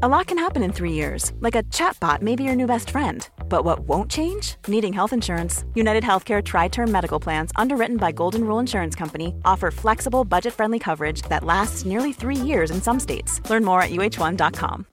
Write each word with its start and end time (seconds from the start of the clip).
A 0.00 0.08
lot 0.08 0.26
can 0.26 0.38
happen 0.38 0.62
in 0.62 0.72
three 0.72 0.92
years, 0.92 1.32
like 1.40 1.54
a 1.54 1.62
chatbot 1.64 2.22
may 2.22 2.34
be 2.34 2.44
your 2.44 2.56
new 2.56 2.66
best 2.66 2.90
friend. 2.90 3.28
But 3.48 3.64
what 3.64 3.80
won't 3.80 4.10
change? 4.10 4.56
Needing 4.66 4.92
health 4.92 5.12
insurance. 5.12 5.64
United 5.74 6.02
Healthcare 6.02 6.42
Tri 6.42 6.68
Term 6.68 6.90
Medical 6.90 7.20
Plans, 7.20 7.52
underwritten 7.56 7.98
by 7.98 8.10
Golden 8.12 8.44
Rule 8.44 8.58
Insurance 8.58 8.96
Company, 8.98 9.34
offer 9.44 9.70
flexible, 9.70 10.24
budget 10.24 10.54
friendly 10.54 10.78
coverage 10.78 11.22
that 11.28 11.44
lasts 11.44 11.84
nearly 11.84 12.12
three 12.12 12.36
years 12.36 12.70
in 12.70 12.80
some 12.80 12.98
states. 12.98 13.40
Learn 13.50 13.64
more 13.64 13.82
at 13.82 13.90
uh1.com. 13.90 14.86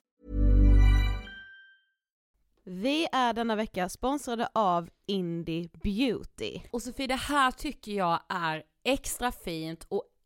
Vi 2.64 3.06
är 3.12 3.32
denna 3.32 3.56
vecka 3.56 3.88
sponsrade 3.88 4.48
av 4.54 4.88
Indie 5.06 5.68
Beauty. 5.82 6.60
Och 6.70 6.82
Sofie, 6.82 7.06
det 7.06 7.14
här 7.14 7.50
tycker 7.50 7.92
jag 7.92 8.20
är 8.28 8.62
extra 8.84 9.32
fint 9.32 9.86
och 9.88 10.02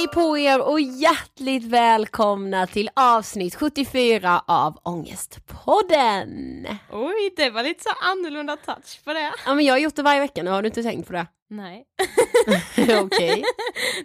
Hej 0.00 0.08
på 0.08 0.38
er 0.38 0.60
och 0.60 0.80
hjärtligt 0.80 1.64
välkomna 1.64 2.66
till 2.66 2.90
avsnitt 2.96 3.54
74 3.54 4.42
av 4.46 4.78
Ångestpodden! 4.82 6.66
Oj, 6.92 7.32
det 7.36 7.50
var 7.50 7.62
lite 7.62 7.82
så 7.82 7.90
annorlunda 8.02 8.56
touch 8.56 9.04
på 9.04 9.12
det. 9.12 9.32
Ja 9.46 9.54
men 9.54 9.64
jag 9.64 9.74
har 9.74 9.78
gjort 9.78 9.96
det 9.96 10.02
varje 10.02 10.20
vecka 10.20 10.42
nu, 10.42 10.50
har 10.50 10.62
du 10.62 10.68
inte 10.68 10.82
tänkt 10.82 11.06
på 11.06 11.12
det? 11.12 11.26
Nej. 11.50 11.84
Okej. 13.02 13.44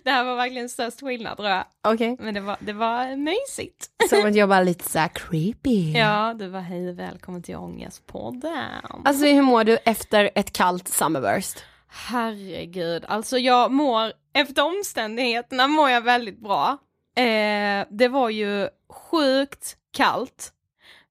Det 0.03 0.11
här 0.11 0.23
var 0.23 0.35
verkligen 0.35 0.69
störst 0.69 1.01
skillnad 1.01 1.37
tror 1.37 1.49
jag. 1.49 1.65
Okej. 1.87 2.17
Men 2.19 2.33
det 2.33 2.41
var, 2.41 2.57
det 2.59 2.73
var 2.73 3.15
mysigt. 3.15 3.89
Som 4.09 4.25
att 4.25 4.35
jag 4.35 4.49
bara 4.49 4.63
lite 4.63 4.89
såhär 4.89 5.07
creepy. 5.07 5.91
Ja, 5.91 6.33
det 6.39 6.47
var 6.47 6.59
hej 6.59 6.89
och 6.89 6.99
välkommen 6.99 7.43
till 7.43 7.55
Ångestpodden. 7.55 8.81
Alltså 9.05 9.25
hur 9.25 9.41
mår 9.41 9.63
du 9.63 9.77
efter 9.85 10.29
ett 10.35 10.53
kallt 10.53 10.87
summerburst? 10.87 11.63
Herregud, 11.87 13.05
alltså 13.07 13.37
jag 13.37 13.71
mår, 13.71 14.11
efter 14.35 14.65
omständigheterna 14.65 15.67
mår 15.67 15.89
jag 15.89 16.01
väldigt 16.01 16.39
bra. 16.39 16.77
Eh, 17.17 17.85
det 17.89 18.07
var 18.07 18.29
ju 18.29 18.69
sjukt 18.89 19.77
kallt. 19.91 20.51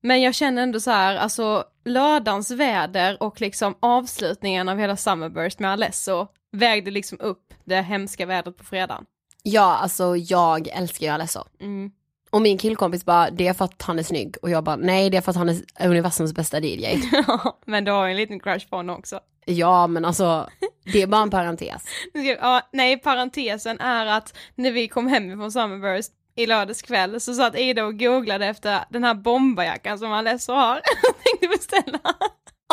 Men 0.01 0.23
jag 0.23 0.35
känner 0.35 0.62
ändå 0.62 0.81
så 0.81 0.91
här, 0.91 1.17
alltså 1.17 1.65
lördagens 1.85 2.50
väder 2.50 3.23
och 3.23 3.41
liksom 3.41 3.75
avslutningen 3.81 4.69
av 4.69 4.79
hela 4.79 4.97
Summerburst 4.97 5.59
med 5.59 5.71
Alesso 5.71 6.26
vägde 6.53 6.91
liksom 6.91 7.21
upp 7.21 7.55
det 7.65 7.82
hemska 7.82 8.26
vädret 8.26 8.56
på 8.56 8.65
fredagen. 8.65 9.05
Ja 9.43 9.77
alltså 9.77 10.17
jag 10.17 10.69
älskar 10.69 11.06
ju 11.06 11.12
Alesso. 11.12 11.44
Mm. 11.61 11.93
Och 12.34 12.42
min 12.42 12.58
killkompis 12.58 13.04
bara, 13.04 13.31
det 13.31 13.46
är 13.46 13.52
för 13.52 13.64
att 13.64 13.82
han 13.82 13.98
är 13.98 14.02
snygg. 14.02 14.36
Och 14.42 14.50
jag 14.50 14.64
bara, 14.64 14.76
nej 14.76 15.10
det 15.10 15.16
är 15.16 15.20
för 15.20 15.31
att 15.31 15.36
han 15.36 15.48
är 15.48 15.86
universums 15.86 16.32
bästa 16.32 16.60
DJ. 16.60 17.02
Men 17.66 17.84
du 17.84 17.90
har 17.90 18.06
ju 18.06 18.10
en 18.10 18.16
liten 18.16 18.40
crush 18.40 18.69
på 18.69 18.76
honom 18.76 18.98
också. 18.98 19.20
ja 19.44 19.86
men 19.86 20.04
alltså, 20.04 20.48
det 20.92 21.02
är 21.02 21.06
bara 21.06 21.22
en 21.22 21.31
parentes. 21.31 21.82
Ja, 22.40 22.69
nej, 22.72 22.98
parentesen 22.98 23.81
är 23.81 24.06
att 24.06 24.36
när 24.54 24.72
vi 24.72 24.88
kom 24.88 25.06
hem 25.06 25.38
från 25.38 25.52
Summerburst 25.52 26.10
i 26.36 26.46
lördags 26.46 26.82
kväll 26.82 27.20
så 27.20 27.34
satt 27.34 27.58
Ida 27.58 27.84
och 27.84 27.98
googlade 27.98 28.46
efter 28.46 28.84
den 28.90 29.04
här 29.04 29.14
bomberjackan 29.14 29.98
som 29.98 30.12
Alesso 30.12 30.52
har. 30.52 30.81
Tänkte 31.25 31.48
beställa. 31.48 32.00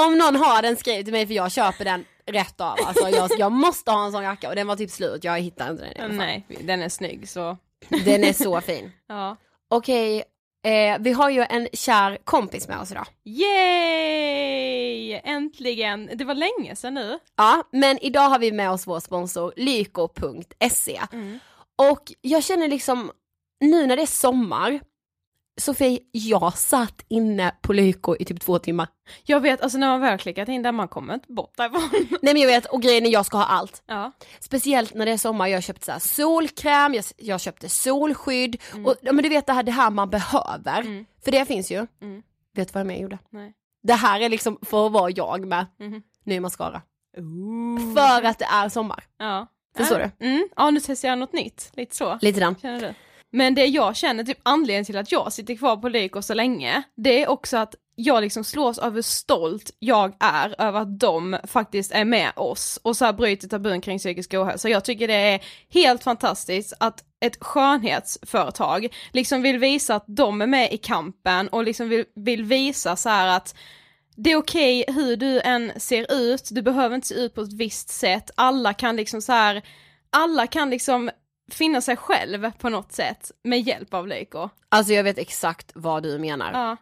Om 0.01 0.17
någon 0.17 0.35
har 0.35 0.61
den 0.61 0.77
skriv 0.77 1.03
till 1.03 1.13
mig 1.13 1.27
för 1.27 1.33
jag 1.33 1.51
köper 1.51 1.85
den 1.85 2.05
rätt 2.25 2.61
av. 2.61 2.75
Alltså 2.85 3.09
jag, 3.09 3.29
jag 3.37 3.51
måste 3.51 3.91
ha 3.91 4.05
en 4.05 4.11
sån 4.11 4.23
jacka 4.23 4.49
och 4.49 4.55
den 4.55 4.67
var 4.67 4.75
typ 4.75 4.91
slut, 4.91 5.23
jag 5.23 5.39
hittade 5.39 5.71
inte 5.71 5.83
den 5.83 5.91
i 5.97 5.99
alla 5.99 6.07
fall. 6.07 6.17
Nej, 6.17 6.45
den 6.61 6.81
är 6.81 6.89
snygg 6.89 7.29
så. 7.29 7.57
Den 8.05 8.23
är 8.23 8.33
så 8.33 8.61
fin. 8.61 8.91
Ja. 9.07 9.37
Okej, 9.71 10.23
Eh, 10.63 10.97
vi 10.99 11.11
har 11.11 11.29
ju 11.29 11.45
en 11.49 11.67
kär 11.73 12.17
kompis 12.23 12.67
med 12.67 12.79
oss 12.79 12.91
idag. 12.91 13.05
Yay! 13.25 15.11
Äntligen! 15.23 16.09
Det 16.13 16.25
var 16.25 16.35
länge 16.35 16.75
sedan 16.75 16.93
nu. 16.93 17.19
Ja, 17.37 17.63
men 17.71 17.97
idag 18.01 18.29
har 18.29 18.39
vi 18.39 18.51
med 18.51 18.71
oss 18.71 18.87
vår 18.87 18.99
sponsor 18.99 19.53
lyko.se. 19.55 21.01
Och 21.89 22.13
jag 22.21 22.43
känner 22.43 22.67
liksom, 22.67 23.11
nu 23.59 23.87
när 23.87 23.95
det 23.95 24.01
är 24.01 24.05
sommar, 24.07 24.79
Sofie, 25.57 25.99
jag 26.11 26.57
satt 26.57 27.05
inne 27.07 27.55
på 27.61 27.73
Lyko 27.73 28.15
i 28.19 28.25
typ 28.25 28.41
två 28.41 28.59
timmar. 28.59 28.87
Jag 29.23 29.39
vet, 29.39 29.61
alltså 29.61 29.77
när 29.77 29.87
man 29.87 30.01
väl 30.01 30.17
klickat 30.17 30.49
in 30.49 30.61
där, 30.63 30.71
man 30.71 30.87
kommer 30.87 31.13
inte 31.13 31.33
bort 31.33 31.53
därifrån. 31.57 31.89
Nej 32.21 32.33
men 32.33 32.37
jag 32.41 32.47
vet, 32.47 32.65
och 32.65 32.81
grejen 32.81 33.05
är 33.05 33.09
jag 33.09 33.25
ska 33.25 33.37
ha 33.37 33.45
allt. 33.45 33.83
ja. 33.85 34.11
Speciellt 34.39 34.93
när 34.93 35.05
det 35.05 35.11
är 35.11 35.17
sommar, 35.17 35.47
jag 35.47 35.57
har 35.57 35.61
köpt 35.61 35.83
så 35.83 35.99
solkräm, 35.99 36.93
jag, 36.93 37.03
jag 37.17 37.41
köpte 37.41 37.69
solskydd 37.69 38.61
och 38.85 38.95
ja, 39.01 39.11
men 39.13 39.23
du 39.23 39.29
vet 39.29 39.45
det 39.45 39.53
här, 39.53 39.63
det 39.63 39.71
här 39.71 39.89
man 39.89 40.09
behöver. 40.09 41.05
För 41.23 41.31
det 41.31 41.45
finns 41.45 41.71
ju. 41.71 41.87
Mm. 42.01 42.21
Vet 42.55 42.67
du 42.67 42.71
vad 42.73 42.79
jag 42.81 42.87
mer 42.87 42.97
gjorde? 43.01 43.17
Nej. 43.29 43.53
Det 43.83 43.93
här 43.93 44.19
är 44.19 44.29
liksom 44.29 44.57
för 44.61 44.85
att 44.85 44.91
vara 44.91 45.09
jag 45.11 45.47
med. 45.47 45.65
Mhm. 45.79 46.01
Ny 46.23 46.39
mascara. 46.39 46.81
För 47.95 48.23
att 48.25 48.39
det 48.39 48.45
är 48.45 48.69
sommar. 48.69 49.03
Ja. 49.17 49.47
Förstår 49.77 49.99
ja. 49.99 50.09
Mm. 50.25 50.47
Ja, 50.55 50.69
nu 50.69 50.79
testar 50.79 51.07
jag 51.09 51.17
något 51.19 51.33
nytt. 51.33 51.71
Lite 51.73 51.95
så. 51.95 52.17
Lite 52.21 52.39
den. 52.39 52.55
Känner 52.55 52.79
du? 52.79 52.93
Men 53.31 53.55
det 53.55 53.65
jag 53.65 53.95
känner, 53.95 54.23
typ 54.23 54.39
anledningen 54.43 54.85
till 54.85 54.97
att 54.97 55.11
jag 55.11 55.33
sitter 55.33 55.55
kvar 55.55 55.77
på 55.77 55.89
Lyko 55.89 56.21
så 56.21 56.33
länge, 56.33 56.83
det 56.95 57.23
är 57.23 57.29
också 57.29 57.57
att 57.57 57.75
jag 57.95 58.21
liksom 58.21 58.43
slås 58.43 58.77
av 58.79 58.93
hur 58.93 59.01
stolt 59.01 59.71
jag 59.79 60.15
är 60.19 60.55
över 60.57 60.79
att 60.79 60.99
de 60.99 61.37
faktiskt 61.43 61.91
är 61.91 62.05
med 62.05 62.31
oss 62.35 62.79
och 62.83 62.97
så 62.97 63.05
här 63.05 63.13
bryter 63.13 63.47
tabun 63.47 63.81
kring 63.81 63.99
psykisk 63.99 64.33
ohälsa. 64.33 64.69
Jag 64.69 64.85
tycker 64.85 65.07
det 65.07 65.13
är 65.13 65.41
helt 65.69 66.03
fantastiskt 66.03 66.73
att 66.79 67.03
ett 67.19 67.43
skönhetsföretag 67.43 68.87
liksom 69.11 69.41
vill 69.41 69.57
visa 69.57 69.95
att 69.95 70.05
de 70.07 70.41
är 70.41 70.47
med 70.47 70.73
i 70.73 70.77
kampen 70.77 71.47
och 71.47 71.63
liksom 71.63 71.89
vill, 71.89 72.05
vill 72.15 72.43
visa 72.43 72.95
så 72.95 73.09
här 73.09 73.27
att 73.37 73.55
det 74.15 74.31
är 74.31 74.37
okej 74.37 74.85
hur 74.87 75.15
du 75.15 75.41
än 75.41 75.71
ser 75.77 76.13
ut, 76.13 76.49
du 76.51 76.61
behöver 76.61 76.95
inte 76.95 77.07
se 77.07 77.15
ut 77.15 77.35
på 77.35 77.41
ett 77.41 77.53
visst 77.53 77.89
sätt, 77.89 78.31
alla 78.35 78.73
kan 78.73 78.95
liksom 78.95 79.21
så 79.21 79.31
här, 79.31 79.61
alla 80.09 80.47
kan 80.47 80.69
liksom 80.69 81.09
finna 81.53 81.81
sig 81.81 81.97
själv 81.97 82.51
på 82.51 82.69
något 82.69 82.91
sätt 82.91 83.31
med 83.43 83.61
hjälp 83.61 83.93
av 83.93 84.07
Lyko. 84.07 84.49
Alltså 84.69 84.93
jag 84.93 85.03
vet 85.03 85.17
exakt 85.17 85.71
vad 85.75 86.03
du 86.03 86.19
menar. 86.19 86.51
Ja, 86.53 86.77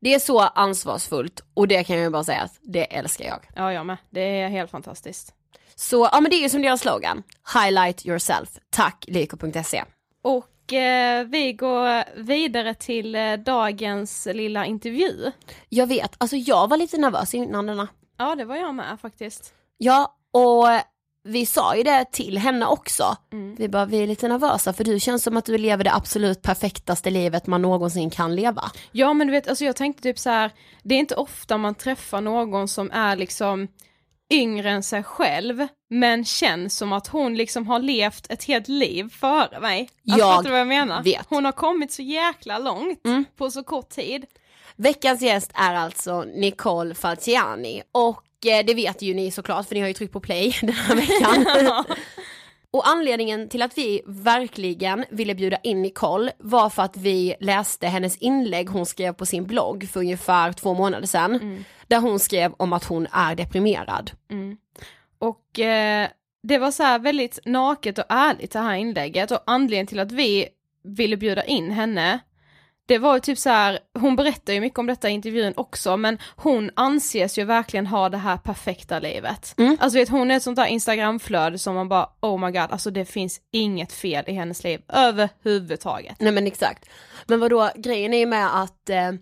Det 0.00 0.14
är 0.14 0.18
så 0.18 0.40
ansvarsfullt 0.40 1.40
och 1.54 1.68
det 1.68 1.84
kan 1.84 1.96
jag 1.96 2.04
ju 2.04 2.10
bara 2.10 2.24
säga 2.24 2.40
att 2.42 2.58
det 2.60 2.94
älskar 2.96 3.24
jag. 3.24 3.40
ja 3.56 3.72
jag 3.72 3.86
med. 3.86 3.96
Det 4.10 4.20
är 4.40 4.48
helt 4.48 4.70
fantastiskt. 4.70 5.34
Så 5.74 6.08
ja 6.12 6.20
men 6.20 6.30
det 6.30 6.36
är 6.36 6.42
ju 6.42 6.48
som 6.48 6.62
deras 6.62 6.80
slogan, 6.80 7.22
highlight 7.54 8.06
yourself, 8.06 8.48
tack 8.70 9.04
lyko.se. 9.08 9.84
Och 10.22 10.72
eh, 10.72 11.24
vi 11.26 11.52
går 11.52 12.04
vidare 12.22 12.74
till 12.74 13.14
eh, 13.14 13.32
dagens 13.32 14.28
lilla 14.32 14.66
intervju. 14.66 15.30
Jag 15.68 15.86
vet, 15.86 16.14
alltså 16.18 16.36
jag 16.36 16.68
var 16.68 16.76
lite 16.76 16.98
nervös 16.98 17.34
innan 17.34 17.66
denna. 17.66 17.88
Ja, 18.18 18.34
det 18.34 18.44
var 18.44 18.56
jag 18.56 18.74
med 18.74 18.98
faktiskt. 19.02 19.54
Ja, 19.78 20.16
och 20.32 20.66
vi 21.24 21.46
sa 21.46 21.76
ju 21.76 21.82
det 21.82 22.04
till 22.12 22.38
henne 22.38 22.66
också. 22.66 23.16
Mm. 23.32 23.54
Vi 23.58 23.68
bara, 23.68 23.84
vi 23.86 24.02
är 24.02 24.06
lite 24.06 24.28
nervösa 24.28 24.72
för 24.72 24.84
du 24.84 25.00
känns 25.00 25.22
som 25.22 25.36
att 25.36 25.44
du 25.44 25.58
lever 25.58 25.84
det 25.84 25.94
absolut 25.94 26.42
perfektaste 26.42 27.10
livet 27.10 27.46
man 27.46 27.62
någonsin 27.62 28.10
kan 28.10 28.36
leva. 28.36 28.70
Ja 28.92 29.12
men 29.12 29.26
du 29.26 29.30
vet, 29.32 29.48
alltså 29.48 29.64
jag 29.64 29.76
tänkte 29.76 30.02
typ 30.02 30.18
så 30.18 30.30
här, 30.30 30.50
det 30.82 30.94
är 30.94 30.98
inte 30.98 31.14
ofta 31.14 31.58
man 31.58 31.74
träffar 31.74 32.20
någon 32.20 32.68
som 32.68 32.90
är 32.90 33.16
liksom 33.16 33.68
yngre 34.32 34.70
än 34.70 34.82
sig 34.82 35.02
själv, 35.02 35.66
men 35.90 36.24
känns 36.24 36.76
som 36.76 36.92
att 36.92 37.06
hon 37.06 37.34
liksom 37.36 37.66
har 37.66 37.78
levt 37.78 38.30
ett 38.30 38.44
helt 38.44 38.68
liv 38.68 39.08
före 39.12 39.60
mig. 39.60 39.88
Alltså, 40.12 40.18
Jag 40.26 40.42
vad 40.50 40.60
jag 40.60 40.66
menar? 40.66 41.02
vet. 41.02 41.26
Hon 41.28 41.44
har 41.44 41.52
kommit 41.52 41.92
så 41.92 42.02
jäkla 42.02 42.58
långt 42.58 43.00
Mm. 43.06 43.24
på 43.36 43.50
så 43.50 43.64
kort 43.64 43.88
tid. 43.88 44.24
Veckans 44.76 45.22
gäst 45.22 45.50
är 45.54 45.74
alltså 45.74 46.22
Nicole 46.22 46.94
Falciani 46.94 47.82
och 47.92 48.22
det 48.44 48.74
vet 48.74 49.02
ju 49.02 49.14
ni 49.14 49.30
såklart 49.30 49.68
för 49.68 49.74
ni 49.74 49.80
har 49.80 49.88
ju 49.88 49.94
tryckt 49.94 50.12
på 50.12 50.20
play 50.20 50.56
den 50.60 50.70
här 50.70 50.96
veckan. 50.96 51.64
och 52.70 52.88
anledningen 52.88 53.48
till 53.48 53.62
att 53.62 53.78
vi 53.78 54.02
verkligen 54.06 55.04
ville 55.10 55.34
bjuda 55.34 55.56
in 55.62 55.82
Nicole 55.82 56.32
var 56.38 56.70
för 56.70 56.82
att 56.82 56.96
vi 56.96 57.34
läste 57.40 57.86
hennes 57.86 58.16
inlägg 58.16 58.68
hon 58.68 58.86
skrev 58.86 59.12
på 59.12 59.26
sin 59.26 59.44
blogg 59.46 59.88
för 59.92 60.00
ungefär 60.00 60.52
två 60.52 60.74
månader 60.74 61.06
sedan. 61.06 61.64
Där 61.86 62.00
hon 62.00 62.18
skrev 62.18 62.52
om 62.56 62.72
att 62.72 62.84
hon 62.84 63.06
är 63.12 63.34
deprimerad. 63.34 64.10
Och 65.18 65.60
eh, 65.60 66.08
det 66.42 66.58
var 66.58 66.70
så 66.70 66.82
här 66.82 66.98
väldigt 66.98 67.38
naket 67.44 67.98
och 67.98 68.04
ärligt 68.08 68.50
det 68.50 68.58
här 68.58 68.74
inlägget 68.74 69.30
och 69.30 69.38
anledningen 69.46 69.86
till 69.86 70.00
att 70.00 70.12
vi 70.12 70.48
ville 70.82 71.16
bjuda 71.16 71.44
in 71.44 71.70
henne 71.70 72.18
det 72.86 72.98
var 72.98 73.14
ju 73.14 73.20
typ 73.20 73.38
så 73.38 73.48
här, 73.48 73.78
hon 73.98 74.16
berättar 74.16 74.52
ju 74.52 74.60
mycket 74.60 74.78
om 74.78 74.86
detta 74.86 75.10
i 75.10 75.12
intervjun 75.12 75.52
också 75.56 75.96
men 75.96 76.18
hon 76.36 76.70
anses 76.76 77.38
ju 77.38 77.44
verkligen 77.44 77.86
ha 77.86 78.08
det 78.08 78.16
här 78.16 78.36
perfekta 78.36 78.98
livet. 78.98 79.54
Mm. 79.58 79.76
Alltså 79.80 79.98
vet 79.98 80.08
hon 80.08 80.30
är 80.30 80.36
ett 80.36 80.42
sånt 80.42 80.56
där 80.56 80.66
instagramflöde 80.66 81.58
som 81.58 81.74
man 81.74 81.88
bara 81.88 82.08
oh 82.20 82.38
my 82.46 82.50
god 82.50 82.70
alltså 82.70 82.90
det 82.90 83.04
finns 83.04 83.40
inget 83.52 83.92
fel 83.92 84.24
i 84.26 84.32
hennes 84.32 84.64
liv 84.64 84.80
överhuvudtaget. 84.88 86.16
Nej 86.20 86.32
men 86.32 86.46
exakt. 86.46 86.88
Men 87.26 87.40
vadå, 87.40 87.70
grejen 87.76 88.14
är 88.14 88.18
ju 88.18 88.26
med 88.26 88.62
att 88.62 88.90
eh, 88.90 89.12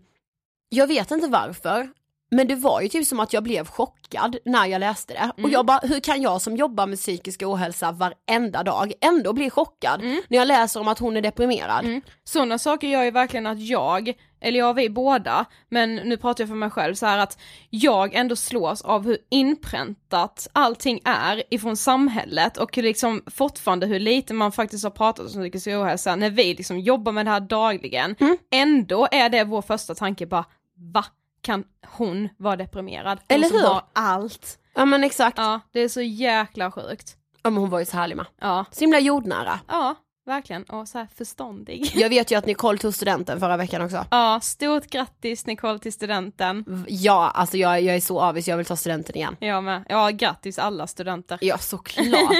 jag 0.68 0.86
vet 0.86 1.10
inte 1.10 1.28
varför, 1.28 1.88
men 2.34 2.48
det 2.48 2.54
var 2.54 2.80
ju 2.80 2.88
typ 2.88 3.06
som 3.06 3.20
att 3.20 3.32
jag 3.32 3.42
blev 3.42 3.66
chockad 3.66 4.36
när 4.44 4.66
jag 4.66 4.80
läste 4.80 5.12
det. 5.14 5.42
Och 5.42 5.50
jag 5.50 5.66
bara, 5.66 5.78
hur 5.82 6.00
kan 6.00 6.22
jag 6.22 6.42
som 6.42 6.56
jobbar 6.56 6.86
med 6.86 6.98
psykisk 6.98 7.42
ohälsa 7.42 7.92
varenda 7.92 8.62
dag 8.62 8.92
ändå 9.00 9.32
bli 9.32 9.50
chockad 9.50 10.00
när 10.28 10.38
jag 10.38 10.48
läser 10.48 10.80
om 10.80 10.88
att 10.88 10.98
hon 10.98 11.16
är 11.16 11.20
deprimerad? 11.22 11.84
Sådana 12.24 12.58
saker 12.58 12.88
gör 12.88 13.02
ju 13.02 13.10
verkligen 13.10 13.46
att 13.46 13.60
jag, 13.60 14.12
eller 14.40 14.58
ja 14.58 14.72
vi 14.72 14.90
båda, 14.90 15.44
men 15.70 15.94
nu 15.94 16.16
pratar 16.16 16.42
jag 16.44 16.48
för 16.48 16.56
mig 16.56 16.70
själv 16.70 16.94
så 16.94 17.06
här 17.06 17.18
att 17.18 17.38
jag 17.70 18.14
ändå 18.14 18.36
slås 18.36 18.82
av 18.82 19.04
hur 19.04 19.18
inpräntat 19.30 20.48
allting 20.52 21.00
är 21.04 21.42
ifrån 21.50 21.76
samhället 21.76 22.56
och 22.56 22.78
liksom 22.78 23.22
fortfarande 23.26 23.86
hur 23.86 24.00
lite 24.00 24.34
man 24.34 24.52
faktiskt 24.52 24.84
har 24.84 24.90
pratat 24.90 25.26
om 25.26 25.32
psykisk 25.32 25.66
ohälsa 25.66 26.16
när 26.16 26.30
vi 26.30 26.54
liksom 26.54 26.80
jobbar 26.80 27.12
med 27.12 27.26
det 27.26 27.30
här 27.30 27.40
dagligen. 27.40 28.16
Ändå 28.52 29.08
är 29.10 29.28
det 29.28 29.44
vår 29.44 29.62
första 29.62 29.94
tanke 29.94 30.26
bara, 30.26 30.44
va? 30.94 31.04
Kan 31.42 31.64
hon 31.86 32.28
vara 32.36 32.56
deprimerad? 32.56 33.18
Hon 33.28 33.34
Eller 33.36 33.48
som 33.48 33.56
hur? 33.56 33.66
har 33.66 33.82
allt. 33.92 34.58
Ja 34.74 34.84
men 34.84 35.04
exakt. 35.04 35.38
Ja. 35.38 35.44
Ja, 35.44 35.60
det 35.72 35.80
är 35.80 35.88
så 35.88 36.02
jäkla 36.02 36.70
sjukt. 36.70 37.16
men 37.44 37.56
hon 37.56 37.70
var 37.70 37.78
ju 37.78 37.84
så 37.84 37.96
härlig 37.96 38.16
med. 38.16 38.26
Ja, 38.40 38.64
Så 38.70 38.80
himla 38.80 38.98
jordnära. 39.00 39.60
ja, 39.68 39.94
verkligen. 40.26 40.62
Och 40.64 40.88
så 40.88 40.98
här 40.98 41.08
förståndig. 41.16 41.92
Jag 41.94 42.08
vet 42.08 42.30
ju 42.30 42.36
att 42.38 42.46
Nicole 42.46 42.78
tog 42.78 42.94
studenten 42.94 43.40
förra 43.40 43.56
veckan 43.56 43.82
också. 43.82 44.04
Ja, 44.10 44.40
stort 44.42 44.86
grattis 44.86 45.46
Nicole 45.46 45.78
till 45.78 45.92
studenten. 45.92 46.84
Ja, 46.88 47.30
alltså 47.34 47.56
jag, 47.56 47.82
jag 47.82 47.96
är 47.96 48.00
så 48.00 48.20
avis, 48.20 48.48
jag 48.48 48.56
vill 48.56 48.66
ta 48.66 48.76
studenten 48.76 49.16
igen. 49.16 49.36
Jag 49.40 49.64
med. 49.64 49.84
Ja, 49.88 50.10
grattis 50.10 50.58
alla 50.58 50.86
studenter. 50.86 51.38
Ja, 51.40 51.58
såklart. 51.58 52.32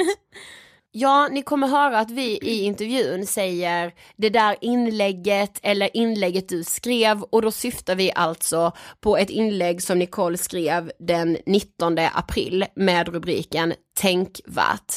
Ja, 0.95 1.27
ni 1.31 1.41
kommer 1.41 1.67
höra 1.67 1.99
att 1.99 2.11
vi 2.11 2.37
i 2.37 2.63
intervjun 2.63 3.25
säger 3.25 3.93
det 4.15 4.29
där 4.29 4.55
inlägget 4.61 5.59
eller 5.63 5.97
inlägget 5.97 6.49
du 6.49 6.63
skrev 6.63 7.21
och 7.21 7.41
då 7.41 7.51
syftar 7.51 7.95
vi 7.95 8.11
alltså 8.15 8.71
på 8.99 9.17
ett 9.17 9.29
inlägg 9.29 9.81
som 9.81 9.99
Nicole 9.99 10.37
skrev 10.37 10.91
den 10.99 11.37
19 11.45 11.97
april 12.13 12.65
med 12.75 13.07
rubriken 13.07 13.73
Tänkvärt. 13.99 14.93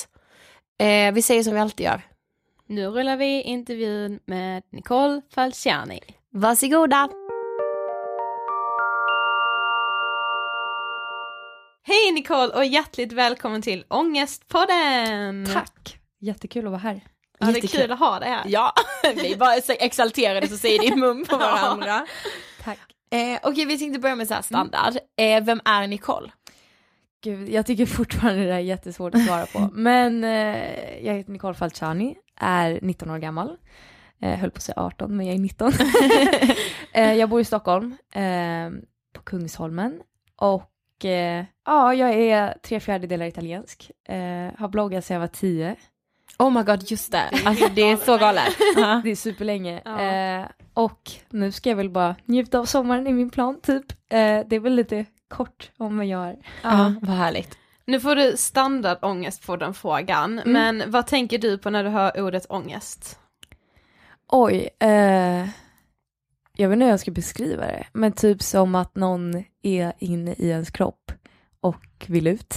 Eh, 0.78 1.12
vi 1.14 1.22
säger 1.22 1.42
som 1.42 1.54
vi 1.54 1.60
alltid 1.60 1.86
gör. 1.86 2.02
Nu 2.66 2.86
rullar 2.86 3.16
vi 3.16 3.42
intervjun 3.42 4.18
med 4.26 4.62
Nicole 4.72 5.22
Falciani. 5.34 6.00
Varsågoda! 6.32 7.25
Hej 11.88 12.12
Nicole 12.12 12.48
och 12.48 12.64
hjärtligt 12.64 13.12
välkommen 13.12 13.62
till 13.62 13.84
Ångestpodden! 13.88 15.46
Tack! 15.52 15.98
Jättekul 16.20 16.64
att 16.66 16.70
vara 16.70 16.80
här. 16.80 17.00
Ja, 17.38 17.46
det 17.46 17.58
är 17.58 17.66
kul 17.66 17.92
att 17.92 17.98
ha 17.98 18.18
dig 18.18 18.28
här. 18.28 18.42
Ja, 18.46 18.72
vi 19.22 19.36
bara 19.36 19.54
är 19.54 19.60
så 19.60 19.72
exalterade 19.78 20.48
så 20.48 20.56
säger 20.56 20.78
din 20.80 21.00
mun 21.00 21.24
på 21.24 21.36
varandra. 21.38 22.06
Tack. 22.64 22.78
Eh, 23.10 23.38
Okej, 23.42 23.64
vi 23.64 23.78
tänkte 23.78 24.00
börja 24.00 24.14
med 24.16 24.28
så 24.28 24.34
här 24.34 24.42
standard. 24.42 24.96
Eh, 25.16 25.44
vem 25.44 25.60
är 25.64 25.86
Nicole? 25.86 26.30
Gud, 27.24 27.48
jag 27.48 27.66
tycker 27.66 27.86
fortfarande 27.86 28.44
det 28.44 28.54
är 28.54 28.58
jättesvårt 28.58 29.14
att 29.14 29.26
svara 29.26 29.46
på. 29.46 29.58
Men 29.72 30.24
eh, 30.24 30.98
jag 31.06 31.14
heter 31.14 31.32
Nicole 31.32 31.54
Falciani, 31.54 32.16
är 32.40 32.78
19 32.82 33.10
år 33.10 33.18
gammal. 33.18 33.56
Eh, 34.22 34.38
höll 34.38 34.50
på 34.50 34.56
att 34.56 34.62
säga 34.62 34.80
18, 34.82 35.16
men 35.16 35.26
jag 35.26 35.34
är 35.34 35.38
19. 35.38 35.72
eh, 36.92 37.14
jag 37.14 37.28
bor 37.28 37.40
i 37.40 37.44
Stockholm, 37.44 37.96
eh, 38.12 38.70
på 39.12 39.22
Kungsholmen. 39.24 40.00
Och 40.36 40.70
eh, 41.04 41.44
ja, 41.66 41.94
jag 41.94 42.14
är 42.14 42.58
tre 42.62 42.80
fjärdedelar 42.80 43.26
italiensk. 43.26 43.90
Eh, 44.08 44.58
har 44.58 44.68
bloggat 44.68 45.04
sedan 45.04 45.14
jag 45.14 45.20
var 45.20 45.26
10. 45.26 45.76
Oh 46.38 46.50
my 46.50 46.62
god, 46.62 46.90
just 46.90 47.12
det. 47.12 47.30
Alltså 47.44 47.68
det 47.74 47.82
är 47.82 47.96
så 47.96 48.18
galet. 48.18 48.56
Det 49.04 49.10
är 49.10 49.16
superlänge. 49.16 49.82
Ja. 49.84 50.00
Eh, 50.00 50.46
och 50.74 51.10
nu 51.30 51.52
ska 51.52 51.68
jag 51.68 51.76
väl 51.76 51.90
bara 51.90 52.16
njuta 52.24 52.58
av 52.58 52.64
sommaren 52.64 53.06
i 53.06 53.12
min 53.12 53.30
plan, 53.30 53.60
typ. 53.60 53.92
Eh, 53.92 54.40
det 54.46 54.56
är 54.56 54.60
väl 54.60 54.74
lite 54.74 55.04
kort 55.28 55.70
om 55.76 55.96
vad 55.96 56.06
jag 56.06 56.26
gör. 56.26 56.36
Ja, 56.62 56.94
vad 57.00 57.16
härligt. 57.16 57.58
Nu 57.84 58.00
får 58.00 58.16
du 58.16 58.36
standardångest 58.36 59.46
på 59.46 59.56
den 59.56 59.74
frågan, 59.74 60.40
men 60.44 60.82
vad 60.86 61.06
tänker 61.06 61.38
du 61.38 61.58
på 61.58 61.70
när 61.70 61.84
du 61.84 61.90
hör 61.90 62.20
ordet 62.20 62.46
ångest? 62.48 63.18
Oj. 64.28 64.68
Eh, 64.78 65.48
jag 66.56 66.68
vet 66.68 66.76
inte 66.76 66.84
hur 66.84 66.90
jag 66.90 67.00
ska 67.00 67.10
beskriva 67.10 67.66
det, 67.66 67.86
men 67.92 68.12
typ 68.12 68.42
som 68.42 68.74
att 68.74 68.96
någon 68.96 69.44
är 69.62 69.92
inne 69.98 70.32
i 70.38 70.48
ens 70.48 70.70
kropp 70.70 71.12
och 71.60 72.04
vill 72.06 72.26
ut. 72.26 72.54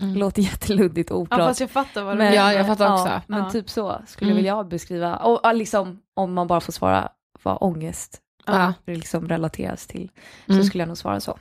Mm. 0.00 0.14
Låter 0.16 0.42
jätteluddigt 0.52 1.10
och 1.10 1.16
Ja 1.18 1.22
oklart. 1.22 1.40
fast 1.40 1.60
jag 1.60 1.70
fattar 1.70 2.02
vad 2.02 2.14
du 2.14 2.18
men, 2.18 2.30
menar. 2.32 2.52
Ja, 2.52 2.58
jag 2.58 2.66
fattar 2.66 2.92
också. 2.92 3.20
men 3.26 3.42
Ja. 3.44 3.50
typ 3.50 3.70
så 3.70 4.02
skulle 4.06 4.30
Mm. 4.32 4.44
jag 4.44 4.68
beskriva, 4.68 5.16
och 5.16 5.40
ja, 5.42 5.52
liksom 5.52 6.00
om 6.14 6.32
man 6.34 6.46
bara 6.46 6.60
får 6.60 6.72
svara 6.72 7.08
vad 7.42 7.58
ångest 7.60 8.18
Ja. 8.46 8.72
liksom 8.86 9.28
relateras 9.28 9.86
till, 9.86 10.10
Mm. 10.48 10.60
så 10.62 10.66
skulle 10.68 10.82
jag 10.82 10.88
nog 10.88 10.98
svara 10.98 11.20
så. 11.20 11.38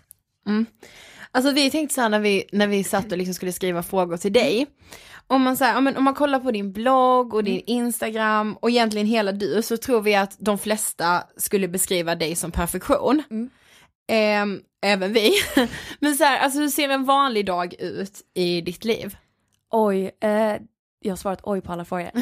Alltså 1.32 1.52
vi 1.52 1.72
tänkte 1.72 1.96
så 1.96 2.02
här 2.02 2.10
när 2.10 2.20
vi, 2.20 2.44
när 2.52 2.68
vi 2.68 2.84
satt 2.84 3.12
och 3.12 3.18
liksom 3.18 3.34
skulle 3.34 3.52
skriva 3.52 3.84
frågor 3.84 4.18
till 4.18 4.34
dig. 4.34 4.68
Om 5.28 5.42
man, 5.42 5.58
så 5.58 5.66
här, 5.66 5.82
men 5.82 5.98
om 5.98 6.04
man 6.04 6.14
kollar 6.14 6.40
på 6.40 6.52
din 6.52 6.72
blogg 6.72 7.34
och 7.34 7.44
din 7.44 7.62
Instagram 7.68 8.58
och 8.62 8.70
egentligen 8.70 9.08
hela 9.08 9.32
du 9.32 9.62
så 9.62 9.78
tror 9.78 10.02
vi 10.02 10.16
att 10.16 10.36
de 10.40 10.58
flesta 10.58 11.24
skulle 11.38 11.68
beskriva 11.68 12.16
dig 12.16 12.36
som 12.36 12.52
perfektion. 12.52 13.24
Mm. 13.32 13.50
Ehm, 14.12 14.62
även 14.82 15.14
vi. 15.14 15.34
men 16.00 16.16
så 16.16 16.24
här, 16.24 16.40
alltså 16.40 16.60
hur 16.60 16.68
ser 16.68 16.90
en 16.90 17.06
vanlig 17.06 17.46
dag 17.46 17.76
ut 17.80 18.22
i 18.34 18.62
ditt 18.62 18.86
liv? 18.86 19.18
Oj, 19.72 20.12
eh, 20.22 20.56
jag 21.00 21.12
har 21.12 21.16
svarat 21.16 21.40
oj 21.44 21.62
på 21.62 21.72
alla 21.72 21.86
frågor. 21.86 22.12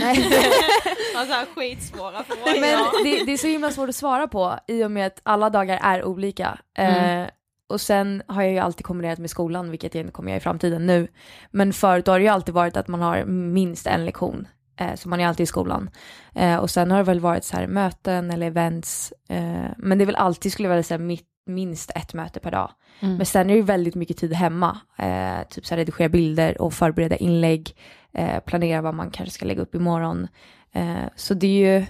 Alltså 1.15 1.35
skitsvåra 1.55 2.23
frågor. 2.23 2.59
Men 2.61 3.03
det, 3.03 3.23
det 3.25 3.31
är 3.31 3.37
så 3.37 3.47
himla 3.47 3.71
svårt 3.71 3.89
att 3.89 3.95
svara 3.95 4.27
på 4.27 4.59
i 4.67 4.83
och 4.83 4.91
med 4.91 5.07
att 5.07 5.19
alla 5.23 5.49
dagar 5.49 5.79
är 5.83 6.03
olika. 6.05 6.59
Mm. 6.77 7.29
Och 7.69 7.81
sen 7.81 8.23
har 8.27 8.41
jag 8.41 8.51
ju 8.51 8.57
alltid 8.57 8.85
kombinerat 8.85 9.19
med 9.19 9.29
skolan, 9.29 9.71
vilket 9.71 9.95
jag 9.95 10.01
inte 10.01 10.11
kommer 10.11 10.31
göra 10.31 10.38
i 10.38 10.43
framtiden 10.43 10.85
nu. 10.85 11.07
Men 11.51 11.73
förut 11.73 12.07
har 12.07 12.19
det 12.19 12.23
ju 12.23 12.29
alltid 12.29 12.53
varit 12.53 12.77
att 12.77 12.88
man 12.88 13.01
har 13.01 13.25
minst 13.25 13.88
en 13.88 14.05
lektion, 14.05 14.47
eh, 14.79 14.95
så 14.95 15.09
man 15.09 15.19
är 15.19 15.27
alltid 15.27 15.43
i 15.43 15.47
skolan. 15.47 15.89
Eh, 16.35 16.57
och 16.57 16.69
sen 16.69 16.91
har 16.91 16.97
det 16.97 17.03
väl 17.03 17.19
varit 17.19 17.43
så 17.43 17.57
här 17.57 17.67
möten 17.67 18.31
eller 18.31 18.47
events, 18.47 19.13
eh, 19.29 19.71
men 19.77 19.97
det 19.97 20.03
är 20.03 20.05
väl 20.05 20.15
alltid 20.15 20.51
skulle 20.51 20.67
jag 20.67 20.75
vilja 20.75 20.83
säga 20.83 20.97
mitt, 20.97 21.25
minst 21.45 21.91
ett 21.95 22.13
möte 22.13 22.39
per 22.39 22.51
dag. 22.51 22.71
Mm. 22.99 23.15
Men 23.17 23.25
sen 23.25 23.41
är 23.41 23.53
det 23.53 23.55
ju 23.55 23.61
väldigt 23.61 23.95
mycket 23.95 24.17
tid 24.17 24.33
hemma, 24.33 24.79
eh, 24.97 25.47
typ 25.49 25.65
så 25.65 25.75
här 25.75 25.77
redigera 25.77 26.09
bilder 26.09 26.61
och 26.61 26.73
förbereda 26.73 27.15
inlägg, 27.15 27.75
eh, 28.13 28.39
planera 28.39 28.81
vad 28.81 28.93
man 28.93 29.11
kanske 29.11 29.33
ska 29.33 29.45
lägga 29.45 29.61
upp 29.61 29.75
imorgon. 29.75 30.27
Eh, 30.73 31.03
så 31.15 31.33
det 31.33 31.47
är 31.47 31.79
ju 31.79 31.85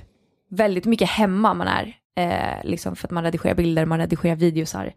väldigt 0.49 0.85
mycket 0.85 1.09
hemma 1.09 1.53
man 1.53 1.67
är, 1.67 1.95
eh, 2.15 2.63
liksom 2.63 2.95
för 2.95 3.07
att 3.07 3.11
man 3.11 3.23
redigerar 3.23 3.55
bilder, 3.55 3.85
man 3.85 3.99
redigerar 3.99 4.35
videosar. 4.35 4.93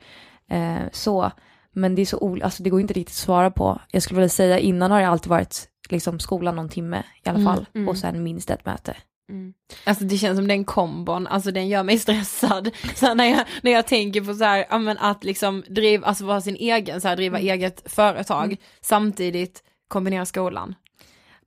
Eh, 0.50 0.82
så, 0.92 1.30
men 1.72 1.94
det 1.94 2.02
är 2.02 2.06
så 2.06 2.18
olika, 2.18 2.44
alltså 2.44 2.62
det 2.62 2.70
går 2.70 2.80
inte 2.80 2.94
riktigt 2.94 3.14
att 3.14 3.18
svara 3.18 3.50
på. 3.50 3.80
Jag 3.90 4.02
skulle 4.02 4.18
vilja 4.20 4.28
säga 4.28 4.58
innan 4.58 4.90
har 4.90 5.00
det 5.00 5.08
alltid 5.08 5.30
varit 5.30 5.68
liksom 5.88 6.20
skolan 6.20 6.56
någon 6.56 6.68
timme 6.68 7.02
i 7.24 7.28
alla 7.28 7.38
Mm, 7.38 7.54
fall 7.54 7.66
mm. 7.74 7.88
och 7.88 7.96
sen 7.98 8.22
minst 8.22 8.50
ett 8.50 8.66
möte. 8.66 8.96
Alltså 9.84 10.04
det 10.04 10.18
känns 10.18 10.38
som 10.38 10.48
den 10.48 10.64
kombon, 10.64 11.26
alltså 11.26 11.50
den 11.50 11.68
gör 11.68 11.82
mig 11.82 11.98
stressad. 12.06 12.70
Så 12.94 13.14
när, 13.14 13.24
jag, 13.24 13.44
när 13.62 13.70
jag 13.72 13.86
tänker 13.86 14.20
på 14.20 14.34
så 14.34 14.44
här, 14.44 14.78
men 14.78 14.98
att 14.98 15.24
liksom 15.24 15.64
driva, 15.68 16.06
alltså 16.06 16.24
vara 16.24 16.40
sin 16.40 16.56
egen, 16.56 17.00
så 17.00 17.08
här, 17.08 17.16
driva 17.16 17.38
eget 17.38 17.92
företag, 17.92 18.56
samtidigt 18.80 19.62
kombinera 19.88 20.24
skolan. 20.24 20.74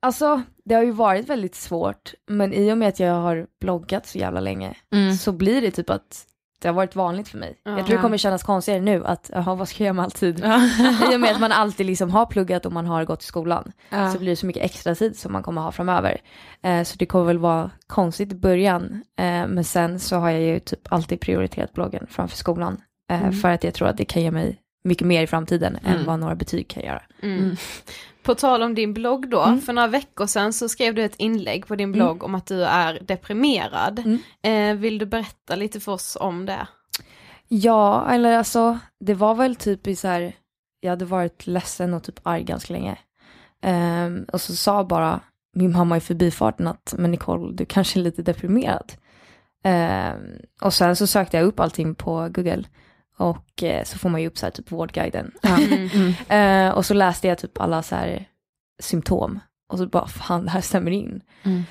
Alltså 0.00 0.42
det 0.64 0.74
har 0.74 0.82
ju 0.82 0.90
varit 0.90 1.28
väldigt 1.28 1.54
svårt, 1.54 2.14
men 2.26 2.52
i 2.52 2.72
och 2.72 2.78
med 2.78 2.88
att 2.88 3.00
jag 3.00 3.14
har 3.14 3.46
bloggat 3.60 4.06
så 4.06 4.18
jävla 4.18 4.40
länge 4.40 4.74
så 5.18 5.32
blir 5.32 5.60
det 5.62 5.70
typ 5.70 5.90
att 5.90 6.26
det 6.58 6.68
har 6.68 6.72
varit 6.74 6.96
vanligt 6.96 7.28
för 7.28 7.38
mig. 7.38 7.58
Jag 7.64 7.86
tror 7.86 7.96
det 7.96 8.02
kommer 8.02 8.16
kännas 8.18 8.42
konstigare 8.42 8.80
nu 8.80 9.04
att, 9.06 9.30
jaha 9.34 9.54
vad 9.54 9.68
ska 9.68 9.82
jag 9.82 9.86
göra 9.86 9.92
med 9.94 10.04
all 10.04 10.10
tid? 10.10 10.38
I 11.12 11.16
och 11.16 11.20
med 11.20 11.32
att 11.32 11.40
man 11.40 11.52
alltid 11.52 11.86
liksom 11.86 12.10
har 12.10 12.26
pluggat 12.26 12.66
och 12.66 12.72
man 12.72 12.86
har 12.86 13.04
gått 13.04 13.22
i 13.22 13.26
skolan 13.26 13.72
Ja. 13.90 14.10
så 14.12 14.18
blir 14.18 14.28
det 14.30 14.36
så 14.36 14.46
mycket 14.46 14.62
extra 14.62 14.94
tid 14.94 15.18
som 15.18 15.32
man 15.32 15.42
kommer 15.42 15.62
ha 15.62 15.72
framöver. 15.72 16.20
Eh, 16.62 16.82
så 16.82 16.96
det 16.98 17.06
kommer 17.06 17.24
väl 17.24 17.38
vara 17.38 17.70
konstigt 17.86 18.32
i 18.32 18.36
början, 18.36 19.02
eh, 19.18 19.24
men 19.46 19.64
sen 19.64 20.00
så 20.00 20.16
har 20.16 20.30
jag 20.30 20.40
ju 20.42 20.58
typ 20.58 20.92
alltid 20.92 21.20
prioriterat 21.20 21.72
bloggen 21.72 22.06
framför 22.10 22.36
skolan. 22.36 22.80
Eh, 23.10 23.30
För 23.30 23.48
att 23.48 23.64
jag 23.64 23.74
tror 23.74 23.88
att 23.88 23.96
det 23.96 24.04
kan 24.04 24.22
ge 24.22 24.30
mig 24.30 24.58
mycket 24.86 25.06
mer 25.06 25.22
i 25.22 25.26
framtiden 25.26 25.78
än 25.84 26.04
vad 26.06 26.18
några 26.20 26.34
betyg 26.34 26.68
kan 26.68 26.82
göra. 26.82 27.02
Mm. 27.22 27.56
På 28.22 28.34
tal 28.34 28.62
om 28.62 28.74
din 28.74 28.94
blogg 28.94 29.30
då, 29.30 29.42
Mm. 29.42 29.60
för 29.60 29.72
några 29.72 29.88
veckor 29.88 30.26
sedan 30.26 30.52
så 30.52 30.68
skrev 30.68 30.94
du 30.94 31.04
ett 31.04 31.16
inlägg 31.16 31.66
på 31.66 31.76
din 31.76 31.92
blogg 31.92 32.22
om 32.24 32.34
att 32.34 32.46
du 32.46 32.64
är 32.64 32.98
deprimerad. 33.02 33.98
Mm. 33.98 34.18
Eh, 34.42 34.80
vill 34.80 34.98
du 34.98 35.06
berätta 35.06 35.56
lite 35.56 35.80
för 35.80 35.92
oss 35.92 36.16
om 36.20 36.46
det? 36.46 36.66
Ja, 37.48 38.10
eller 38.10 38.38
alltså 38.38 38.78
det 39.00 39.14
var 39.14 39.34
väl 39.34 39.56
typ 39.56 39.86
i 39.86 39.96
så 39.96 40.08
här, 40.08 40.32
jag 40.80 40.90
hade 40.90 41.04
varit 41.04 41.46
ledsen 41.46 41.94
och 41.94 42.02
typ 42.02 42.20
arg 42.22 42.42
ganska 42.42 42.72
länge. 42.72 42.96
Ehm, 43.62 44.24
och 44.32 44.40
så 44.40 44.56
sa 44.56 44.84
bara 44.84 45.20
min 45.54 45.72
mamma 45.72 45.96
i 45.96 46.00
förbifarten 46.00 46.66
att, 46.66 46.94
men 46.98 47.10
Nicole, 47.10 47.52
du 47.54 47.64
kanske 47.66 48.00
är 48.00 48.02
lite 48.02 48.22
deprimerad. 48.22 48.92
Ehm, 49.64 50.20
och 50.60 50.74
sen 50.74 50.96
så 50.96 51.06
sökte 51.06 51.36
jag 51.36 51.46
upp 51.46 51.60
allting 51.60 51.94
på 51.94 52.28
Google 52.30 52.64
och 53.18 53.62
eh, 53.62 53.84
så 53.84 53.98
får 53.98 54.08
man 54.08 54.20
ju 54.20 54.26
upp 54.26 54.38
så 54.38 54.46
här 54.46 54.50
typ 54.50 54.72
Vårdguiden. 54.72 55.32
Eh, 56.28 56.68
och 56.70 56.86
så 56.86 56.94
läste 56.94 57.28
jag 57.28 57.38
typ 57.38 57.60
alla 57.60 57.82
så 57.82 57.94
här 57.94 58.24
symptom 58.82 59.40
och 59.68 59.78
så 59.78 59.86
bara 59.86 60.06
fan 60.06 60.44
det 60.44 60.50
här 60.50 60.60
stämmer 60.60 60.90
in. 60.90 61.20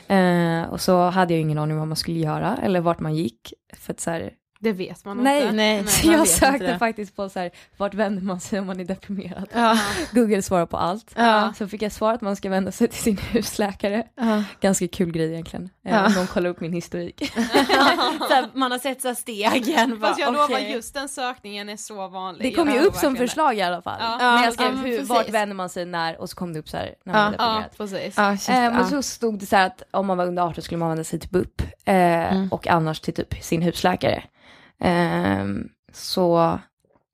Eh, 0.07 0.63
och 0.69 0.81
så 0.81 1.09
hade 1.09 1.33
jag 1.33 1.41
ingen 1.41 1.57
aning 1.57 1.73
om 1.73 1.79
vad 1.79 1.87
man 1.87 1.95
skulle 1.95 2.19
göra 2.19 2.57
eller 2.57 2.81
vart 2.81 2.99
man 2.99 3.15
gick. 3.15 3.53
För 3.73 3.93
att 3.93 3.99
så 3.99 4.11
här, 4.11 4.31
Det 4.59 4.71
vet 4.74 5.05
man 5.05 5.17
Nej, 5.17 5.41
inte. 5.41 5.53
nej. 5.55 5.83
man 6.05 6.13
jag 6.13 6.27
sökte 6.27 6.77
faktiskt 6.79 7.15
på 7.15 7.29
så 7.29 7.39
här, 7.39 7.51
vart 7.77 7.93
vänder 7.93 8.21
man 8.24 8.39
sig 8.39 8.59
om 8.59 8.67
man 8.67 8.79
är 8.79 8.85
deprimerad? 8.85 9.47
Ja. 9.53 9.77
Google 10.12 10.41
svarar 10.41 10.65
på 10.65 10.77
allt. 10.77 11.12
Ja. 11.15 11.53
Så 11.57 11.67
fick 11.67 11.81
jag 11.81 11.91
svar 11.91 12.13
att 12.13 12.21
man 12.21 12.35
ska 12.35 12.50
vända 12.50 12.71
sig 12.71 12.88
till 12.88 13.00
sin 13.03 13.17
husläkare. 13.31 14.03
Ja. 14.15 14.43
Ganska 14.62 14.88
kul 14.88 15.12
grej 15.12 15.31
egentligen. 15.31 15.69
Eh, 15.85 15.93
Ja. 15.95 16.09
De 16.15 16.27
kollar 16.27 16.50
upp 16.50 16.59
min 16.59 16.74
historik. 16.74 17.31
så 17.35 18.33
här, 18.33 18.50
man 18.57 18.71
har 18.71 18.79
sett 18.79 19.01
så 19.01 19.07
här 19.07 19.15
stegen. 19.15 20.00
Fast 20.01 20.19
jag 20.19 20.33
lovar, 20.33 20.59
just 20.59 20.93
den 20.93 21.09
sökningen 21.09 21.69
är 21.69 21.77
så 21.77 22.07
vanlig. 22.07 22.43
Det 22.51 22.55
kom 22.55 22.69
ju 22.71 22.79
upp 22.79 22.95
som 22.95 23.15
förslag 23.15 23.55
i 23.57 23.62
alla 23.62 23.81
fall. 23.81 23.97
Ja. 24.00 24.17
När 24.17 24.25
Ja, 24.38 24.43
jag 24.43 24.53
skrev 24.53 24.77
hur, 24.77 25.03
vart 25.03 25.29
vänder 25.29 25.55
man 25.55 25.69
sig 25.69 25.85
när 25.85 26.21
och 26.21 26.29
så 26.29 26.35
kom 26.35 26.53
det 26.53 26.59
upp 26.59 26.69
så 26.69 26.77
här 26.77 26.95
när 27.05 27.13
man 27.13 27.21
Ja. 27.21 27.27
är 27.27 27.62
deprimerad. 27.63 27.63
Ja, 27.67 27.77
precis. 27.77 28.50
Eh, 28.50 28.55
men 28.71 28.81
ja. 28.81 28.88
så 28.88 29.01
stod 29.01 29.39
det 29.39 29.45
så 29.45 29.55
här 29.55 29.65
att 29.67 29.81
om 29.91 30.07
man 30.07 30.17
var 30.17 30.25
under 30.25 30.43
18 30.43 30.63
skulle 30.63 30.77
man 30.77 30.89
vända 30.89 31.03
sig 31.03 31.19
till 31.19 31.29
BUP 31.29 31.62
eh, 31.85 31.95
Mm. 31.95 32.47
och 32.51 32.67
annars 32.67 33.00
till 33.00 33.13
typ 33.13 33.43
sin 33.43 33.62
husläkare. 33.62 34.24
Ehm, 34.79 35.70
så 35.94 36.60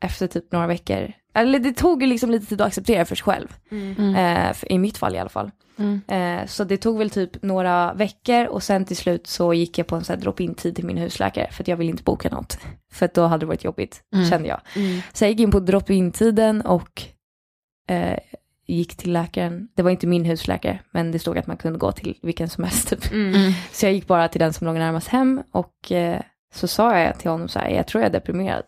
efter 0.02 0.28
typ 0.28 0.52
några 0.52 0.68
veckor, 0.68 1.12
eller 1.34 1.60
det 1.60 1.74
tog 1.74 2.02
ju 2.02 2.08
liksom 2.08 2.32
lite 2.32 2.46
tid 2.46 2.62
att 2.62 2.68
acceptera 2.68 3.06
för 3.06 3.16
sig 3.16 3.24
själv. 3.24 3.48
Mm. 3.72 4.16
Eh, 4.16 4.54
för, 4.54 4.72
I 4.72 4.78
mitt 4.78 4.98
fall 4.98 5.16
i 5.16 5.20
alla 5.20 5.30
fall. 5.30 5.52
Mm. 5.78 6.02
Eh, 6.08 6.46
så 6.48 6.64
det 6.64 6.78
tog 6.78 6.98
väl 6.98 7.10
typ 7.10 7.42
några 7.44 7.94
veckor 7.94 8.46
och 8.46 8.64
sen 8.64 8.86
till 8.86 8.98
slut 8.98 9.28
så 9.28 9.54
gick 9.54 9.78
jag 9.78 9.88
på 9.88 9.96
en 9.96 10.04
sån 10.04 10.14
här 10.16 10.22
drop-in 10.22 10.56
tid 10.56 10.76
till 10.76 10.86
min 10.86 10.98
husläkare 10.98 11.48
för 11.52 11.64
att 11.64 11.68
jag 11.68 11.78
ville 11.78 11.92
inte 11.92 12.04
boka 12.04 12.30
något. 12.30 12.58
För 12.94 13.06
att 13.06 13.14
då 13.14 13.26
hade 13.26 13.40
det 13.40 13.46
varit 13.46 13.64
jobbigt, 13.64 14.04
Mm. 14.14 14.30
kände 14.30 14.48
jag. 14.48 14.62
Mm. 14.76 15.02
Så 15.14 15.24
jag 15.24 15.32
gick 15.32 15.40
in 15.40 15.52
på 15.52 15.60
drop-in 15.60 16.12
tiden 16.12 16.62
och 16.62 17.04
eh, 17.90 18.18
gick 18.68 18.98
till 18.98 19.14
läkaren. 19.14 19.68
Det 19.76 19.84
var 19.84 19.92
inte 19.92 20.08
min 20.08 20.26
husläkare, 20.26 20.80
men 20.92 21.12
det 21.12 21.20
stod 21.20 21.38
att 21.38 21.48
man 21.48 21.58
kunde 21.58 21.80
gå 21.80 21.92
till 21.92 22.18
vilken 22.22 22.50
som 22.50 22.64
helst. 22.64 22.90
Typ. 22.90 23.12
Mm. 23.12 23.52
Så 23.72 23.86
jag 23.86 23.94
gick 23.94 24.08
bara 24.08 24.28
till 24.28 24.40
den 24.40 24.54
som 24.54 24.68
låg 24.68 24.76
närmast 24.76 25.08
hem 25.08 25.42
och 25.52 25.92
eh, 25.92 26.22
så 26.54 26.68
sa 26.68 27.00
jag 27.00 27.20
till 27.20 27.32
honom 27.32 27.48
så 27.48 27.60
här, 27.60 27.70
jag 27.70 27.88
tror 27.88 28.02
jag 28.04 28.10
är 28.10 28.14
deprimerad. 28.14 28.64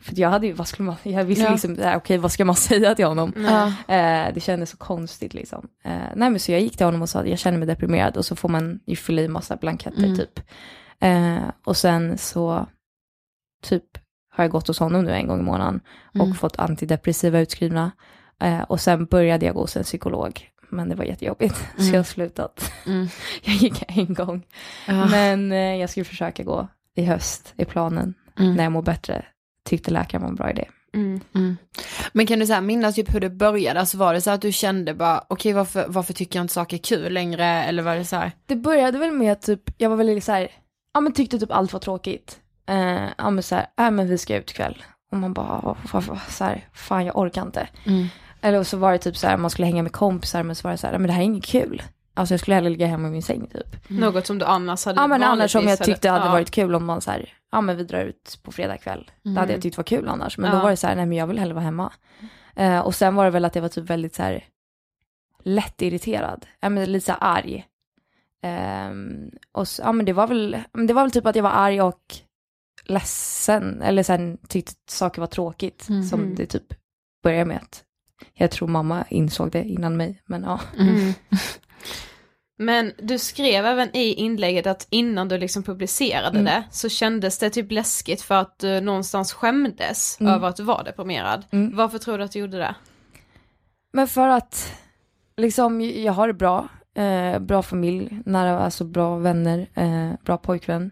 För 0.00 0.20
jag 0.20 0.30
hade 0.30 0.46
ju, 0.46 0.52
vad 0.52 0.68
skulle 0.68 0.86
man, 0.86 0.96
jag 1.02 1.24
visste 1.24 1.44
Ja. 1.44 1.50
liksom, 1.50 1.76
så 1.76 1.82
här, 1.82 1.96
okej 1.96 2.18
vad 2.18 2.32
ska 2.32 2.44
man 2.44 2.54
säga 2.70 2.94
till 2.94 3.04
honom? 3.06 3.32
Ja. 3.36 3.66
Eh, 3.94 4.34
det 4.34 4.40
kändes 4.40 4.70
så 4.70 4.76
konstigt 4.76 5.34
liksom. 5.34 5.68
Eh, 5.84 5.90
nej 6.16 6.30
men 6.30 6.40
så 6.40 6.52
jag 6.52 6.60
gick 6.60 6.76
till 6.76 6.86
honom 6.86 7.02
och 7.02 7.08
sa 7.08 7.20
att 7.20 7.28
jag 7.28 7.38
känner 7.38 7.58
mig 7.58 7.66
deprimerad 7.68 8.16
och 8.16 8.24
så 8.26 8.36
får 8.36 8.48
man 8.48 8.80
ju 8.86 8.96
fylla 8.96 9.22
i 9.22 9.28
massa 9.28 9.56
blanketter 9.56 10.04
Mm. 10.04 10.16
typ. 10.16 10.40
Eh, 11.00 11.50
och 11.64 11.76
sen 11.76 12.18
så 12.18 12.66
typ 13.62 13.84
har 14.30 14.44
jag 14.44 14.50
gått 14.50 14.68
hos 14.68 14.78
honom 14.78 15.04
nu 15.04 15.12
en 15.12 15.26
gång 15.28 15.40
i 15.40 15.42
månaden 15.42 15.80
och 16.08 16.14
Mm. 16.24 16.34
fått 16.34 16.58
antidepressiva 16.58 17.38
utskrivna. 17.40 17.90
Eh, 18.42 18.60
och 18.62 18.80
sen 18.80 19.04
började 19.04 19.46
jag 19.46 19.54
gå 19.54 19.60
hos 19.60 19.76
en 19.76 19.82
psykolog. 19.84 20.50
Men 20.70 20.88
det 20.88 20.94
var 20.94 21.04
jättejobbigt, 21.04 21.54
så 21.76 21.82
Mm. 21.82 21.92
jag 21.92 21.98
har 21.98 22.04
slutat. 22.04 22.72
Mm. 22.86 23.08
Jag 23.42 23.54
gick 23.54 23.84
en 23.88 24.14
gång. 24.14 24.46
Ja. 24.86 25.06
Men 25.06 25.52
eh, 25.52 25.58
jag 25.76 25.90
skulle 25.90 26.04
försöka 26.04 26.42
gå 26.42 26.68
i 26.96 27.04
höst, 27.04 27.54
i 27.56 27.64
planen, 27.64 28.14
Mm. 28.38 28.54
när 28.54 28.62
jag 28.62 28.72
mår 28.72 28.82
bättre. 28.82 29.24
Tyckte 29.68 29.90
läkaren 29.90 30.22
var 30.22 30.28
en 30.28 30.34
bra 30.34 30.50
idé. 30.50 30.64
Mm. 30.94 31.20
Mm. 31.34 31.56
Men 32.12 32.26
kan 32.26 32.38
du 32.38 32.46
så 32.46 32.52
här 32.52 32.60
minnas 32.60 32.94
typ 32.94 33.14
hur 33.14 33.20
det 33.20 33.30
började? 33.30 33.80
Alltså 33.80 33.96
var 33.98 34.14
det 34.14 34.20
så 34.20 34.30
att 34.30 34.40
du 34.42 34.52
kände 34.52 34.94
bara, 34.94 35.24
okej 35.28 35.52
varför, 35.52 35.84
varför 35.88 36.12
tycker 36.12 36.38
jag 36.38 36.44
inte 36.44 36.54
saker 36.54 36.76
är 36.76 36.82
kul 36.82 37.12
längre? 37.12 37.44
Eller 37.46 37.82
var 37.82 37.96
det 37.96 38.04
så 38.04 38.16
här? 38.16 38.32
Det 38.46 38.56
började 38.56 38.98
väl 38.98 39.10
med 39.12 39.32
att 39.32 39.42
typ, 39.42 39.60
jag 39.78 39.90
var 39.90 39.96
väldigt 39.96 40.24
så 40.24 40.32
här, 40.32 40.48
ja 40.94 41.00
men 41.00 41.12
tyckte 41.12 41.38
typ 41.38 41.52
allt 41.52 41.72
var 41.72 41.80
tråkigt. 41.80 42.38
Eh, 42.68 43.02
ja 43.18 43.30
men 43.30 43.42
så 43.42 43.54
här, 43.54 43.66
äh, 43.78 43.90
men 43.90 44.08
vi 44.08 44.18
ska 44.18 44.36
ut 44.36 44.50
ikväll. 44.50 44.82
Och 45.12 45.18
man 45.18 45.32
bara, 45.32 45.60
"Vad- 45.62 45.76
vad- 45.92 46.04
vad- 46.04 46.18
så 46.28 46.44
här, 46.44 46.68
fan 46.72 47.04
jag 47.06 47.16
orkar 47.18 47.42
inte. 47.42 47.68
Mm. 47.86 48.06
Eller 48.40 48.62
så 48.62 48.76
var 48.76 48.92
det 48.92 48.98
typ 48.98 49.16
så 49.16 49.26
här, 49.26 49.36
man 49.36 49.50
skulle 49.50 49.66
hänga 49.66 49.82
med 49.82 49.92
kompisar 49.92 50.42
men 50.42 50.56
så 50.56 50.68
var 50.68 50.72
det 50.72 50.78
så 50.78 50.86
här, 50.86 50.92
"Nej, 50.92 51.00
men 51.00 51.06
det 51.06 51.12
här 51.12 51.20
är 51.20 51.24
inget 51.24 51.44
kul. 51.46 51.82
Alltså 52.16 52.32
jag 52.32 52.40
skulle 52.40 52.54
hellre 52.54 52.70
ligga 52.70 52.86
hemma 52.86 53.08
i 53.08 53.10
min 53.10 53.22
säng 53.22 53.46
typ. 53.46 53.90
Något 53.90 54.26
som 54.26 54.38
du 54.38 54.44
annars 54.44 54.84
hade 54.84 55.00
Ja 55.00 55.06
men 55.06 55.22
annars 55.22 55.52
som 55.52 55.68
jag 55.68 55.78
tyckte 55.78 56.10
hade 56.10 56.24
ja. 56.26 56.32
varit 56.32 56.50
kul 56.50 56.74
om 56.74 56.84
man 56.84 57.00
så 57.00 57.10
här, 57.10 57.32
ja 57.52 57.60
men 57.60 57.76
vi 57.76 57.84
drar 57.84 58.00
ut 58.04 58.38
på 58.42 58.52
fredag 58.52 58.76
kväll. 58.78 59.10
Det 59.22 59.40
hade 59.40 59.52
jag 59.52 59.62
tyckt 59.62 59.76
var 59.76 59.84
kul 59.84 60.08
annars. 60.08 60.38
Men 60.38 60.50
då 60.50 60.56
Ja. 60.56 60.62
var 60.62 60.70
det 60.70 60.76
så 60.76 60.86
här, 60.86 60.96
nej 60.96 61.06
men 61.06 61.18
jag 61.18 61.26
vill 61.26 61.38
hellre 61.38 61.54
vara 61.54 61.64
hemma. 61.64 61.92
Eh, 62.56 62.78
och 62.78 62.94
sen 62.94 63.14
var 63.14 63.24
det 63.24 63.30
väl 63.30 63.44
att 63.44 63.54
jag 63.54 63.62
var 63.62 63.68
typ 63.68 63.90
väldigt 63.90 64.14
så 64.14 64.22
här 64.22 64.44
lätt 65.42 65.82
irriterad. 65.82 66.46
Ja 66.60 66.68
men 66.68 66.92
lite 66.92 67.06
så 67.06 67.12
här 67.12 67.18
arg. 67.38 67.66
Ehm, 68.42 69.30
och 69.52 69.68
så, 69.68 69.82
ja 69.82 69.92
men 69.92 70.06
det 70.06 70.12
var 70.12 70.26
väl, 70.26 70.56
det 70.86 70.92
var 70.92 71.02
väl 71.02 71.10
typ 71.10 71.26
att 71.26 71.36
jag 71.36 71.42
var 71.42 71.50
arg 71.50 71.82
och 71.82 72.16
ledsen, 72.84 73.82
eller 73.82 74.02
sen 74.02 74.38
tyckte 74.48 74.72
att 74.72 74.90
saker 74.90 75.20
var 75.20 75.26
tråkigt. 75.26 75.88
Mm. 75.88 76.02
Som 76.02 76.34
det 76.34 76.46
typ 76.46 76.74
började 77.22 77.44
med 77.44 77.56
att 77.56 77.82
jag 78.34 78.50
tror 78.50 78.68
mamma 78.68 79.04
insåg 79.10 79.50
det 79.50 79.64
innan 79.64 79.96
mig, 79.96 80.22
men 80.26 80.42
ja. 80.42 80.60
Mm. 80.78 81.12
Men 82.58 82.92
du 82.98 83.18
skrev 83.18 83.66
även 83.66 83.96
i 83.96 84.12
inlägget 84.14 84.66
att 84.66 84.86
innan 84.90 85.28
du 85.28 85.38
liksom 85.38 85.62
publicerade 85.62 86.38
Mm. 86.38 86.44
det 86.44 86.64
så 86.70 86.88
kändes 86.88 87.38
det 87.38 87.50
typ 87.50 87.72
läskigt 87.72 88.22
för 88.22 88.34
att 88.34 88.58
du 88.58 88.80
någonstans 88.80 89.32
skämdes 89.32 90.20
Mm. 90.20 90.32
över 90.32 90.48
att 90.48 90.56
du 90.56 90.62
var 90.62 90.84
deprimerad. 90.84 91.44
Mm. 91.50 91.76
Varför 91.76 91.98
tror 91.98 92.18
du 92.18 92.24
att 92.24 92.32
du 92.32 92.38
gjorde 92.38 92.58
det? 92.58 92.74
Men 93.92 94.08
för 94.08 94.28
att 94.28 94.72
liksom 95.36 95.80
jag 95.80 96.12
har 96.12 96.26
det 96.28 96.34
bra, 96.34 96.68
eh, 96.94 97.38
bra 97.38 97.62
familj, 97.62 98.18
nära, 98.26 98.58
alltså 98.60 98.84
bra 98.84 99.16
vänner, 99.16 99.66
eh, 99.74 100.12
bra 100.24 100.36
pojkvän, 100.38 100.90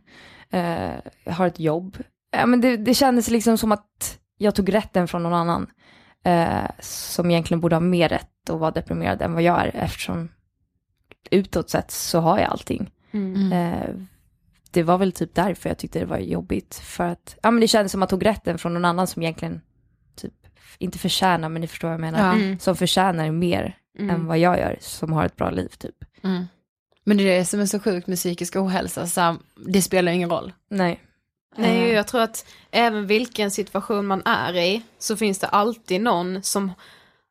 eh, 0.50 0.94
jag 1.24 1.32
har 1.32 1.46
ett 1.46 1.60
jobb. 1.60 1.98
Ja, 2.36 2.46
men 2.46 2.60
det, 2.60 2.76
det 2.76 2.94
kändes 2.94 3.30
liksom 3.30 3.58
som 3.58 3.72
att 3.72 4.18
jag 4.38 4.54
tog 4.54 4.74
rätten 4.74 5.08
från 5.08 5.22
någon 5.22 5.32
annan. 5.34 5.66
Eh, 6.24 6.70
som 6.80 7.30
egentligen 7.30 7.60
borde 7.60 7.74
ha 7.76 7.80
mer 7.80 8.08
rätt 8.08 8.50
att 8.50 8.58
vara 8.60 8.70
deprimerad 8.70 9.22
än 9.22 9.32
vad 9.32 9.42
jag 9.42 9.60
är 9.60 9.70
eftersom 9.74 10.28
utåt 11.30 11.70
sett 11.70 11.90
så 11.90 12.20
har 12.20 12.38
jag 12.38 12.50
allting. 12.50 12.90
Mm. 13.10 13.52
Eh, 13.52 13.88
det 14.70 14.82
var 14.82 14.98
väl 14.98 15.12
typ 15.12 15.34
därför 15.34 15.70
jag 15.70 15.78
tyckte 15.78 15.98
det 15.98 16.06
var 16.06 16.18
jobbigt. 16.18 16.74
För 16.74 17.04
att, 17.04 17.36
ja 17.42 17.50
men 17.50 17.60
det 17.60 17.68
kändes 17.68 17.92
som 17.92 18.02
att 18.02 18.10
jag 18.10 18.20
tog 18.20 18.26
rätten 18.26 18.58
från 18.58 18.74
någon 18.74 18.84
annan 18.84 19.06
som 19.06 19.22
egentligen 19.22 19.60
typ, 20.16 20.34
inte 20.78 20.98
förtjänar, 20.98 21.48
men 21.48 21.60
ni 21.60 21.66
förstår 21.66 21.88
vad 21.88 21.94
jag 21.94 22.00
menar. 22.00 22.18
Ja. 22.18 22.32
Mm. 22.32 22.58
Som 22.58 22.76
förtjänar 22.76 23.30
mer 23.30 23.76
än 23.98 24.26
vad 24.26 24.38
jag 24.38 24.58
gör, 24.58 24.76
som 24.80 25.12
har 25.12 25.24
ett 25.24 25.36
bra 25.36 25.50
liv 25.50 25.68
typ. 25.68 26.04
Mm. 26.22 26.44
Men 27.04 27.16
det 27.16 27.22
är 27.22 27.38
det 27.38 27.44
som 27.44 27.60
är 27.60 27.66
så 27.66 27.80
sjukt 27.80 28.06
med 28.06 28.18
psykisk 28.18 28.56
ohälsa, 28.56 29.06
så 29.06 29.20
här, 29.20 29.36
det 29.66 29.82
spelar 29.82 30.12
ingen 30.12 30.30
roll. 30.30 30.52
Nej. 30.70 31.00
Nej, 31.56 31.88
Eh, 31.88 31.92
jag 31.92 32.06
tror 32.06 32.20
att 32.20 32.46
även 32.70 33.06
vilken 33.06 33.50
situation 33.50 34.06
man 34.06 34.22
är 34.24 34.56
i 34.56 34.82
så 34.98 35.16
finns 35.16 35.38
det 35.38 35.46
alltid 35.46 36.00
någon 36.00 36.42
som 36.42 36.72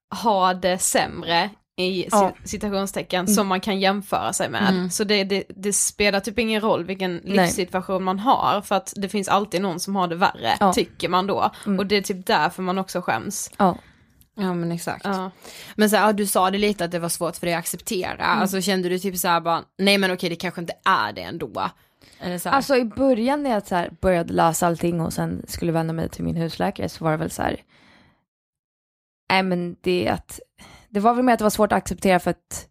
har 0.09 0.53
det 0.53 0.77
sämre 0.77 1.50
i 1.77 2.07
Ja. 2.11 2.33
ci- 2.43 2.47
citationstecken 2.47 3.27
som 3.27 3.47
man 3.47 3.59
kan 3.61 3.79
jämföra 3.79 4.33
sig 4.33 4.49
med. 4.49 4.69
Mm. 4.69 4.89
Så 4.89 5.03
det, 5.03 5.23
det, 5.23 5.43
det 5.49 5.73
spelar 5.73 6.19
typ 6.19 6.39
ingen 6.39 6.61
roll 6.61 6.83
vilken 6.83 7.17
livssituation 7.17 8.03
man 8.03 8.19
har 8.19 8.61
för 8.61 8.75
att 8.75 8.93
det 8.97 9.09
finns 9.09 9.27
alltid 9.27 9.61
någon 9.61 9.79
som 9.79 9.95
har 9.95 10.07
det 10.07 10.15
värre, 10.15 10.57
Ja. 10.59 10.73
tycker 10.73 11.09
man 11.09 11.27
då. 11.27 11.51
Mm. 11.65 11.79
Och 11.79 11.85
det 11.87 11.95
är 11.95 12.01
typ 12.01 12.25
därför 12.25 12.63
man 12.63 12.77
också 12.77 13.01
skäms. 13.01 13.51
Ja. 13.57 13.77
Ja 14.35 14.53
men 14.53 14.71
exakt. 14.71 15.05
Ja. 15.05 15.31
Men 15.75 15.89
så 15.89 15.95
här, 15.95 16.05
ja, 16.05 16.13
du 16.13 16.27
sa 16.27 16.51
det 16.51 16.57
lite 16.57 16.85
att 16.85 16.91
det 16.91 16.99
var 16.99 17.09
svårt 17.09 17.35
för 17.35 17.45
dig 17.45 17.53
att 17.55 17.59
acceptera, 17.59 18.25
alltså 18.25 18.61
kände 18.61 18.89
du 18.89 18.99
typ 18.99 19.17
så 19.17 19.27
här 19.27 19.39
bara, 19.41 19.63
nej 19.77 19.97
men 19.97 20.11
okej 20.11 20.29
det 20.29 20.35
kanske 20.35 20.61
inte 20.61 20.73
är 20.85 21.13
det 21.13 21.21
ändå. 21.21 21.69
Eller 22.19 22.37
så 22.37 22.49
här, 22.49 22.55
Alltså 22.55 22.75
i 22.75 22.85
början 22.85 23.43
när 23.43 23.49
jag 23.49 23.67
så 23.67 23.75
här 23.75 23.91
började 24.01 24.33
läsa 24.33 24.67
allting 24.67 25.01
och 25.01 25.13
sen 25.13 25.45
skulle 25.47 25.71
vända 25.71 25.93
mig 25.93 26.09
till 26.09 26.23
min 26.23 26.35
husläkare 26.35 26.89
så 26.89 27.03
var 27.03 27.11
det 27.11 27.17
väl 27.17 27.31
så 27.31 27.41
här, 27.41 27.57
nej 29.29 29.43
men 29.43 29.75
det 29.81 30.07
är 30.07 30.13
att, 30.13 30.39
det 30.93 31.00
var 31.00 31.13
väl 31.13 31.23
mer 31.25 31.33
att 31.33 31.39
det 31.39 31.45
var 31.45 31.50
svårt 31.50 31.71
att 31.71 31.77
acceptera 31.77 32.19
för 32.19 32.31
att, 32.31 32.67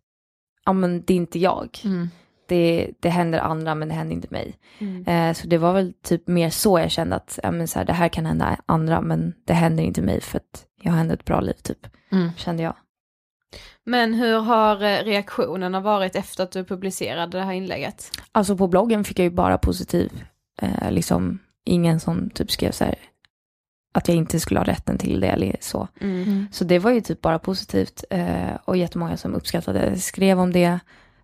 ja 0.64 0.72
men 0.72 1.02
det 1.04 1.12
är 1.12 1.16
inte 1.16 1.38
jag. 1.38 1.78
mm. 1.84 2.08
Det, 2.48 2.90
det 3.00 3.08
händer 3.08 3.38
andra 3.38 3.74
men 3.74 3.88
det 3.88 3.94
händer 3.94 4.14
inte 4.14 4.28
mig. 4.30 4.58
Mm. 4.78 5.04
Eh, 5.06 5.34
så 5.34 5.46
det 5.46 5.58
var 5.58 5.72
väl 5.72 5.92
typ 6.02 6.28
mer 6.28 6.50
så 6.50 6.78
jag 6.78 6.90
kände 6.90 7.16
att, 7.16 7.38
ja 7.42 7.50
men 7.50 7.68
så 7.68 7.78
här, 7.78 7.86
det 7.86 7.92
här 7.92 8.08
kan 8.08 8.26
hända 8.26 8.56
andra 8.66 9.00
men 9.00 9.34
det 9.44 9.52
händer 9.52 9.82
inte 9.82 10.02
mig 10.02 10.20
för 10.20 10.36
att 10.38 10.66
jag 10.82 10.92
har 10.92 11.00
ändå 11.00 11.14
ett 11.14 11.24
bra 11.24 11.40
liv 11.40 11.54
typ, 11.62 11.86
Mm. 12.12 12.30
kände 12.36 12.62
jag. 12.62 12.74
Men 13.84 14.14
hur 14.14 14.38
har 14.38 14.74
eh, 14.82 15.04
reaktionerna 15.04 15.80
varit 15.80 16.16
efter 16.16 16.44
att 16.44 16.52
du 16.52 16.64
publicerade 16.64 17.38
det 17.38 17.44
här 17.44 17.52
inlägget? 17.52 18.10
Alltså 18.32 18.56
på 18.56 18.66
bloggen 18.68 19.04
fick 19.04 19.18
jag 19.18 19.24
ju 19.24 19.30
bara 19.30 19.58
positiv, 19.58 20.24
eh, 20.62 20.90
liksom 20.90 21.38
ingen 21.64 22.00
som 22.00 22.30
typ 22.30 22.50
skrev 22.50 22.70
så 22.70 22.84
här 22.84 22.94
att 23.92 24.08
jag 24.08 24.16
inte 24.16 24.40
skulle 24.40 24.60
ha 24.60 24.64
rätten 24.64 24.98
till 24.98 25.20
det 25.20 25.26
eller 25.28 25.56
så. 25.60 25.88
Mm. 26.00 26.46
Så 26.52 26.64
det 26.64 26.78
var 26.78 26.90
ju 26.90 27.00
typ 27.00 27.20
bara 27.20 27.38
positivt 27.38 28.04
eh, 28.10 28.54
och 28.64 28.76
jättemånga 28.76 29.16
som 29.16 29.34
uppskattade, 29.34 29.98
skrev 29.98 30.40
om 30.40 30.52
det. 30.52 30.80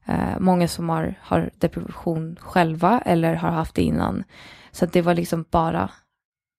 Eh, 0.06 0.38
många 0.38 0.68
som 0.68 0.88
har, 0.88 1.14
har 1.22 1.50
depression 1.58 2.36
själva 2.40 3.02
eller 3.04 3.34
har 3.34 3.50
haft 3.50 3.74
det 3.74 3.82
innan. 3.82 4.24
Så 4.70 4.84
att 4.84 4.92
det 4.92 5.02
var 5.02 5.14
liksom 5.14 5.44
bara 5.50 5.90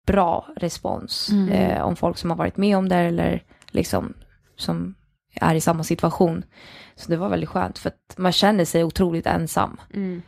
bra 0.08 0.48
respons 0.56 1.30
Mm. 1.32 1.50
eh, 1.50 1.82
om 1.82 1.96
folk 1.96 2.18
som 2.18 2.30
har 2.30 2.38
varit 2.38 2.58
med 2.58 2.78
om 2.78 2.90
det 2.90 2.96
eller 2.96 3.44
liksom 3.72 4.14
som 4.56 4.96
är 5.36 5.56
i 5.56 5.62
samma 5.62 5.84
situation. 5.84 6.44
Så 6.96 7.12
det 7.12 7.18
var 7.18 7.30
väldigt 7.30 7.50
skönt 7.50 7.78
för 7.78 7.90
att 7.90 8.18
man 8.18 8.32
känner 8.32 8.66
sig 8.66 8.84
otroligt 8.84 9.26
ensam. 9.26 9.78
Mm. 9.94 10.22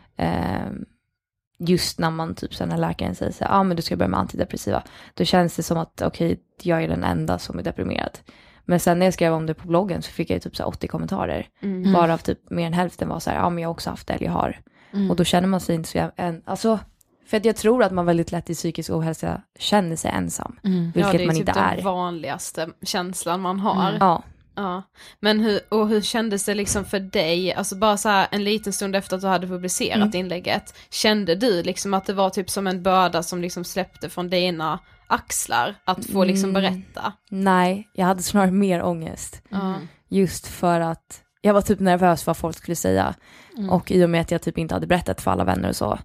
Just 1.68 2.00
när 2.00 2.10
man 2.10 2.36
typ 2.36 2.56
sen 2.56 2.70
när 2.70 2.78
läkaren 2.78 3.16
säger 3.16 3.32
så 3.32 3.44
ja 3.44 3.50
ah, 3.50 3.64
men 3.64 3.78
du 3.78 3.82
ska 3.82 3.96
börja 3.96 4.10
med 4.10 4.20
antidepressiva. 4.20 4.84
Då 5.14 5.26
känns 5.26 5.56
det 5.56 5.64
som 5.64 5.78
att 5.78 6.02
okej, 6.02 6.40
jag 6.62 6.84
är 6.84 6.88
den 6.88 7.04
enda 7.04 7.40
som 7.40 7.60
är 7.60 7.64
deprimerad. 7.64 8.20
Men 8.66 8.80
sen 8.80 9.00
när 9.00 9.06
jag 9.06 9.14
skrev 9.14 9.34
om 9.34 9.46
det 9.46 9.54
på 9.54 9.68
bloggen 9.68 10.02
så 10.02 10.12
fick 10.12 10.30
jag 10.30 10.42
typ 10.42 10.56
så 10.56 10.64
här 10.64 10.68
80 10.70 10.88
kommentarer. 10.88 11.48
Mm. 11.62 11.94
Varav 11.94 12.18
typ 12.18 12.50
mer 12.50 12.68
än 12.68 12.74
hälften 12.74 13.10
var 13.10 13.20
så 13.20 13.30
här, 13.30 13.38
ja 13.38 13.50
men 13.50 13.62
jag 13.62 13.70
har 13.70 13.74
också 13.74 13.90
haft 13.90 14.08
det 14.08 14.14
eller 14.14 14.26
jag 14.26 14.34
har. 14.34 14.60
Mm. 14.94 15.12
Och 15.12 15.16
då 15.16 15.24
känner 15.24 15.48
man 15.48 15.60
sig 15.60 15.76
inte 15.76 15.90
så 15.90 15.98
jävla, 15.98 16.14
en, 16.16 16.42
alltså, 16.46 16.80
för 17.26 17.38
att 17.38 17.46
jag 17.46 17.56
tror 17.56 17.84
att 17.84 17.92
man 17.92 18.06
väldigt 18.06 18.32
lätt 18.32 18.50
i 18.50 18.54
psykisk 18.54 18.90
ohälsa 18.90 19.42
känner 19.60 19.96
sig 19.96 20.12
ensam. 20.12 20.60
Mm. 20.64 20.84
Vilket 20.84 21.14
ja, 21.14 21.18
det 21.18 21.24
är 21.24 21.28
man 21.28 21.36
typ 21.36 21.48
inte 21.48 21.60
den 21.60 21.80
är. 21.80 21.82
vanligaste 21.82 22.70
känslan 22.82 23.42
man 23.42 23.60
har. 23.60 23.90
Mm. 23.90 23.98
Ja, 24.00 24.24
Ja, 24.56 24.84
men 25.20 25.40
hur, 25.40 25.60
och 25.70 25.88
hur 25.88 26.02
kändes 26.02 26.46
det 26.46 26.54
liksom 26.54 26.86
för 26.86 27.00
dig, 27.00 27.54
alltså 27.54 27.76
bara 27.76 27.98
så 27.98 28.10
här 28.10 28.28
en 28.32 28.44
liten 28.44 28.74
stund 28.74 28.96
efter 28.96 29.16
att 29.16 29.22
du 29.22 29.28
hade 29.28 29.48
publicerat 29.48 29.96
Mm. 29.96 30.16
inlägget, 30.16 30.74
kände 30.90 31.36
du 31.36 31.64
liksom 31.64 31.94
att 31.94 32.06
det 32.06 32.14
var 32.14 32.30
typ 32.30 32.50
som 32.50 32.68
en 32.68 32.84
börda 32.84 33.24
som 33.24 33.42
liksom 33.42 33.64
släppte 33.64 34.10
från 34.10 34.30
dina 34.30 34.80
axlar, 35.08 35.76
att 35.86 36.06
få 36.06 36.24
liksom 36.24 36.50
Mm. 36.50 36.62
berätta? 36.62 37.14
nej, 37.30 37.90
jag 37.94 38.06
hade 38.06 38.24
snarare 38.24 38.52
mer 38.52 38.84
ångest. 38.84 39.42
Ja. 39.50 39.76
Just 40.10 40.48
för 40.48 40.80
att 40.80 41.22
jag 41.42 41.54
var 41.54 41.62
typ 41.62 41.80
nervös 41.80 42.24
för 42.24 42.30
vad 42.30 42.38
folk 42.38 42.58
skulle 42.58 42.76
säga. 42.76 43.16
Mm. 43.58 43.70
Och 43.70 43.92
i 43.92 44.06
och 44.06 44.10
med 44.10 44.22
att 44.22 44.32
jag 44.32 44.42
typ 44.42 44.58
inte 44.58 44.74
hade 44.76 44.88
berättat 44.88 45.22
för 45.22 45.32
alla 45.32 45.44
vänner 45.44 45.70
och 45.70 45.76
så, 45.76 46.00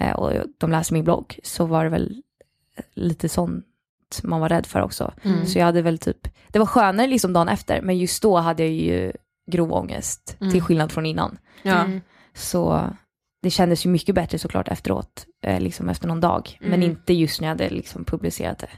eh, 0.00 0.12
och 0.12 0.32
de 0.58 0.70
läste 0.70 0.94
min 0.94 1.04
blogg, 1.04 1.38
så 1.42 1.66
var 1.66 1.84
det 1.84 1.90
väl 1.90 2.22
lite 2.94 3.28
man 4.22 4.40
var 4.40 4.48
rädd 4.48 4.66
för 4.66 4.82
också. 4.82 5.12
Mm. 5.22 5.46
Så 5.46 5.58
jag 5.58 5.64
hade 5.66 5.82
väl 5.82 5.98
typ, 5.98 6.28
det 6.48 6.58
var 6.58 6.66
skönare 6.66 7.06
liksom 7.06 7.32
dagen 7.32 7.48
efter, 7.48 7.82
men 7.82 7.98
just 7.98 8.22
då 8.22 8.36
hade 8.38 8.62
jag 8.62 8.72
ju 8.72 9.12
grov 9.50 9.72
ångest, 9.72 10.36
Mm. 10.40 10.52
till 10.52 10.62
skillnad 10.62 10.92
från 10.92 11.06
innan. 11.06 11.38
Ja. 11.62 11.78
Mm. 11.78 12.00
Så 12.34 12.90
det 13.42 13.50
kändes 13.50 13.86
ju 13.86 13.90
mycket 13.90 14.14
bättre 14.14 14.38
såklart 14.38 14.68
efteråt, 14.68 15.26
eh, 15.44 15.60
liksom 15.60 15.88
efter 15.88 16.08
någon 16.08 16.20
dag. 16.20 16.58
Men 16.60 16.72
Mm. 16.72 16.82
inte 16.82 17.12
just 17.14 17.40
när 17.40 17.48
jag 17.48 17.54
hade 17.54 17.70
liksom 17.70 18.04
publicerat 18.04 18.58
det. 18.58 18.68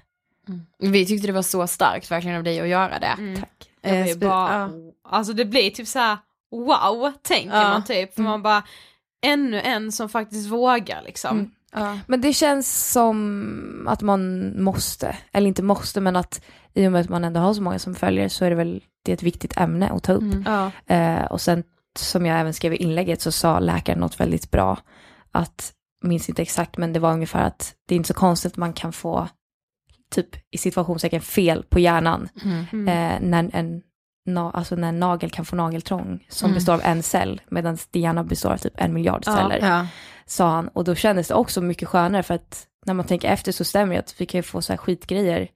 Mm. 0.48 0.92
Vi 0.92 1.06
tyckte 1.06 1.26
det 1.26 1.32
var 1.32 1.42
så 1.42 1.66
starkt 1.66 2.10
verkligen 2.10 2.36
av 2.36 2.42
dig 2.44 2.60
att 2.60 2.68
göra 2.68 2.98
det. 2.98 3.14
Mm. 3.18 3.36
Tack. 3.40 3.70
Eh, 3.82 4.16
bara, 4.18 4.58
ja. 4.58 4.70
Alltså 5.08 5.32
det 5.32 5.44
blir 5.44 5.70
typ 5.70 5.88
så 5.88 5.98
här: 5.98 6.16
wow, 6.50 7.12
tänker 7.22 7.56
Ja. 7.56 7.62
man 7.68 7.84
typ, 7.84 8.14
för 8.14 8.20
Mm. 8.20 8.30
man 8.30 8.42
bara, 8.42 8.62
ännu 9.26 9.60
en 9.60 9.92
som 9.92 10.08
faktiskt 10.08 10.48
vågar 10.50 11.02
liksom. 11.04 11.50
Ja. 11.74 11.98
Men 12.06 12.20
det 12.20 12.32
känns 12.32 12.92
som 12.92 13.86
att 13.88 14.02
man 14.02 14.52
måste, 14.62 15.16
eller 15.32 15.48
inte 15.48 15.62
måste, 15.62 16.00
men 16.00 16.16
att 16.16 16.44
i 16.74 16.86
och 16.88 16.92
med 16.92 17.00
att 17.00 17.08
man 17.08 17.24
ändå 17.24 17.40
har 17.40 17.54
så 17.54 17.62
många 17.62 17.78
som 17.78 17.94
följer 17.94 18.28
så 18.28 18.44
är 18.44 18.50
det 18.50 18.56
väl 18.56 18.82
det 19.04 19.12
är 19.12 19.14
ett 19.14 19.22
viktigt 19.22 19.56
ämne 19.56 19.88
att 19.88 20.02
ta 20.02 20.12
upp. 20.12 20.22
Mm. 20.22 20.44
Ja. 20.46 20.70
Eh, 20.94 21.24
och 21.24 21.40
sen 21.40 21.64
som 21.98 22.26
jag 22.26 22.40
även 22.40 22.54
skrev 22.54 22.72
i 22.72 22.76
inlägget 22.76 23.20
så 23.20 23.32
sa 23.32 23.58
läkaren 23.58 23.98
något 23.98 24.20
väldigt 24.20 24.50
bra, 24.50 24.78
att, 25.32 25.72
minns 26.04 26.28
inte 26.28 26.42
exakt, 26.42 26.76
men 26.76 26.92
det 26.92 27.00
var 27.00 27.12
ungefär 27.12 27.44
att 27.46 27.74
det 27.88 27.94
är 27.94 27.96
inte 27.96 28.06
så 28.06 28.14
konstigt 28.14 28.52
att 28.52 28.56
man 28.56 28.72
kan 28.72 28.92
få 28.92 29.28
typ 30.14 30.28
i 30.50 30.58
situationstecken 30.58 31.20
fel 31.20 31.64
på 31.68 31.80
hjärnan 31.80 32.28
Mm. 32.44 32.64
Mm. 32.72 32.88
eh, 32.88 33.28
när 33.28 33.50
en 33.56 33.82
na, 34.26 34.50
alltså 34.50 34.76
när 34.76 34.88
en 34.88 35.00
nagel 35.00 35.30
kan 35.30 35.44
få 35.44 35.56
nageltrång 35.56 36.26
som 36.28 36.46
Mm. 36.46 36.54
består 36.54 36.72
av 36.74 36.80
en 36.84 37.02
cell 37.02 37.40
medan 37.48 37.78
hjärna 37.92 38.24
består 38.24 38.50
av 38.52 38.56
typ 38.56 38.72
en 38.76 38.94
miljard 38.94 39.22
Ja. 39.26 39.36
celler 39.36 39.58
Ja. 39.68 39.86
sa 40.26 40.48
han. 40.50 40.68
Och 40.68 40.84
då 40.84 40.94
kändes 40.94 41.28
det 41.28 41.34
också 41.34 41.60
mycket 41.60 41.88
skönare 41.88 42.22
för 42.22 42.34
att 42.34 42.66
när 42.86 42.94
man 42.94 43.06
tänker 43.06 43.28
efter 43.28 43.52
så 43.52 43.64
stämmer 43.64 43.94
det 43.94 44.00
att 44.00 44.14
vi 44.20 44.26
kan 44.26 44.38
ju 44.38 44.42
få 44.42 44.62
så 44.62 44.72
här 44.72 44.76
skitgrejer, 44.78 45.48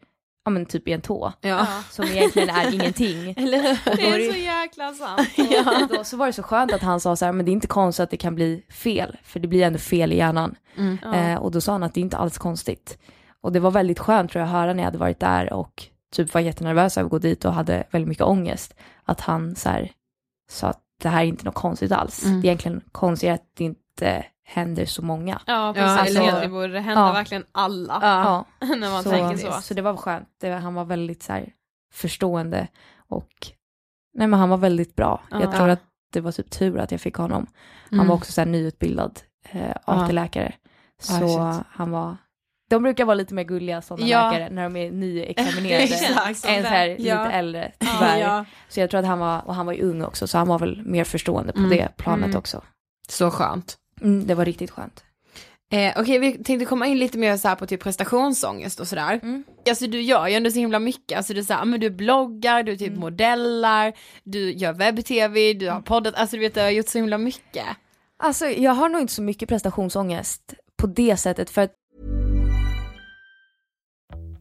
ja 0.44 0.50
men 0.50 0.66
typ 0.66 0.88
i 0.88 0.92
en 0.92 1.00
tå, 1.00 1.32
Ja. 1.40 1.66
som 1.90 2.04
egentligen 2.04 2.50
är 2.50 2.74
ingenting. 2.74 3.30
Eller? 3.36 3.78
Och 3.90 3.96
Det 3.96 4.08
är 4.08 4.18
det 4.18 4.32
så 4.32 4.38
jäkla 4.38 4.92
sant. 4.92 5.28
Ja. 5.36 5.88
Då 5.98 6.04
så 6.04 6.16
var 6.16 6.26
det 6.26 6.32
så 6.32 6.42
skönt 6.42 6.72
att 6.72 6.82
han 6.82 7.00
sa 7.00 7.16
så 7.16 7.24
här, 7.24 7.32
men 7.32 7.46
det 7.46 7.50
är 7.50 7.52
inte 7.52 7.66
konstigt 7.66 8.02
att 8.04 8.10
det 8.10 8.16
kan 8.16 8.34
bli 8.34 8.64
fel, 8.70 9.16
för 9.22 9.40
det 9.40 9.48
blir 9.48 9.62
ändå 9.62 9.78
fel 9.78 10.12
i 10.12 10.16
hjärnan. 10.16 10.54
Mm. 10.76 10.98
Ja. 11.02 11.14
Eh, 11.14 11.38
och 11.38 11.50
då 11.50 11.60
sa 11.60 11.72
han 11.72 11.82
att 11.82 11.94
det 11.94 12.00
är 12.00 12.02
inte 12.02 12.16
alls 12.16 12.38
konstigt. 12.38 12.98
Och 13.40 13.52
det 13.52 13.60
var 13.60 13.70
väldigt 13.70 13.98
skönt 13.98 14.30
tror 14.30 14.40
jag 14.40 14.46
att 14.46 14.52
höra 14.52 14.72
när 14.72 14.78
jag 14.82 14.84
hade 14.84 14.98
varit 14.98 15.20
där 15.20 15.52
och 15.52 15.84
typ 16.12 16.34
var 16.34 16.40
jättenervös 16.40 16.98
över 16.98 17.06
att 17.06 17.10
gå 17.10 17.18
dit 17.18 17.44
och 17.44 17.52
hade 17.52 17.84
väldigt 17.90 18.08
mycket 18.08 18.24
ångest. 18.24 18.74
Att 19.04 19.20
han 19.20 19.54
så 19.56 19.68
här, 19.68 19.92
sa 20.50 20.66
att 20.68 20.80
det 21.02 21.08
här 21.08 21.20
är 21.20 21.24
inte 21.26 21.44
något 21.44 21.54
konstigt 21.54 21.92
alls. 21.92 22.24
Mm. 22.24 22.40
Det 22.40 22.46
är 22.46 22.48
egentligen 22.48 22.80
konstigt 22.92 23.30
att 23.30 23.44
det 23.54 23.64
inte 23.64 24.24
händer 24.44 24.86
så 24.86 25.02
många. 25.02 25.40
Ja 25.46 25.72
precis, 25.74 25.88
Ja, 25.96 25.98
alltså, 26.00 26.22
eller- 26.22 26.40
det 26.40 26.48
borde 26.48 26.80
hända 26.80 27.00
Ja. 27.06 27.12
verkligen 27.12 27.44
alla 27.52 27.98
Ja. 28.02 28.44
när 28.76 28.90
man 28.90 29.02
så, 29.02 29.10
tänker 29.10 29.36
så. 29.52 29.60
så 29.60 29.74
det 29.74 29.82
var 29.82 29.96
skönt. 29.96 30.28
Det, 30.40 30.50
han 30.50 30.74
var 30.74 30.84
väldigt 30.84 31.22
så 31.22 31.32
här, 31.32 31.52
förstående 31.92 32.68
och 33.08 33.30
nej 34.14 34.26
men 34.26 34.40
han 34.40 34.48
var 34.48 34.56
väldigt 34.56 34.96
bra. 34.96 35.22
Ja. 35.30 35.40
Jag 35.40 35.52
tror 35.56 35.68
att 35.68 35.82
det 36.12 36.20
var 36.20 36.32
typ 36.32 36.50
tur 36.50 36.78
att 36.78 36.90
jag 36.92 37.00
fick 37.00 37.14
honom. 37.16 37.46
Han 37.90 37.98
Mm. 37.98 38.08
var 38.08 38.14
också 38.14 38.32
så 38.32 38.40
här 38.40 38.46
nyutbildad 38.48 39.20
eh, 39.50 39.76
AT-läkare. 39.84 40.52
Så 41.00 41.38
han 41.70 41.90
var 41.90 42.16
De 42.70 42.82
brukar 42.82 43.04
vara 43.04 43.14
lite 43.14 43.34
mer 43.34 43.44
gulliga 43.44 43.82
sådana 43.82 44.06
Ja. 44.06 44.30
läkare 44.30 44.50
när 44.50 44.62
de 44.62 44.76
är 44.76 44.90
nyexaminerade. 44.90 45.84
Exakt. 45.84 46.44
än 46.46 46.62
så 46.62 46.68
här 46.68 46.86
Ja. 46.86 46.94
lite 47.24 47.36
äldre 47.36 47.72
tyvärr. 47.78 48.18
Ja. 48.20 48.44
Så 48.68 48.80
jag 48.80 48.90
tror 48.90 49.00
att 49.00 49.06
han 49.06 49.18
var, 49.18 49.42
och 49.48 49.54
han 49.54 49.66
var 49.66 49.72
ju 49.72 49.82
ung 49.82 50.02
också 50.04 50.26
så 50.26 50.38
han 50.38 50.48
var 50.48 50.58
väl 50.58 50.82
mer 50.86 51.04
förstående 51.04 51.52
på 51.52 51.58
Mm. 51.58 51.70
det 51.70 51.88
planet 51.96 52.24
Mm. 52.26 52.36
också. 52.38 52.62
Så 53.08 53.30
skönt. 53.30 53.76
Mm, 54.00 54.26
det 54.26 54.34
var 54.34 54.44
riktigt 54.44 54.70
skönt. 54.70 55.04
Eh, 55.72 55.92
Okej, 56.00 56.18
vi 56.18 56.44
tänkte 56.44 56.64
komma 56.64 56.86
in 56.86 56.98
lite 56.98 57.18
mer 57.18 57.36
så 57.36 57.56
på 57.56 57.66
typ 57.66 57.82
prestationsångest 57.82 58.80
och 58.80 58.88
sådär. 58.88 59.20
Mm. 59.22 59.44
Alltså 59.68 59.86
du 59.86 60.00
gör 60.00 60.28
ju 60.28 60.34
ändå 60.34 60.50
så 60.50 60.58
himla 60.58 60.78
mycket, 60.78 61.16
alltså 61.16 61.32
du, 61.34 61.40
är 61.40 61.44
så 61.44 61.52
här, 61.54 61.64
men 61.64 61.80
du 61.80 61.90
bloggar, 61.90 62.62
du 62.62 62.76
typ 62.76 62.96
modellar, 62.96 63.92
du 64.24 64.52
gör 64.52 64.72
webb-tv, 64.72 65.52
du 65.54 65.70
har 65.70 65.80
poddat, 65.80 66.14
alltså 66.14 66.36
du 66.36 66.40
vet 66.42 66.54
du 66.54 66.60
har 66.60 66.70
gjort 66.70 66.88
så 66.88 66.98
himla 66.98 67.18
mycket. 67.18 67.64
Alltså 68.22 68.46
jag 68.46 68.72
har 68.72 68.88
nog 68.88 69.00
inte 69.00 69.12
så 69.12 69.22
mycket 69.22 69.48
prestationsångest 69.48 70.54
på 70.76 70.86
det 70.86 71.16
sättet 71.16 71.50
för 71.50 71.62
att 71.62 71.72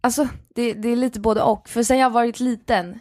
Alltså 0.00 0.28
det, 0.54 0.72
det 0.72 0.88
är 0.88 0.96
lite 0.96 1.20
både 1.20 1.42
och. 1.42 1.68
För 1.68 1.82
sen 1.82 1.98
jag 1.98 2.10
varit 2.10 2.40
liten 2.40 3.00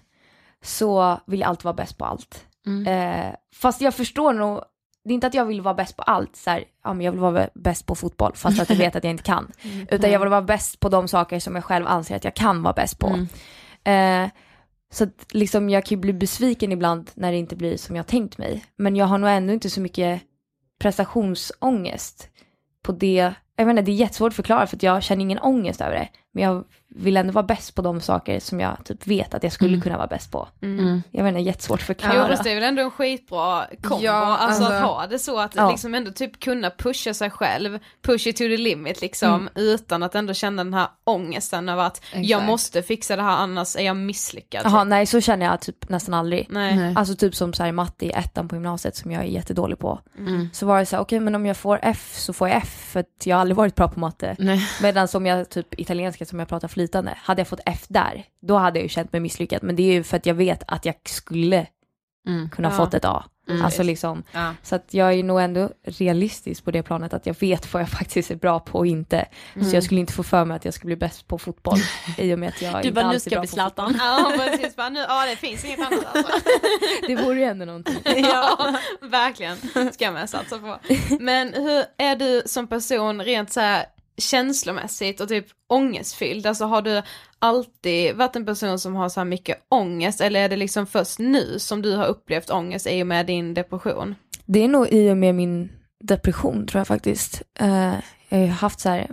så 0.61 1.19
vill 1.25 1.39
jag 1.39 1.49
alltid 1.49 1.63
vara 1.63 1.73
bäst 1.73 1.97
på 1.97 2.05
allt. 2.05 2.45
Eh, 2.87 3.33
fast 3.55 3.81
jag 3.81 3.93
förstår 3.93 4.33
nog, 4.33 4.61
det 5.03 5.11
är 5.11 5.15
inte 5.15 5.27
att 5.27 5.33
jag 5.33 5.45
vill 5.45 5.61
vara 5.61 5.73
bäst 5.73 5.97
på 5.97 6.03
allt, 6.03 6.35
så 6.35 6.49
här, 6.49 6.63
ja, 6.83 6.93
men 6.93 7.05
jag 7.05 7.11
vill 7.11 7.21
vara 7.21 7.49
bäst 7.55 7.85
på 7.85 7.95
fotboll 7.95 8.35
fast 8.35 8.59
att 8.59 8.69
jag 8.69 8.77
vet 8.77 8.95
att 8.95 9.03
jag 9.03 9.11
inte 9.11 9.23
kan. 9.23 9.51
Utan 9.91 10.11
jag 10.11 10.19
vill 10.19 10.29
vara 10.29 10.41
bäst 10.41 10.79
på 10.79 10.89
de 10.89 11.07
saker 11.07 11.39
som 11.39 11.55
jag 11.55 11.63
själv 11.63 11.87
anser 11.87 12.15
att 12.15 12.23
jag 12.23 12.35
kan 12.35 12.63
vara 12.63 12.73
bäst 12.73 12.99
på. 12.99 13.07
Eh, 13.91 14.27
så 14.91 15.03
att 15.03 15.33
liksom 15.33 15.69
jag 15.69 15.85
kan 15.85 15.95
ju 15.95 16.01
bli 16.01 16.13
besviken 16.13 16.71
ibland 16.71 17.11
när 17.13 17.31
det 17.31 17.37
inte 17.37 17.55
blir 17.55 17.77
som 17.77 17.95
jag 17.95 18.07
tänkt 18.07 18.37
mig. 18.37 18.65
Men 18.75 18.95
jag 18.95 19.05
har 19.05 19.17
nog 19.17 19.29
ändå 19.29 19.53
inte 19.53 19.69
så 19.69 19.81
mycket 19.81 20.21
prestationsångest 20.79 22.29
på 22.83 22.91
det. 22.91 23.33
Jag 23.55 23.69
inte, 23.69 23.81
det 23.81 23.91
är 23.91 23.95
jättesvårt 23.95 24.29
att 24.29 24.35
förklara 24.35 24.67
för 24.67 24.75
att 24.75 24.83
jag 24.83 25.03
känner 25.03 25.21
ingen 25.21 25.39
ångest 25.39 25.81
över 25.81 25.95
det. 25.95 26.09
Men 26.39 26.47
jag 26.53 26.63
vill 26.87 27.17
ändå 27.17 27.33
vara 27.33 27.45
bäst 27.45 27.75
på 27.75 27.81
de 27.81 28.01
saker 28.01 28.39
som 28.39 28.59
jag 28.59 28.77
typ 28.85 29.07
vet 29.07 29.33
att 29.33 29.43
jag 29.43 29.51
skulle 29.51 29.81
kunna 29.81 29.97
vara 29.97 30.07
bäst 30.07 30.31
på. 30.31 30.47
Jag 31.11 31.23
vet 31.23 31.29
inte, 31.29 31.39
jättesvårt 31.41 31.79
att 31.79 31.85
förklara. 31.85 32.13
Jo 32.17 32.27
fast 32.27 32.43
det 32.43 32.51
är 32.51 32.55
väl 32.55 32.63
ändå 32.63 32.81
en 32.81 32.91
skitbra 32.91 33.65
kombo, 33.81 34.05
Ja, 34.05 34.11
alltså, 34.37 34.63
alltså- 34.63 34.77
att 34.77 34.83
ha 34.83 35.07
det 35.07 35.19
så 35.19 35.39
att 35.39 35.55
Ja. 35.55 35.71
liksom 35.71 35.95
ändå 35.95 36.11
typ 36.11 36.39
kunna 36.39 36.69
pusha 36.77 37.13
sig 37.13 37.29
själv, 37.29 37.79
push 38.01 38.27
it 38.27 38.35
to 38.37 38.43
the 38.43 38.57
limit 38.57 39.01
liksom, 39.01 39.49
utan 39.55 40.03
att 40.03 40.15
ändå 40.15 40.33
känna 40.33 40.63
den 40.63 40.73
här 40.73 40.87
ångesten 41.03 41.69
över 41.69 41.83
att 41.83 42.01
jag 42.13 42.21
Exakt. 42.23 42.45
måste 42.45 42.81
fixa 42.83 43.15
det 43.15 43.21
här 43.21 43.37
annars 43.37 43.75
är 43.75 43.81
jag 43.81 43.95
misslyckad. 43.97 44.61
Jaha, 44.65 44.83
nej 44.83 45.05
så 45.05 45.21
känner 45.21 45.45
jag 45.45 45.61
typ 45.61 45.89
nästan 45.89 46.13
aldrig. 46.13 46.47
Nej. 46.49 46.93
Alltså 46.95 47.15
typ 47.15 47.35
som 47.35 47.53
så 47.53 47.63
här, 47.63 47.71
matte 47.71 48.05
i 48.05 48.09
ettan 48.11 48.47
på 48.47 48.55
gymnasiet 48.55 48.95
som 48.95 49.11
jag 49.11 49.23
är 49.23 49.27
jättedålig 49.27 49.79
på. 49.79 49.99
Mm. 50.17 50.49
Så 50.53 50.65
var 50.65 50.79
det 50.79 50.85
så 50.85 50.95
här, 50.95 51.03
okej 51.03 51.19
men 51.19 51.35
om 51.35 51.45
jag 51.45 51.57
får 51.57 51.79
F 51.83 52.11
så 52.15 52.33
får 52.33 52.47
jag 52.49 52.57
F 52.57 52.85
för 52.91 52.99
att 52.99 53.25
jag 53.25 53.35
har 53.35 53.41
aldrig 53.41 53.57
varit 53.57 53.75
bra 53.75 53.87
på 53.87 53.99
matte. 53.99 54.35
Nej. 54.39 54.67
Medan 54.81 55.07
som 55.07 55.25
jag 55.25 55.49
typ 55.49 55.79
italienska 55.79 56.25
som 56.29 56.39
jag 56.39 56.47
pratar 56.47 56.67
flytande, 56.67 57.13
hade 57.21 57.39
jag 57.39 57.47
fått 57.47 57.59
F 57.65 57.85
där, 57.87 58.23
då 58.41 58.57
hade 58.57 58.79
jag 58.79 58.83
ju 58.83 58.89
känt 58.89 59.11
mig 59.13 59.19
misslyckad. 59.21 59.63
Men 59.63 59.75
det 59.75 59.83
är 59.83 59.93
ju 59.93 60.03
för 60.03 60.17
att 60.17 60.25
jag 60.25 60.33
vet 60.35 60.63
att 60.67 60.85
jag 60.85 60.95
skulle 61.05 61.67
Mm. 62.27 62.49
kunna 62.49 62.67
Ja. 62.69 62.75
fått 62.77 62.93
ett 62.93 63.05
A. 63.05 63.23
Mm. 63.49 63.65
Alltså 63.65 63.83
liksom, 63.83 64.23
Ja. 64.31 64.53
så 64.63 64.75
att 64.75 64.93
jag 64.93 65.13
är 65.13 65.23
nog 65.23 65.41
ändå 65.41 65.69
realistisk 65.83 66.65
på 66.65 66.71
det 66.71 66.83
planet 66.83 67.13
att 67.13 67.25
jag 67.25 67.35
vet 67.39 67.73
vad 67.73 67.81
jag 67.81 67.89
faktiskt 67.99 68.31
är 68.31 68.35
bra 68.35 68.59
på 68.59 68.77
och 68.77 68.87
inte. 68.87 69.25
Mm. 69.55 69.69
Så 69.69 69.75
jag 69.75 69.83
skulle 69.83 69.99
inte 69.99 70.13
få 70.13 70.23
för 70.23 70.45
mig 70.45 70.55
att 70.55 70.65
jag 70.65 70.73
skulle 70.73 70.95
bli 70.95 71.07
bäst 71.07 71.27
på 71.27 71.37
fotboll 71.37 71.77
i 72.17 72.33
och 72.33 72.39
med 72.39 72.49
att 72.49 72.61
jag 72.61 72.73
Du 72.81 72.87
inte 72.87 72.91
bara, 72.91 73.07
nu 73.07 73.13
alls 73.13 73.23
ska 73.23 73.29
är 73.29 73.35
jag 73.35 73.37
bra 73.37 73.41
bli 73.41 73.47
på 73.47 73.53
Zlatan. 73.53 73.95
Ja 73.99 74.31
precis, 74.37 74.75
bara 74.75 74.89
nu, 74.89 74.99
ja 74.99 75.25
det 75.25 75.35
finns 75.35 75.65
inget 75.65 75.79
annat 75.79 76.05
alltså. 76.15 76.33
Det 77.07 77.15
vore 77.15 77.39
ju 77.39 77.43
ändå 77.45 77.65
någonting. 77.65 77.95
ja, 78.05 78.75
verkligen. 79.01 79.57
Ska 79.93 80.05
jag 80.05 80.13
med 80.13 80.29
satsa 80.29 80.59
på. 80.59 80.79
Men 81.19 81.53
hur 81.53 81.83
är 81.97 82.15
du 82.15 82.41
som 82.45 82.67
person 82.67 83.21
rent 83.23 83.51
så 83.51 83.59
här 83.59 83.85
känslomässigt 84.19 85.21
och 85.21 85.27
typ 85.27 85.45
ångestfylld? 85.67 86.45
Alltså 86.45 86.65
har 86.65 86.81
du 86.81 87.01
alltid 87.39 88.15
varit 88.15 88.35
en 88.35 88.45
person 88.45 88.79
som 88.79 88.95
har 88.95 89.09
så 89.09 89.19
här 89.19 89.25
mycket 89.25 89.57
ångest 89.69 90.21
eller 90.21 90.39
är 90.39 90.49
det 90.49 90.55
liksom 90.55 90.87
först 90.87 91.19
nu 91.19 91.59
som 91.59 91.81
du 91.81 91.95
har 91.95 92.05
upplevt 92.05 92.49
ångest 92.49 92.87
i 92.87 93.03
och 93.03 93.07
med 93.07 93.25
din 93.25 93.53
depression? 93.53 94.15
Det 94.45 94.63
är 94.63 94.67
nog 94.67 94.87
i 94.87 95.11
och 95.11 95.17
med 95.17 95.35
min 95.35 95.69
depression 96.03 96.67
tror 96.67 96.79
jag 96.79 96.87
faktiskt. 96.87 97.41
Eh, 97.59 97.93
jag 98.29 98.37
har 98.37 98.45
ju 98.45 98.51
haft 98.51 98.79
så 98.79 98.89
här, 98.89 99.07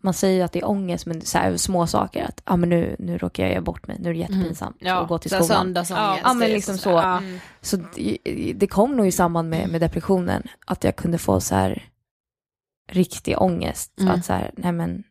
man 0.00 0.14
säger 0.14 0.36
ju 0.36 0.42
att 0.42 0.52
det 0.52 0.58
är 0.58 0.68
ångest 0.68 1.06
men 1.06 1.20
så 1.20 1.38
här 1.38 1.56
små 1.56 1.86
saker 1.86 2.24
att 2.24 2.40
ah, 2.44 2.56
men 2.56 2.68
nu, 2.68 2.96
nu 2.98 3.18
råkar 3.18 3.42
jag 3.42 3.52
göra 3.52 3.62
bort 3.62 3.86
mig, 3.86 3.96
nu 4.00 4.08
är 4.08 4.14
det 4.14 4.20
jättepinsamt 4.20 4.76
Ja, 4.80 5.02
att 5.02 5.08
gå 5.08 5.18
till 5.18 5.30
Så 5.30 5.36
skolan. 5.36 5.64
söndagsångest. 5.64 6.20
Ja, 6.24 6.34
men 6.34 6.46
typ, 6.48 6.54
liksom 6.54 6.78
så. 6.78 6.98
Mm. 6.98 7.38
Så 7.60 7.76
det, 7.76 8.18
det 8.56 8.66
kom 8.66 8.96
nog 8.96 9.06
i 9.06 9.12
samband 9.12 9.50
med, 9.50 9.68
med 9.68 9.80
depressionen 9.80 10.42
att 10.66 10.84
jag 10.84 10.96
kunde 10.96 11.18
få 11.18 11.40
så 11.40 11.54
här 11.54 11.88
riktig 12.88 13.42
ångest. 13.42 14.00
Mm. 14.00 14.14
Att 14.14 14.24
så 14.24 14.32
här, 14.32 14.50
nej 14.56 14.72
men, 14.72 15.04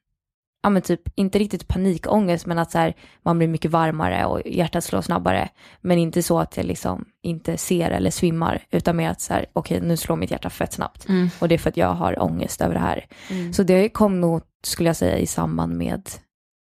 ja 0.63 0.69
men 0.69 0.81
typ 0.81 1.01
inte 1.15 1.39
riktigt 1.39 1.67
panikångest 1.67 2.45
men 2.45 2.59
att 2.59 2.71
så 2.71 2.77
här, 2.77 2.93
man 3.23 3.37
blir 3.37 3.47
mycket 3.47 3.71
varmare 3.71 4.25
och 4.25 4.41
hjärtat 4.45 4.83
slår 4.83 5.01
snabbare. 5.01 5.49
Men 5.81 5.97
inte 5.97 6.23
så 6.23 6.39
att 6.39 6.57
jag 6.57 6.65
liksom 6.65 7.05
inte 7.21 7.57
ser 7.57 7.91
eller 7.91 8.11
svimmar 8.11 8.63
utan 8.71 8.95
mer 8.95 9.09
att 9.09 9.21
så 9.21 9.33
här, 9.33 9.45
okej 9.53 9.81
nu 9.81 9.97
slår 9.97 10.15
mitt 10.15 10.31
hjärta 10.31 10.49
fett 10.49 10.73
snabbt. 10.73 11.09
Mm. 11.09 11.29
Och 11.39 11.47
det 11.47 11.55
är 11.55 11.59
för 11.59 11.69
att 11.69 11.77
jag 11.77 11.93
har 11.93 12.23
ångest 12.23 12.61
över 12.61 12.73
det 12.73 12.79
här. 12.79 13.05
Mm. 13.29 13.53
Så 13.53 13.63
det 13.63 13.89
kom 13.89 14.21
nog, 14.21 14.41
skulle 14.63 14.89
jag 14.89 14.95
säga, 14.95 15.17
i 15.17 15.27
samband 15.27 15.77
med, 15.77 16.09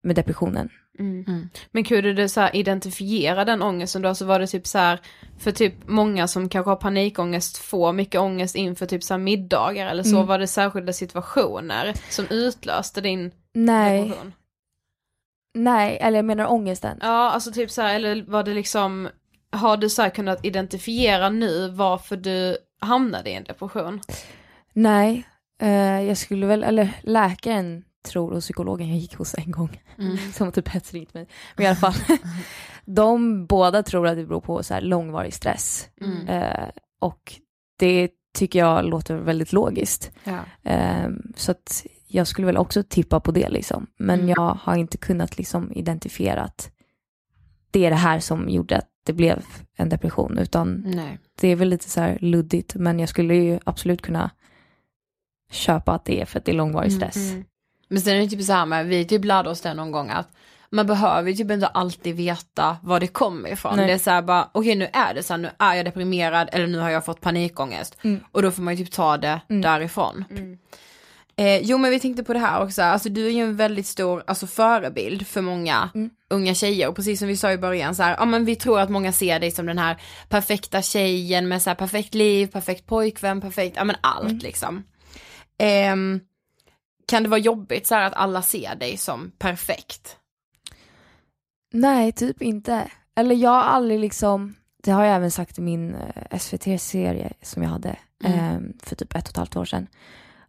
med 0.03 0.15
depressionen. 0.15 0.69
Mm. 0.99 1.25
Mm. 1.27 1.49
Men 1.71 1.83
kunde 1.83 2.13
du 2.13 2.29
så 2.29 2.41
här 2.41 2.55
identifiera 2.55 3.45
den 3.45 3.61
ångesten 3.61 4.01
då? 4.01 4.15
Så 4.15 4.25
var 4.25 4.39
det 4.39 4.47
typ 4.47 4.67
så 4.67 4.77
här, 4.77 4.99
för 5.39 5.51
typ 5.51 5.73
många 5.87 6.27
som 6.27 6.49
kanske 6.49 6.69
har 6.71 6.75
panikångest 6.75 7.57
får 7.57 7.93
mycket 7.93 8.21
ångest 8.21 8.55
inför 8.55 8.85
typ 8.85 9.03
så 9.03 9.13
här 9.13 9.19
middagar 9.19 9.87
eller 9.87 10.03
så, 10.03 10.15
Mm. 10.15 10.27
var 10.27 10.39
det 10.39 10.47
särskilda 10.47 10.93
situationer 10.93 11.93
som 12.09 12.25
utlöste 12.29 13.01
din 13.01 13.31
Nej, 13.53 14.01
depression? 14.01 14.33
nej, 15.53 15.97
eller 16.01 16.17
jag 16.17 16.25
menar 16.25 16.51
ångesten. 16.51 16.97
Ja, 17.01 17.31
alltså 17.31 17.51
typ 17.51 17.71
så 17.71 17.81
här, 17.81 17.95
eller 17.95 18.23
var 18.27 18.43
det 18.43 18.53
liksom, 18.53 19.09
har 19.51 19.77
du 19.77 19.89
så 19.89 20.01
här 20.01 20.09
kunnat 20.09 20.45
identifiera 20.45 21.29
nu 21.29 21.69
varför 21.69 22.17
du 22.17 22.57
hamnade 22.79 23.29
i 23.29 23.33
en 23.33 23.43
depression? 23.43 24.01
Nej, 24.73 25.27
eh, 25.61 26.01
jag 26.01 26.17
skulle 26.17 26.45
väl, 26.45 26.63
eller 26.63 26.89
läkaren 27.01 27.83
tror 28.07 28.33
och 28.33 28.41
psykologen 28.41 28.89
jag 28.89 28.97
gick 28.97 29.15
hos 29.15 29.35
en 29.37 29.51
gång, 29.51 29.81
Mm. 29.97 30.17
som 30.33 30.51
typ 30.51 30.67
hets 30.67 30.93
ringt 30.93 31.13
mig. 31.13 31.27
Men 31.55 31.65
i 31.65 31.67
alla 31.67 31.75
fall, 31.75 31.93
de 32.85 33.45
båda 33.45 33.83
tror 33.83 34.07
att 34.07 34.15
det 34.17 34.25
beror 34.25 34.41
på 34.41 34.63
så 34.63 34.73
här 34.73 34.81
långvarig 34.81 35.33
stress. 35.33 35.89
Mm. 36.01 36.27
Eh, 36.27 36.69
och 36.99 37.33
det 37.79 38.09
tycker 38.37 38.59
jag 38.59 38.85
låter 38.85 39.15
väldigt 39.15 39.53
logiskt. 39.53 40.11
Ja. 40.23 40.39
Eh, 40.71 41.09
så 41.35 41.51
att 41.51 41.85
jag 42.07 42.27
skulle 42.27 42.45
väl 42.47 42.57
också 42.57 42.83
tippa 42.83 43.19
på 43.19 43.31
det 43.31 43.49
liksom. 43.49 43.87
Men 43.97 44.19
Mm. 44.19 44.29
jag 44.29 44.57
har 44.61 44.75
inte 44.75 44.97
kunnat 44.97 45.37
liksom 45.37 45.71
identifiera 45.71 46.41
att 46.41 46.71
det 47.71 47.85
är 47.85 47.89
det 47.89 47.95
här 47.95 48.19
som 48.19 48.49
gjorde 48.49 48.77
att 48.77 48.87
det 49.05 49.13
blev 49.13 49.43
en 49.77 49.89
depression. 49.89 50.37
Utan 50.37 50.83
Nej. 50.85 51.19
det 51.41 51.47
är 51.47 51.55
väl 51.55 51.69
lite 51.69 51.89
så 51.89 51.99
här 52.01 52.17
luddigt. 52.21 52.75
Men 52.75 52.99
jag 52.99 53.09
skulle 53.09 53.35
ju 53.35 53.59
absolut 53.65 54.01
kunna 54.01 54.31
köpa 55.51 55.91
att 55.93 56.05
det 56.05 56.21
är 56.21 56.25
för 56.25 56.39
att 56.39 56.45
det 56.45 56.51
är 56.51 56.55
långvarig 56.55 56.91
stress. 56.93 57.31
Mm. 57.31 57.43
Men 57.87 58.01
sen 58.01 58.15
är 58.15 58.19
det 58.19 58.27
typ 58.27 58.43
så 58.43 58.53
här 58.53 58.65
med, 58.65 58.85
vi 58.85 59.05
typ 59.05 59.25
lärde 59.25 59.49
oss 59.49 59.61
det 59.61 59.73
någon 59.73 59.91
gång 59.91 60.09
att 60.09 60.27
man 60.69 60.87
behöver 60.87 61.33
typ 61.33 61.51
inte 61.51 61.67
alltid 61.67 62.15
veta 62.15 62.77
var 62.83 62.99
det 62.99 63.07
kommer 63.07 63.49
ifrån. 63.49 63.75
Nej. 63.77 63.87
Det 63.87 63.93
är 63.93 63.97
så 63.97 64.09
här 64.11 64.21
bara, 64.21 64.49
okej 64.51 64.75
nu 64.75 64.87
är 64.93 65.13
det 65.13 65.23
så 65.23 65.33
här, 65.33 65.37
nu 65.37 65.49
är 65.59 65.75
jag 65.75 65.85
deprimerad 65.85 66.49
eller 66.51 66.67
nu 66.67 66.77
har 66.79 66.89
jag 66.89 67.05
fått 67.05 67.21
panikångest. 67.21 67.97
Mm. 68.03 68.19
Och 68.31 68.41
då 68.41 68.51
får 68.51 68.61
man 68.61 68.75
ju 68.75 68.85
typ 68.85 68.93
ta 68.93 69.17
det 69.17 69.41
Mm. 69.49 69.61
därifrån. 69.61 70.25
Eh, 71.39 71.57
jo 71.57 71.77
men 71.77 71.91
vi 71.91 71.99
tänkte 71.99 72.23
på 72.23 72.33
det 72.33 72.39
här 72.39 72.63
också, 72.63 72.81
alltså 72.81 73.09
du 73.09 73.25
är 73.27 73.31
ju 73.31 73.41
en 73.41 73.55
väldigt 73.55 73.87
stor 73.87 74.23
alltså, 74.27 74.47
förebild 74.47 75.27
för 75.27 75.41
många 75.41 75.89
Mm. 75.95 76.09
unga 76.29 76.53
tjejer 76.53 76.87
och 76.87 76.95
precis 76.95 77.19
som 77.19 77.27
vi 77.27 77.37
sa 77.37 77.51
i 77.51 77.57
början 77.57 77.95
så 77.95 78.03
här, 78.03 78.15
ja 78.19 78.25
men 78.25 78.45
vi 78.45 78.55
tror 78.55 78.79
att 78.79 78.89
många 78.89 79.11
ser 79.11 79.39
dig 79.39 79.51
som 79.51 79.65
den 79.65 79.77
här 79.77 79.97
perfekta 80.29 80.81
tjejen 80.81 81.47
med 81.47 81.61
så 81.61 81.69
här 81.69 81.75
perfekt 81.75 82.13
liv, 82.15 82.47
perfekt 82.47 82.85
pojkvän, 82.85 83.41
perfekt, 83.41 83.75
ja 83.77 83.83
men 83.83 83.95
allt 84.01 84.25
Mm. 84.25 84.37
liksom. 84.37 84.83
Ehm, 85.59 86.19
kan 87.07 87.23
det 87.23 87.29
vara 87.29 87.39
jobbigt 87.39 87.87
så 87.87 87.95
här 87.95 88.01
att 88.07 88.13
alla 88.13 88.41
ser 88.41 88.75
dig 88.75 88.97
som 88.97 89.31
perfekt? 89.37 90.17
Nej, 91.73 92.11
typ 92.11 92.41
inte. 92.41 92.91
Eller 93.15 93.35
jag 93.35 93.49
har 93.49 93.61
aldrig 93.61 93.99
liksom, 93.99 94.55
det 94.83 94.91
har 94.91 95.03
jag 95.05 95.15
även 95.15 95.31
sagt 95.31 95.57
i 95.57 95.61
min 95.61 95.95
eh, 95.95 96.37
SVT-serie 96.39 97.33
som 97.41 97.63
jag 97.63 97.69
hade 97.69 97.95
Mm. 98.23 98.39
eh, 98.39 98.59
för 98.83 98.95
typ 98.95 99.15
ett 99.15 99.23
och 99.23 99.29
ett 99.29 99.37
halvt 99.37 99.55
år 99.55 99.65
sedan. 99.65 99.87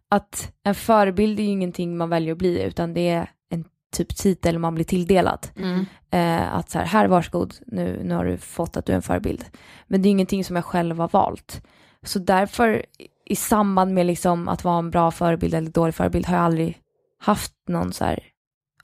Att 0.09 0.51
en 0.63 0.75
förebild 0.75 1.39
är 1.39 1.43
ju 1.43 1.49
ingenting 1.49 1.97
man 1.97 2.09
väljer 2.09 2.31
att 2.31 2.37
bli 2.37 2.61
utan 2.63 2.93
det 2.93 3.09
är 3.09 3.29
en 3.49 3.65
typ 3.93 4.15
titel 4.15 4.59
man 4.59 4.75
blir 4.75 4.85
tilldelad. 4.85 5.47
Mm. 5.55 5.85
Eh, 6.11 6.55
att 6.55 6.69
så 6.69 6.79
här, 6.79 6.85
här 6.85 7.07
varsågod, 7.07 7.55
nu, 7.65 8.01
nu 8.03 8.15
har 8.15 8.25
du 8.25 8.37
fått 8.37 8.77
att 8.77 8.85
du 8.85 8.91
är 8.91 8.95
en 8.95 9.01
förebild. 9.01 9.45
Men 9.87 10.01
det 10.01 10.09
är 10.09 10.11
ingenting 10.11 10.43
som 10.43 10.55
jag 10.55 10.65
själv 10.65 10.99
har 10.99 11.07
valt. 11.07 11.61
Så 12.03 12.19
därför 12.19 12.85
i 13.29 13.35
samband 13.35 13.93
med 13.93 14.05
liksom 14.05 14.47
att 14.47 14.63
vara 14.63 14.77
en 14.77 14.91
bra 14.91 15.11
förebild 15.11 15.53
eller 15.53 15.71
dålig 15.71 15.95
förebild 15.95 16.25
har 16.25 16.35
jag 16.35 16.45
aldrig 16.45 16.77
haft 17.19 17.53
någon 17.67 17.93
så 17.93 18.05
här 18.05 18.23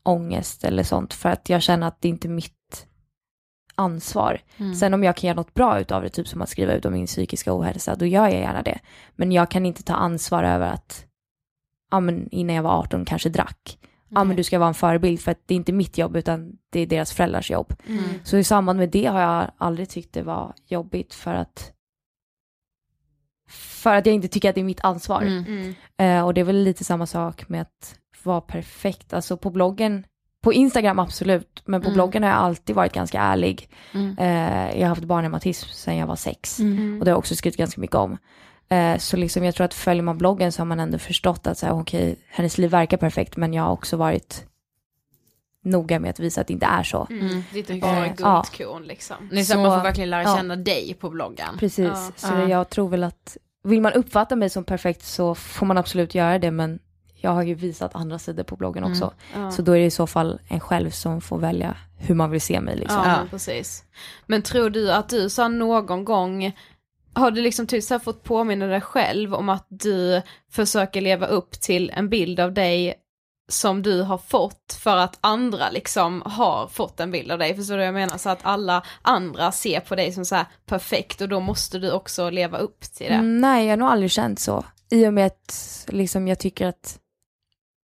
ångest 0.03 0.63
eller 0.63 0.83
sånt 0.83 1.13
för 1.13 1.29
att 1.29 1.49
jag 1.49 1.61
känner 1.61 1.87
att 1.87 2.01
det 2.01 2.07
inte 2.07 2.27
är 2.27 2.29
mitt 2.29 2.87
ansvar. 3.75 4.41
Mm. 4.57 4.75
Sen 4.75 4.93
om 4.93 5.03
jag 5.03 5.15
kan 5.15 5.27
göra 5.27 5.35
något 5.35 5.53
bra 5.53 5.79
utav 5.79 6.01
det, 6.03 6.09
typ 6.09 6.27
som 6.27 6.41
att 6.41 6.49
skriva 6.49 6.73
ut 6.73 6.85
om 6.85 6.93
min 6.93 7.05
psykiska 7.05 7.57
ohälsa, 7.57 7.95
då 7.95 8.05
gör 8.05 8.27
jag 8.27 8.39
gärna 8.39 8.61
det. 8.61 8.79
Men 9.15 9.31
jag 9.31 9.51
kan 9.51 9.65
inte 9.65 9.83
ta 9.83 9.93
ansvar 9.93 10.43
över 10.43 10.67
att, 10.67 11.05
ja 11.91 11.99
men 11.99 12.29
innan 12.29 12.55
jag 12.55 12.63
var 12.63 12.79
18 12.79 13.05
kanske 13.05 13.29
drack. 13.29 13.79
Ja 14.09 14.23
men 14.23 14.35
du 14.35 14.43
ska 14.43 14.59
vara 14.59 14.67
en 14.67 14.73
förebild 14.73 15.19
för 15.19 15.31
att 15.31 15.41
det 15.45 15.53
är 15.53 15.55
inte 15.55 15.73
mitt 15.73 15.97
jobb 15.97 16.15
utan 16.15 16.57
det 16.69 16.79
är 16.79 16.87
deras 16.87 17.13
föräldrars 17.13 17.51
jobb. 17.51 17.73
Mm. 17.87 18.03
Så 18.23 18.37
i 18.37 18.43
samband 18.43 18.79
med 18.79 18.89
det 18.89 19.05
har 19.05 19.21
jag 19.21 19.51
aldrig 19.57 19.89
tyckt 19.89 20.13
det 20.13 20.21
var 20.21 20.53
jobbigt 20.67 21.13
för 21.13 21.33
att 21.33 21.71
för 23.85 23.95
att 23.95 24.05
jag 24.05 24.15
inte 24.15 24.27
tycker 24.27 24.49
att 24.49 24.55
det 24.55 24.61
är 24.61 24.65
mitt 24.65 24.83
ansvar. 24.83 25.21
Mm. 25.21 25.75
Eh, 25.97 26.25
och 26.25 26.33
det 26.33 26.41
är 26.41 26.45
väl 26.45 26.63
lite 26.63 26.83
samma 26.83 27.05
sak 27.05 27.49
med 27.49 27.61
att 27.61 27.95
vara 28.23 28.41
perfekt. 28.41 29.13
Alltså 29.13 29.37
på 29.37 29.49
bloggen, 29.49 30.05
på 30.43 30.53
Instagram 30.53 30.99
absolut, 30.99 31.61
men 31.65 31.81
på 31.81 31.87
Mm. 31.87 31.93
bloggen 31.93 32.23
har 32.23 32.29
jag 32.29 32.39
alltid 32.39 32.75
varit 32.75 32.93
ganska 32.93 33.21
ärlig. 33.21 33.69
Mm. 33.93 34.17
Eh, 34.19 34.71
jag 34.79 34.81
har 34.81 34.89
haft 34.89 35.03
barnreumatism 35.03 35.67
sedan 35.69 35.97
jag 35.97 36.07
var 36.07 36.15
sex 36.15 36.59
Mm. 36.59 36.99
och 36.99 37.05
det 37.05 37.11
har 37.11 37.13
jag 37.13 37.19
också 37.19 37.35
skrivit 37.35 37.57
ganska 37.57 37.81
mycket 37.81 37.95
om. 37.95 38.17
Eh, 38.69 38.97
så 38.97 39.17
liksom 39.17 39.43
jag 39.43 39.55
tror 39.55 39.65
att 39.65 39.73
följer 39.73 40.03
man 40.03 40.17
bloggen 40.17 40.51
så 40.51 40.61
har 40.61 40.65
man 40.65 40.79
ändå 40.79 40.97
förstått 40.97 41.47
att 41.47 41.57
så 41.57 41.65
här, 41.65 41.73
okej, 41.73 42.15
hennes 42.29 42.57
liv 42.57 42.71
verkar 42.71 42.97
perfekt 42.97 43.37
men 43.37 43.53
jag 43.53 43.63
har 43.63 43.71
också 43.71 43.97
varit 43.97 44.45
noga 45.63 45.99
med 45.99 46.09
att 46.09 46.19
visa 46.19 46.41
att 46.41 46.47
det 46.47 46.53
inte 46.53 46.65
är 46.65 46.83
så. 46.83 47.07
Mm. 47.09 47.43
Det 47.53 47.57
är 47.59 47.71
inte 47.71 47.73
bara 47.87 48.05
Eh, 48.05 48.11
ja. 48.19 48.45
guldkorn 48.57 48.83
liksom. 48.83 49.15
Det 49.31 49.39
är 49.39 49.43
så, 49.43 49.53
Så- 49.53 49.59
man 49.59 49.79
får 49.79 49.83
verkligen 49.83 50.09
lära 50.09 50.23
ja. 50.23 50.35
känna 50.37 50.55
dig 50.55 50.93
på 50.99 51.09
bloggen. 51.09 51.57
Precis, 51.59 51.85
Ja. 51.87 52.11
så 52.15 52.27
Ja. 52.33 52.47
jag 52.49 52.69
tror 52.69 52.89
väl 52.89 53.03
att 53.03 53.37
vill 53.65 53.81
man 53.81 53.93
uppfatta 53.93 54.35
mig 54.35 54.49
som 54.49 54.63
perfekt 54.63 55.03
så 55.03 55.35
får 55.35 55.65
man 55.65 55.77
absolut 55.77 56.15
göra 56.15 56.39
det 56.39 56.51
men 56.51 56.79
jag 57.15 57.31
har 57.31 57.43
ju 57.43 57.53
visat 57.53 57.95
andra 57.95 58.19
sidor 58.19 58.43
på 58.43 58.55
bloggen 58.55 58.83
Mm. 58.83 58.91
också. 58.91 59.13
Ja. 59.35 59.51
Så 59.51 59.61
då 59.61 59.71
är 59.71 59.79
det 59.79 59.85
i 59.85 59.91
så 59.91 60.07
fall 60.07 60.39
en 60.47 60.59
själv 60.59 60.89
som 60.89 61.21
får 61.21 61.37
välja 61.37 61.77
hur 61.97 62.15
man 62.15 62.31
vill 62.31 62.41
se 62.41 62.61
mig 62.61 62.75
liksom. 62.77 63.01
Ja, 63.05 63.11
Ja. 63.11 63.17
men 63.17 63.27
precis. 63.29 63.83
Men 64.25 64.41
tror 64.41 64.69
du 64.69 64.91
att 64.91 65.09
du 65.09 65.29
så 65.29 65.47
någon 65.47 66.05
gång, 66.05 66.55
har 67.13 67.31
du 67.31 67.41
liksom 67.41 67.67
typ 67.67 67.83
så 67.83 67.99
fått 67.99 68.23
påminna 68.23 68.65
dig 68.67 68.81
själv 68.81 69.33
om 69.33 69.49
att 69.49 69.65
du 69.69 70.21
försöker 70.51 71.01
leva 71.01 71.25
upp 71.27 71.51
till 71.51 71.89
en 71.95 72.09
bild 72.09 72.39
av 72.39 72.53
dig 72.53 72.93
som 73.47 73.81
du 73.81 74.01
har 74.01 74.17
fått 74.17 74.77
för 74.79 74.97
att 74.97 75.17
andra 75.21 75.69
liksom 75.69 76.23
har 76.25 76.67
fått 76.67 76.99
en 76.99 77.11
bild 77.11 77.31
av 77.31 77.39
dig, 77.39 77.55
förstår 77.55 77.73
du 77.73 77.79
vad 77.79 77.87
jag 77.87 77.93
menar? 77.93 78.17
Så 78.17 78.29
att 78.29 78.39
alla 78.41 78.83
andra 79.01 79.51
ser 79.51 79.79
på 79.79 79.95
dig 79.95 80.11
som 80.11 80.25
så 80.25 80.35
här 80.35 80.45
perfekt 80.65 81.21
och 81.21 81.29
då 81.29 81.39
måste 81.39 81.79
du 81.79 81.91
också 81.91 82.29
leva 82.29 82.57
upp 82.57 82.81
till 82.81 83.07
det. 83.07 83.13
Mm, 83.13 83.41
nej, 83.41 83.65
jag 83.65 83.71
har 83.71 83.77
nog 83.77 83.87
aldrig 83.89 84.11
känt 84.11 84.39
så. 84.39 84.65
I 84.89 85.07
och 85.07 85.13
med 85.13 85.25
att 85.25 85.85
liksom, 85.87 86.27
jag 86.27 86.39
tycker 86.39 86.67
att 86.67 86.99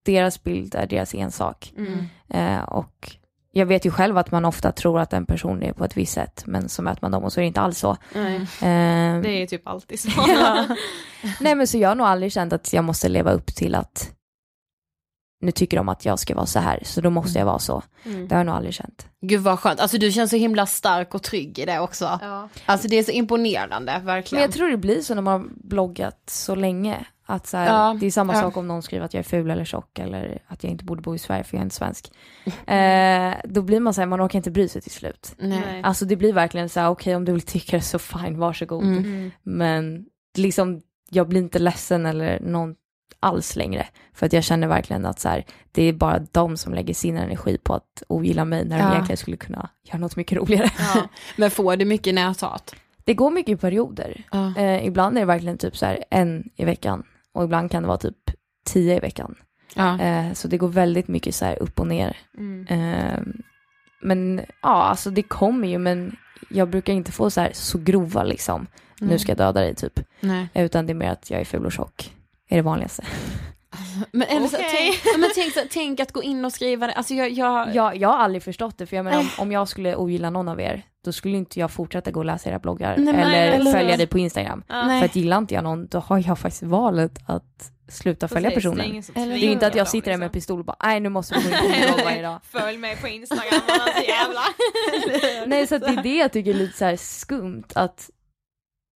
deras 0.05 0.43
bild 0.43 0.75
är 0.75 0.87
deras 0.87 1.15
ensak. 1.15 1.73
Mm. 1.77 2.05
Eh, 2.29 2.63
och 2.63 3.17
jag 3.51 3.65
vet 3.65 3.85
ju 3.85 3.91
själv 3.91 4.17
att 4.17 4.31
man 4.31 4.45
ofta 4.45 4.71
tror 4.71 4.99
att 4.99 5.13
en 5.13 5.25
person 5.25 5.63
är 5.63 5.73
på 5.73 5.85
ett 5.85 5.97
visst 5.97 6.13
sätt 6.13 6.43
men 6.45 6.69
så 6.69 6.81
möter 6.81 7.01
man 7.01 7.11
dem 7.11 7.23
och 7.23 7.33
så 7.33 7.39
är 7.39 7.41
det 7.41 7.47
inte 7.47 7.61
alls 7.61 7.79
så. 7.79 7.97
Nej, 8.13 8.35
Eh, 8.35 9.21
det 9.21 9.29
är 9.29 9.39
ju 9.39 9.47
typ 9.47 9.67
alltid 9.67 9.99
så. 9.99 10.09
Ja. 10.27 10.65
Nej 11.39 11.55
men 11.55 11.67
så 11.67 11.77
jag 11.77 11.89
har 11.89 11.95
nog 11.95 12.07
aldrig 12.07 12.31
känt 12.31 12.53
att 12.53 12.73
jag 12.73 12.83
måste 12.83 13.09
leva 13.09 13.31
upp 13.31 13.55
till 13.55 13.75
att 13.75 14.11
nu 15.39 15.51
tycker 15.51 15.77
de 15.77 15.89
att 15.89 16.05
jag 16.05 16.19
ska 16.19 16.35
vara 16.35 16.45
så 16.45 16.59
här 16.59 16.79
så 16.83 17.01
då 17.01 17.09
måste 17.09 17.39
jag 17.39 17.45
vara 17.45 17.59
så. 17.59 17.83
Mm. 18.05 18.27
Det 18.27 18.35
har 18.35 18.39
jag 18.39 18.45
nog 18.45 18.55
aldrig 18.55 18.73
känt. 18.73 19.07
Gud 19.21 19.41
vad 19.41 19.59
skönt, 19.59 19.79
alltså 19.79 19.97
du 19.97 20.11
känns 20.11 20.29
så 20.29 20.37
himla 20.37 20.65
stark 20.65 21.15
och 21.15 21.23
trygg 21.23 21.59
i 21.59 21.65
det 21.65 21.79
också. 21.79 22.19
Ja. 22.21 22.49
Alltså 22.65 22.87
det 22.87 22.95
är 22.95 23.03
så 23.03 23.11
imponerande, 23.11 24.01
verkligen. 24.03 24.41
Men 24.41 24.49
jag 24.49 24.51
tror 24.51 24.69
det 24.69 24.77
blir 24.77 25.01
så 25.01 25.15
när 25.15 25.21
man 25.21 25.41
har 25.41 25.49
bloggat 25.55 26.21
så 26.25 26.55
länge. 26.55 27.05
Att 27.29 27.47
så 27.47 27.57
här, 27.57 27.65
Ja, 27.65 27.97
det 27.99 28.05
är 28.05 28.11
samma 28.11 28.33
ja. 28.33 28.41
sak 28.41 28.57
om 28.57 28.67
någon 28.67 28.83
skriver 28.83 29.05
att 29.05 29.13
jag 29.13 29.19
är 29.19 29.23
ful 29.23 29.51
eller 29.51 29.65
tjock 29.65 29.99
eller 29.99 30.41
att 30.47 30.63
jag 30.63 30.71
inte 30.71 30.85
borde 30.85 31.01
bo 31.01 31.15
i 31.15 31.17
Sverige 31.17 31.43
för 31.43 31.57
jag 31.57 31.61
är 31.61 31.63
inte 31.63 31.75
svensk. 31.75 32.11
Eh, 32.67 33.33
då 33.43 33.61
blir 33.61 33.79
man 33.79 33.93
så 33.93 34.01
här, 34.01 34.05
man 34.05 34.21
orkar 34.21 34.39
inte 34.39 34.51
bry 34.51 34.67
sig 34.67 34.81
till 34.81 34.91
slut. 34.91 35.35
Nej. 35.37 35.81
Alltså 35.83 36.05
det 36.05 36.15
blir 36.15 36.33
verkligen 36.33 36.69
så 36.69 36.79
här, 36.79 36.89
okej 36.89 37.15
om 37.15 37.25
du 37.25 37.31
vill 37.31 37.41
tycka 37.41 37.77
det 37.77 37.81
så 37.81 37.99
fine, 37.99 38.39
varsågod. 38.39 38.83
Mm. 38.83 38.97
Mm. 38.97 39.31
Men 39.43 40.05
liksom, 40.37 40.81
jag 41.09 41.27
blir 41.27 41.41
inte 41.41 41.59
ledsen 41.59 42.05
eller 42.05 42.39
någon 42.39 42.75
alls 43.19 43.55
längre. 43.55 43.87
För 44.13 44.25
att 44.25 44.33
jag 44.33 44.43
känner 44.43 44.67
verkligen 44.67 45.05
att 45.05 45.19
så 45.19 45.29
här, 45.29 45.45
det 45.71 45.83
är 45.83 45.93
bara 45.93 46.19
de 46.31 46.57
som 46.57 46.73
lägger 46.73 46.93
sin 46.93 47.17
energi 47.17 47.57
på 47.57 47.73
att 47.73 48.03
ogilla 48.07 48.45
mig 48.45 48.65
när 48.65 48.77
de 48.77 48.83
Ja. 48.83 48.91
egentligen 48.91 49.17
skulle 49.17 49.37
kunna 49.37 49.69
göra 49.83 49.97
något 49.97 50.15
mycket 50.15 50.37
roligare. 50.37 50.69
Ja. 50.79 51.07
Men 51.35 51.51
får 51.51 51.75
du 51.75 51.85
mycket 51.85 52.13
näthat? 52.15 52.75
Det 53.03 53.13
går 53.13 53.31
mycket 53.31 53.51
i 53.53 53.55
perioder. 53.57 54.23
Ja. 54.31 54.57
Eh, 54.57 54.85
ibland 54.85 55.17
är 55.17 55.21
det 55.21 55.25
verkligen 55.25 55.57
typ 55.57 55.77
så 55.77 55.85
här 55.85 56.03
en 56.09 56.49
i 56.55 56.65
veckan 56.65 57.03
och 57.33 57.43
ibland 57.43 57.71
kan 57.71 57.83
det 57.83 57.87
vara 57.87 57.97
typ 57.97 58.17
tio 58.65 58.97
i 58.97 58.99
veckan. 58.99 59.35
Eh, 59.75 60.33
så 60.33 60.47
det 60.47 60.57
går 60.57 60.67
väldigt 60.67 61.07
mycket 61.07 61.35
så 61.35 61.45
här 61.45 61.61
upp 61.63 61.79
och 61.79 61.87
ner. 61.87 62.17
Mm. 62.37 62.67
Eh, 62.67 63.19
men 64.01 64.41
ja, 64.61 64.83
alltså 64.83 65.09
det 65.09 65.23
kommer 65.23 65.67
ju 65.67 65.77
men 65.77 66.15
jag 66.49 66.69
brukar 66.69 66.93
inte 66.93 67.11
få 67.11 67.29
så 67.29 67.41
här 67.41 67.51
så 67.53 67.77
grova 67.77 68.23
liksom. 68.23 68.67
Nu 68.99 69.19
ska 69.19 69.31
jag 69.31 69.37
döda 69.37 69.61
dig 69.61 69.75
typ. 69.75 69.99
Nej. 70.19 70.47
Utan 70.53 70.85
det 70.85 70.91
är 70.93 70.95
mer 70.95 71.09
att 71.11 71.29
jag 71.31 71.41
är 71.41 71.45
ful 71.45 71.65
och 71.65 71.71
tjock. 71.71 72.13
Är 72.49 72.55
det 72.55 72.61
vanligaste. 72.61 73.03
Men, 74.11 74.27
eller 74.27 74.47
så, 74.47 74.55
Okej. 74.57 74.99
tänk, 75.03 75.17
men 75.19 75.29
tänk, 75.35 75.53
så, 75.53 75.59
tänk 75.69 75.99
att 75.99 76.11
gå 76.11 76.23
in 76.23 76.45
och 76.45 76.53
skriva 76.53 76.87
det, 76.87 76.93
alltså 76.93 77.13
jag, 77.13 77.29
jag, 77.29 77.75
Jag, 77.75 77.95
jag 77.97 78.09
har 78.09 78.17
aldrig 78.17 78.43
förstått 78.43 78.77
det 78.77 78.85
för 78.85 78.95
jag 78.95 79.05
menar 79.05 79.19
om, 79.19 79.29
om 79.37 79.51
jag 79.51 79.67
skulle 79.67 79.95
ogilla 79.95 80.29
någon 80.29 80.47
av 80.49 80.61
er 80.61 80.83
då 81.05 81.11
skulle 81.11 81.37
inte 81.37 81.59
jag 81.59 81.71
fortsätta 81.71 82.11
gå 82.11 82.19
och 82.19 82.25
läsa 82.25 82.49
era 82.49 82.59
bloggar 82.59 82.95
Nej, 82.97 83.15
eller 83.15 83.51
eller- 83.51 83.71
följa 83.71 83.97
dig 83.97 84.07
på 84.07 84.19
Instagram. 84.19 84.63
För 84.67 85.05
att 85.05 85.15
gillar 85.15 85.37
inte 85.37 85.53
jag 85.53 85.63
någon 85.63 85.87
då 85.87 85.99
har 85.99 86.23
jag 86.27 86.39
faktiskt 86.39 86.63
valet 86.63 87.11
att 87.27 87.71
sluta 87.89 88.27
följa 88.27 88.49
Precis, 88.49 88.63
personen. 88.63 89.03
Det 89.13 89.21
är, 89.21 89.37
ju 89.37 89.51
inte 89.51 89.67
att 89.67 89.75
jag 89.75 89.87
sitter 89.87 90.11
där 90.11 90.17
med 90.17 90.25
liksom. 90.25 90.33
pistol 90.39 90.59
och 90.59 90.65
bara 90.65 90.77
nej 90.83 90.99
nu 90.99 91.09
måste 91.09 91.35
du 91.35 91.41
gå 91.41 91.55
in 91.65 91.71
på 91.81 91.87
blogg 91.93 92.05
varje 92.05 92.21
dag. 92.21 92.39
Följ 92.51 92.77
mig 92.77 92.97
på 93.01 93.07
Instagram 93.07 93.61
annars 93.67 94.07
jävlar. 94.07 95.47
Nej 95.47 95.67
så 95.67 95.75
att 95.75 95.81
det 95.81 95.87
är 95.87 96.03
det 96.03 96.15
jag 96.17 96.31
tycker 96.31 96.51
är 96.51 96.55
lite 96.57 96.77
så 96.77 96.85
här 96.85 96.95
skumt 96.97 97.63
att 97.75 98.09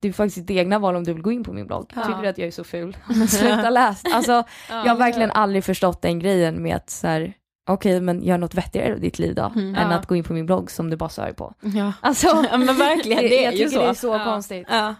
det 0.02 0.08
är 0.08 0.14
faktiskt 0.14 0.48
ditt 0.48 0.58
egna 0.58 0.80
val 0.80 0.96
om 0.96 1.04
du 1.04 1.14
vill 1.14 1.22
gå 1.24 1.32
in 1.32 1.44
på 1.44 1.54
min 1.54 1.68
blogg. 1.68 1.92
Ja. 1.96 2.04
Tycker 2.06 2.22
du 2.22 2.28
att 2.28 2.38
jag 2.38 2.48
är 2.48 2.52
så 2.52 2.64
ful? 2.64 2.98
Sluta 3.30 3.70
läs. 3.70 4.02
Alltså 4.14 4.44
jag 4.70 4.86
har 4.86 4.96
verkligen 4.98 5.32
aldrig 5.32 5.64
förstått 5.64 6.02
den 6.02 6.20
grejen 6.20 6.64
med 6.64 6.76
att 6.76 6.90
så 6.90 7.08
här 7.08 7.34
okej 7.70 8.02
men 8.02 8.24
gör 8.24 8.38
något 8.38 8.54
vettigare 8.54 8.94
av 8.94 9.00
ditt 9.00 9.20
liv 9.20 9.36
då 9.36 9.52
Mm. 9.56 9.76
än 9.76 9.92
Ja. 9.92 9.98
att 9.98 10.06
gå 10.08 10.16
in 10.16 10.24
på 10.24 10.34
min 10.34 10.46
blogg 10.46 10.72
som 10.72 10.90
du 10.90 10.98
bara 10.98 11.10
stör 11.10 11.32
på. 11.32 11.54
ja. 11.62 11.94
Alltså 12.02 12.28
ja 12.52 12.58
men 12.58 12.78
verkligen, 12.78 13.18
det 13.30 13.40
är 13.40 13.44
jag 13.44 13.54
ju 13.56 13.70
så. 13.70 13.80
det 13.82 13.86
är 13.90 13.94
så 13.94 14.08
Ja. 14.08 14.24
konstigt. 14.24 14.68
Ja. 14.70 14.96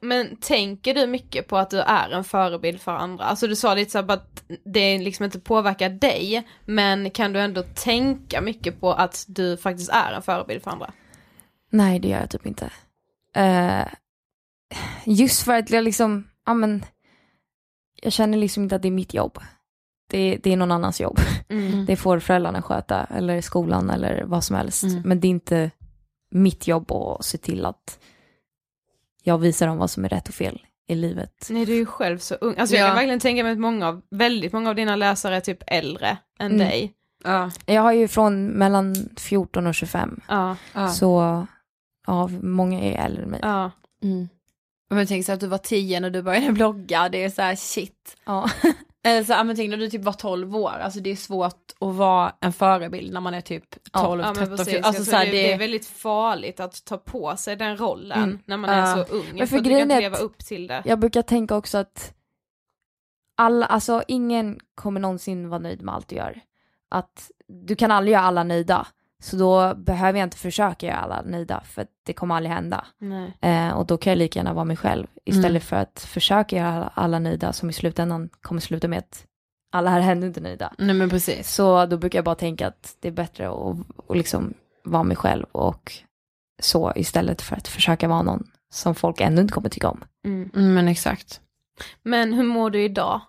Men 0.00 0.36
tänker 0.36 0.94
du 0.94 1.06
mycket 1.06 1.48
på 1.48 1.56
att 1.58 1.70
du 1.70 1.80
är 1.80 2.10
en 2.10 2.24
förebild 2.24 2.80
för 2.80 2.92
andra? 2.92 3.24
Alltså 3.24 3.46
du 3.46 3.56
sa 3.56 3.74
lite 3.74 3.90
så 3.90 3.98
att 3.98 4.42
det 4.64 4.98
liksom 4.98 5.24
inte 5.24 5.40
påverkar 5.40 5.88
dig, 5.90 6.46
men 6.64 7.10
kan 7.10 7.32
du 7.32 7.40
ändå 7.40 7.62
tänka 7.62 8.40
mycket 8.40 8.80
på 8.80 8.92
att 8.92 9.24
du 9.28 9.56
faktiskt 9.56 9.90
är 9.92 10.12
en 10.12 10.22
förebild 10.22 10.62
för 10.62 10.70
andra? 10.70 10.90
Nej 11.70 11.98
det 11.98 12.08
gör 12.08 12.20
jag 12.20 12.30
typ 12.30 12.46
inte. 12.46 12.70
Eh, 13.36 13.86
just 15.04 15.42
för 15.42 15.54
att 15.58 15.70
jag 15.70 15.84
liksom, 15.84 16.28
ja 16.46 16.54
men 16.54 16.84
jag 18.02 18.12
känner 18.12 18.38
liksom 18.38 18.62
inte 18.62 18.76
att 18.76 18.82
det 18.82 18.88
är 18.88 18.92
mitt 18.92 19.14
jobb. 19.14 19.38
det, 20.10 20.36
det 20.42 20.52
är 20.52 20.56
någon 20.56 20.72
annans 20.72 21.00
jobb. 21.00 21.18
Mm. 21.48 21.86
Det 21.86 21.96
får 21.96 22.18
föräldrarna 22.18 22.62
sköta, 22.62 23.04
eller 23.04 23.40
skolan 23.40 23.90
eller 23.90 24.24
vad 24.24 24.44
som 24.44 24.56
helst. 24.56 24.82
Mm. 24.82 25.02
Men 25.04 25.20
det 25.20 25.26
är 25.26 25.30
inte 25.30 25.70
mitt 26.30 26.66
jobb 26.68 26.92
att 26.92 27.24
se 27.24 27.38
till 27.38 27.66
att 27.66 27.98
jag 29.22 29.38
visar 29.38 29.66
dem 29.66 29.78
vad 29.78 29.90
som 29.90 30.04
är 30.04 30.08
rätt 30.08 30.28
och 30.28 30.34
fel 30.34 30.62
i 30.86 30.94
livet. 30.94 31.46
Nej 31.50 31.64
du 31.66 31.72
är 31.72 31.76
ju 31.76 31.86
själv 31.86 32.18
så 32.18 32.34
ung. 32.34 32.54
Alltså 32.58 32.74
jag 32.76 32.82
Ja. 32.82 32.86
kan 32.86 32.96
verkligen 32.96 33.20
tänka 33.20 33.42
mig 33.42 33.52
att 33.52 33.58
många 33.58 33.88
av, 33.88 34.02
väldigt 34.10 34.52
många 34.52 34.68
av 34.70 34.76
dina 34.76 34.96
läsare 34.96 35.36
är 35.36 35.40
typ 35.40 35.62
äldre 35.66 36.18
än 36.38 36.46
Mm. 36.46 36.58
dig. 36.58 36.92
Ja. 37.24 37.50
Jag 37.66 37.82
har 37.82 37.92
ju 37.92 38.08
från 38.08 38.46
mellan 38.46 39.08
14 39.16 39.66
och 39.66 39.74
25, 39.74 40.20
Ja, 40.28 40.56
Ja. 40.74 40.88
så 40.88 41.46
ja, 42.06 42.28
många 42.42 42.80
är 42.80 43.04
äldre 43.06 43.22
än 43.22 43.30
mig. 43.30 43.40
ja. 43.42 43.70
Mm. 44.02 44.28
Men 44.90 45.06
tänk 45.06 45.26
så 45.26 45.32
att 45.32 45.40
du 45.40 45.46
var 45.46 45.58
10 45.58 46.00
när 46.00 46.10
du 46.10 46.22
började 46.22 46.52
blogga, 46.52 47.08
det 47.08 47.24
är 47.24 47.30
så 47.30 47.42
här 47.42 47.56
shit. 47.56 48.16
Ja. 48.24 48.50
Eller 49.02 49.24
så, 49.24 49.44
men 49.44 49.56
tänk 49.56 49.70
när 49.70 49.76
du 49.76 49.90
typ 49.90 50.04
var 50.04 50.12
12 50.12 50.56
år, 50.56 50.70
alltså 50.70 51.00
det 51.00 51.10
är 51.10 51.16
svårt 51.16 51.72
att 51.80 51.94
vara 51.94 52.32
en 52.40 52.52
förebild 52.52 53.12
när 53.12 53.20
man 53.20 53.34
är 53.34 53.40
typ 53.40 53.64
12, 53.92 54.20
Ja, 54.20 54.26
men 54.26 54.34
13, 54.34 54.56
precis. 54.56 54.72
14. 54.72 54.88
Alltså, 54.88 55.04
så 55.04 55.16
här, 55.16 55.24
det, 55.26 55.30
det 55.32 55.52
är 55.52 55.58
väldigt 55.58 55.86
farligt 55.86 56.60
att 56.60 56.84
ta 56.84 56.96
på 56.96 57.36
sig 57.36 57.56
den 57.56 57.76
rollen 57.76 58.22
Mm. 58.22 58.38
när 58.44 58.56
man 58.56 58.70
är 58.70 58.96
så 58.96 59.12
ung. 59.12 59.24
Men 59.34 59.48
för 59.48 59.56
kan 59.56 59.64
grejen 59.64 59.82
inte 59.90 60.00
leva 60.00 60.16
upp 60.16 60.38
till 60.38 60.66
det. 60.66 60.82
Jag 60.84 60.98
brukar 60.98 61.22
tänka 61.22 61.56
också 61.56 61.78
att 61.78 62.14
alla, 63.36 63.66
alltså 63.66 64.02
ingen 64.08 64.60
kommer 64.74 65.00
någonsin 65.00 65.48
vara 65.48 65.58
nöjd 65.58 65.82
med 65.82 65.94
allt 65.94 66.08
du 66.08 66.16
gör. 66.16 66.40
Att 66.90 67.30
du 67.48 67.76
kan 67.76 67.90
aldrig 67.90 68.12
göra 68.12 68.22
alla 68.24 68.44
nöjda. 68.44 68.86
Så 69.22 69.36
då 69.36 69.74
behöver 69.74 70.18
jag 70.18 70.26
inte 70.26 70.36
försöka 70.36 70.86
göra 70.86 70.96
alla 70.96 71.22
nöjda 71.22 71.60
för 71.64 71.86
det 72.06 72.12
kommer 72.12 72.34
aldrig 72.34 72.52
hända. 72.54 72.84
Eh, 73.40 73.70
och 73.70 73.86
då 73.86 73.96
kan 73.96 74.10
jag 74.10 74.18
lika 74.18 74.38
gärna 74.38 74.52
vara 74.52 74.64
mig 74.64 74.76
själv 74.76 75.06
istället 75.24 75.50
Mm. 75.50 75.60
för 75.60 75.76
att 75.76 76.00
försöka 76.00 76.56
göra 76.56 76.68
alla, 76.68 76.90
alla 76.94 77.18
nöjda 77.18 77.52
som 77.52 77.70
i 77.70 77.72
slutändan 77.72 78.28
kommer 78.42 78.60
sluta 78.60 78.88
med 78.88 78.98
att 78.98 79.24
alla 79.72 79.90
här 79.90 80.00
är 80.00 80.12
ändå 80.12 80.26
inte 80.26 80.40
nöjda. 80.40 80.74
Nej 80.78 80.94
men 80.94 81.10
precis. 81.10 81.54
Så 81.54 81.86
då 81.86 81.96
brukar 81.96 82.18
jag 82.18 82.24
bara 82.24 82.34
tänka 82.34 82.66
att 82.66 82.96
det 83.00 83.08
är 83.08 83.12
bättre 83.12 83.48
att, 83.48 83.76
att 84.08 84.16
liksom 84.16 84.54
vara 84.84 85.02
mig 85.02 85.16
själv 85.16 85.46
och 85.52 85.92
så 86.62 86.92
istället 86.96 87.42
för 87.42 87.56
att 87.56 87.68
försöka 87.68 88.08
vara 88.08 88.22
någon 88.22 88.50
som 88.70 88.94
folk 88.94 89.20
ändå 89.20 89.42
inte 89.42 89.54
kommer 89.54 89.68
tycka 89.68 89.88
om. 89.88 90.04
Mm. 90.24 90.50
Mm, 90.54 90.74
men 90.74 90.88
exakt. 90.88 91.40
Men 92.02 92.32
hur 92.32 92.44
mår 92.44 92.70
du 92.70 92.82
idag? 92.82 93.20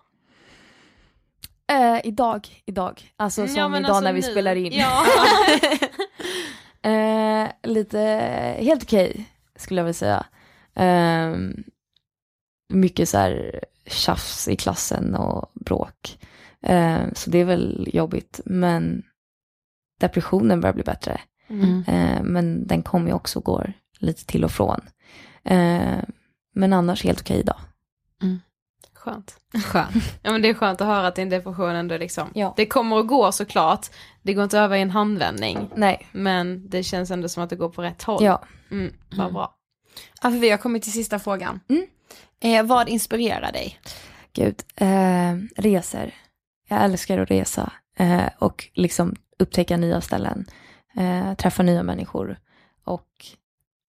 Eh, 1.70 2.00
idag, 2.04 2.48
idag. 2.66 3.12
Alltså 3.16 3.46
som 3.46 3.56
Ja, 3.56 3.78
idag 3.78 3.90
alltså 3.90 4.00
när 4.04 4.12
vi 4.12 4.20
nu. 4.20 4.26
spelar 4.30 4.56
in. 4.56 4.72
Ja. 4.72 5.04
eh, 6.90 7.48
lite, 7.62 7.98
helt 8.58 8.82
okej 8.82 9.28
skulle 9.56 9.80
jag 9.80 9.84
vilja 9.84 9.94
säga. 9.94 10.26
Eh, 10.74 11.36
mycket 12.68 13.08
så 13.08 13.18
här 13.18 13.64
tjafs 13.86 14.48
i 14.48 14.56
klassen 14.56 15.14
och 15.14 15.52
bråk. 15.54 16.18
Eh, 16.62 17.00
så 17.14 17.30
det 17.30 17.38
är 17.38 17.44
väl 17.44 17.88
jobbigt. 17.92 18.40
Men 18.44 19.02
depressionen 20.00 20.60
börjar 20.60 20.74
bli 20.74 20.84
bättre. 20.84 21.20
Mm. 21.48 21.84
Eh, 21.88 22.22
men 22.22 22.66
den 22.66 22.82
kommer 22.82 23.06
ju 23.06 23.12
också 23.12 23.38
och 23.38 23.44
går 23.44 23.72
lite 23.98 24.26
till 24.26 24.44
och 24.44 24.52
från. 24.52 24.80
Eh, 25.44 25.98
men 26.54 26.72
annars 26.72 27.04
helt 27.04 27.20
okej 27.20 27.38
idag. 27.40 27.60
Skönt. 29.00 29.36
Skönt. 29.64 29.94
Ja 30.22 30.32
men 30.32 30.42
det 30.42 30.48
är 30.48 30.54
skönt 30.54 30.80
att 30.80 30.86
höra 30.86 31.06
att 31.06 31.14
din 31.16 31.28
depression 31.28 31.70
ändå 31.70 31.96
liksom, 31.96 32.28
Ja. 32.34 32.54
det 32.56 32.66
kommer 32.66 32.98
att 33.00 33.06
gå 33.06 33.32
såklart, 33.32 33.86
det 34.22 34.34
går 34.34 34.44
inte 34.44 34.58
över 34.58 34.76
i 34.76 34.80
en 34.80 34.90
handvändning, 34.90 35.70
Nej, 35.76 36.06
men 36.12 36.68
det 36.68 36.82
känns 36.82 37.10
ändå 37.10 37.28
som 37.28 37.42
att 37.42 37.50
det 37.50 37.56
går 37.56 37.68
på 37.68 37.82
rätt 37.82 38.02
håll. 38.02 38.24
ja. 38.24 38.42
Mm, 38.70 38.92
vad 39.16 39.32
bra. 39.32 39.54
Ja, 40.22 40.30
för 40.30 40.38
vi 40.38 40.50
har 40.50 40.58
kommit 40.58 40.82
till 40.82 40.92
sista 40.92 41.18
frågan. 41.18 41.60
Mm. 41.68 41.86
Eh, 42.42 42.62
vad 42.66 42.88
inspirerar 42.88 43.52
dig? 43.52 43.80
Gud, 44.32 44.62
eh, 44.76 45.34
resor. 45.56 46.10
Jag 46.68 46.84
älskar 46.84 47.18
att 47.18 47.30
resa 47.30 47.72
eh, 47.98 48.26
och 48.38 48.68
liksom 48.74 49.16
upptäcka 49.38 49.76
nya 49.76 50.00
ställen, 50.00 50.46
eh, 50.96 51.34
träffa 51.34 51.62
nya 51.62 51.82
människor. 51.82 52.38
Och 52.84 53.26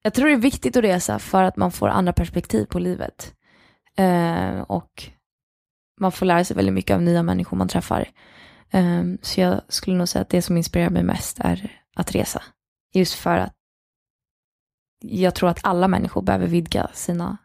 jag 0.04 0.13
tror 0.13 0.28
det 0.28 0.34
är 0.34 0.38
viktigt 0.38 0.78
att 0.78 0.84
resa 0.84 1.19
för 1.19 1.43
att 1.43 1.58
man 1.58 1.71
får 1.71 1.88
andra 1.88 2.13
perspektiv 2.13 2.65
på 2.65 2.80
livet. 2.80 3.34
Eh, 4.01 4.61
och 4.61 5.03
man 5.99 6.11
får 6.11 6.25
lära 6.25 6.43
sig 6.43 6.55
väldigt 6.55 6.73
mycket 6.73 6.95
av 6.95 7.01
nya 7.01 7.23
människor 7.23 7.57
man 7.57 7.67
träffar. 7.67 8.09
Eh, 8.69 9.03
så 9.21 9.41
jag 9.41 9.61
skulle 9.67 9.97
nog 9.97 10.09
säga 10.09 10.21
att 10.21 10.29
det 10.29 10.41
som 10.41 10.57
inspirerar 10.57 10.89
mig 10.89 11.03
mest 11.03 11.39
är 11.39 11.81
att 11.95 12.15
resa. 12.15 12.43
Just 12.93 13.13
för 13.13 13.37
att 13.37 13.53
jag 15.03 15.35
tror 15.35 15.49
att 15.49 15.59
alla 15.63 15.87
människor 15.87 16.21
behöver 16.21 16.47
vidga 16.47 16.89
sina 16.93 17.37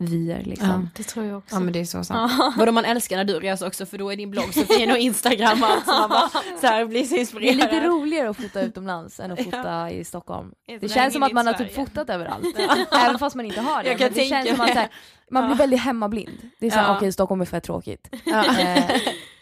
vyer. 0.00 0.42
Liksom. 0.44 0.90
Det 0.96 1.02
tror 1.02 1.24
jag 1.26 1.38
också. 1.38 1.54
Ja 1.56 1.60
men 1.60 1.72
det 1.72 1.80
är 1.80 1.84
så 1.84 2.04
sant. 2.04 2.32
Ja. 2.38 2.52
Vadå 2.58 2.72
man 2.72 2.84
älskar 2.84 3.16
när 3.16 3.24
du 3.24 3.40
reser 3.40 3.66
också 3.66 3.86
för 3.86 3.98
då 3.98 4.12
är 4.12 4.16
din 4.16 4.30
blogg 4.30 4.54
så 4.54 4.64
fin 4.64 4.90
och 4.90 4.98
Instagram 4.98 5.62
och 5.62 5.68
allt 5.70 5.84
så 5.84 5.90
man 5.92 6.08
bara 6.10 6.28
så 6.60 6.66
här 6.66 6.84
blir 6.84 7.04
så 7.04 7.10
Det 7.14 7.16
är 7.16 7.20
inspirerad. 7.20 7.56
lite 7.56 7.80
roligare 7.80 8.30
att 8.30 8.36
fota 8.36 8.60
utomlands 8.62 9.20
än 9.20 9.30
att 9.32 9.44
fota 9.44 9.90
i 9.90 10.04
Stockholm. 10.04 10.52
Det 10.66 10.74
är 10.84 10.88
känns 10.88 11.12
som 11.12 11.22
att 11.22 11.32
man 11.32 11.46
har 11.46 11.54
typ 11.54 11.74
fotat 11.74 12.10
överallt. 12.10 12.46
Även 12.92 13.18
fast 13.18 13.36
man 13.36 13.46
inte 13.46 13.60
har 13.60 13.82
det. 13.82 13.88
Jag 13.88 13.98
kan 13.98 14.08
det 14.08 14.14
tänka 14.14 14.36
känns 14.44 14.50
som 14.50 14.60
att 14.60 14.70
här, 14.70 14.88
man 15.30 15.46
blir 15.46 15.56
väldigt 15.56 15.80
hemmablind. 15.80 16.50
Det 16.60 16.66
är 16.66 16.70
såhär, 16.70 16.88
Ja. 16.88 16.96
okej 16.96 17.12
Stockholm 17.12 17.40
är 17.40 17.44
för 17.44 17.60
tråkigt. 17.60 18.08
Ja. 18.24 18.58
Eh, 18.60 18.84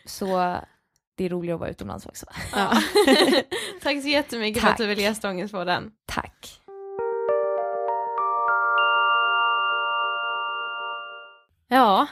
så 0.07 0.57
det 1.17 1.25
är 1.25 1.29
roligare 1.29 1.55
att 1.55 1.61
vara 1.61 1.71
utomlands 1.71 2.07
också. 2.07 2.27
Ja. 2.57 2.71
Tack 3.83 4.03
så 4.03 4.09
jättemycket 4.09 4.63
för 4.63 4.69
att 4.69 4.73
Tack. 4.77 4.79
du 4.79 4.87
ville 4.87 5.03
gästa 5.03 5.31
Ångestpodden. 5.31 5.91
Tack. 6.07 6.61
Ja, 11.69 12.07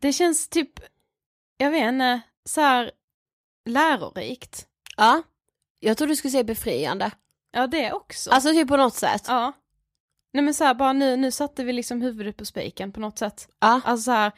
det 0.00 0.12
känns 0.12 0.48
typ, 0.48 0.80
jag 1.56 1.70
vet 1.70 1.88
inte, 1.88 2.20
så 2.44 2.60
här 2.60 2.90
lärorikt. 3.64 4.66
ja. 4.96 5.22
Jag 5.80 5.96
tror 5.96 6.08
du 6.08 6.16
skulle 6.16 6.30
säga 6.30 6.44
befriande. 6.44 7.10
Ja 7.52 7.66
det 7.66 7.92
också. 7.92 8.30
Alltså 8.30 8.50
typ 8.50 8.68
på 8.68 8.76
något 8.76 8.94
sätt. 8.94 9.24
ja. 9.28 9.52
Nej 10.32 10.44
men 10.44 10.54
så 10.54 10.64
här, 10.64 10.74
bara 10.74 10.92
nu, 10.92 11.16
nu 11.16 11.30
satte 11.30 11.64
vi 11.64 11.72
liksom 11.72 12.02
huvudet 12.02 12.36
på 12.36 12.44
spiken 12.44 12.92
på 12.92 13.00
något 13.00 13.18
sätt. 13.18 13.48
Ja. 13.60 13.80
Alltså 13.84 14.04
så 14.04 14.10
här, 14.10 14.32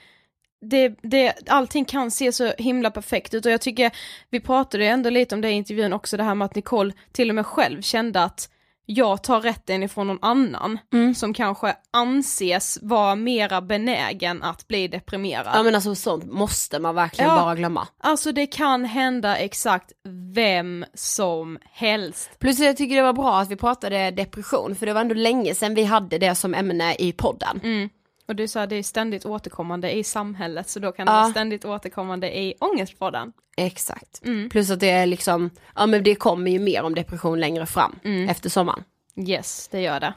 det, 0.60 0.88
det, 1.02 1.48
allting 1.48 1.84
kan 1.84 2.10
se 2.10 2.32
så 2.32 2.52
himla 2.58 2.90
perfekt 2.90 3.34
ut 3.34 3.46
och 3.46 3.52
jag 3.52 3.60
tycker, 3.60 3.96
vi 4.30 4.40
pratade 4.40 4.84
ju 4.84 4.90
ändå 4.90 5.10
lite 5.10 5.34
om 5.34 5.40
det 5.40 5.50
i 5.50 5.52
intervjun 5.52 5.92
också, 5.92 6.16
det 6.16 6.22
här 6.22 6.34
med 6.34 6.44
att 6.46 6.54
Nicole 6.54 6.92
till 7.12 7.28
och 7.28 7.34
med 7.34 7.46
själv 7.46 7.82
kände 7.82 8.22
att 8.22 8.50
jag 8.86 9.22
tar 9.22 9.40
rätten 9.40 9.82
ifrån 9.82 10.06
någon 10.06 10.18
annan 10.22 10.78
Mm. 10.92 11.14
som 11.14 11.34
kanske 11.34 11.74
anses 11.92 12.78
vara 12.82 13.14
mera 13.14 13.60
benägen 13.62 14.42
att 14.42 14.68
bli 14.68 14.88
deprimerad. 14.88 15.52
Ja 15.54 15.62
men 15.62 15.74
alltså 15.74 15.94
sånt 15.94 16.24
måste 16.32 16.78
man 16.78 16.94
verkligen 16.94 17.30
Ja. 17.30 17.36
bara 17.36 17.54
glömma. 17.54 17.88
Alltså 18.00 18.32
det 18.32 18.46
kan 18.46 18.84
hända 18.84 19.36
exakt 19.36 19.92
vem 20.34 20.84
som 20.94 21.58
helst. 21.72 22.30
Plus 22.38 22.58
jag 22.58 22.76
tycker 22.76 22.96
det 22.96 23.02
var 23.02 23.12
bra 23.12 23.38
att 23.40 23.50
vi 23.50 23.56
pratade 23.56 24.10
depression 24.10 24.74
för 24.74 24.86
det 24.86 24.92
var 24.92 25.00
ändå 25.00 25.14
länge 25.14 25.54
sedan 25.54 25.74
vi 25.74 25.84
hade 25.84 26.18
det 26.18 26.34
som 26.34 26.54
ämne 26.54 26.94
i 26.98 27.12
podden. 27.12 27.60
Mm. 27.64 27.88
Och 28.28 28.36
du 28.36 28.48
sa 28.48 28.66
det 28.66 28.76
är 28.76 28.82
ständigt 28.82 29.26
återkommande 29.26 29.92
i 29.92 30.04
samhället 30.04 30.68
så 30.68 30.80
då 30.80 30.92
kan 30.92 31.06
det 31.06 31.12
Ja. 31.12 31.16
vara 31.20 31.30
ständigt 31.30 31.64
återkommande 31.64 32.38
i 32.38 32.54
ångestpodden. 32.60 33.32
Exakt. 33.56 34.24
Mm. 34.24 34.48
Plus 34.50 34.70
att 34.70 34.80
det 34.80 34.90
är 34.90 35.06
liksom, 35.06 35.50
ja 35.74 35.86
men 35.86 36.02
det 36.04 36.14
kommer 36.14 36.50
ju 36.50 36.58
mer 36.58 36.82
om 36.82 36.94
depression 36.94 37.40
längre 37.40 37.66
fram 37.66 37.98
Mm. 38.04 38.28
efter 38.28 38.50
sommaren. 38.50 38.84
Yes, 39.28 39.68
det 39.68 39.80
gör 39.80 40.00
det. 40.00 40.14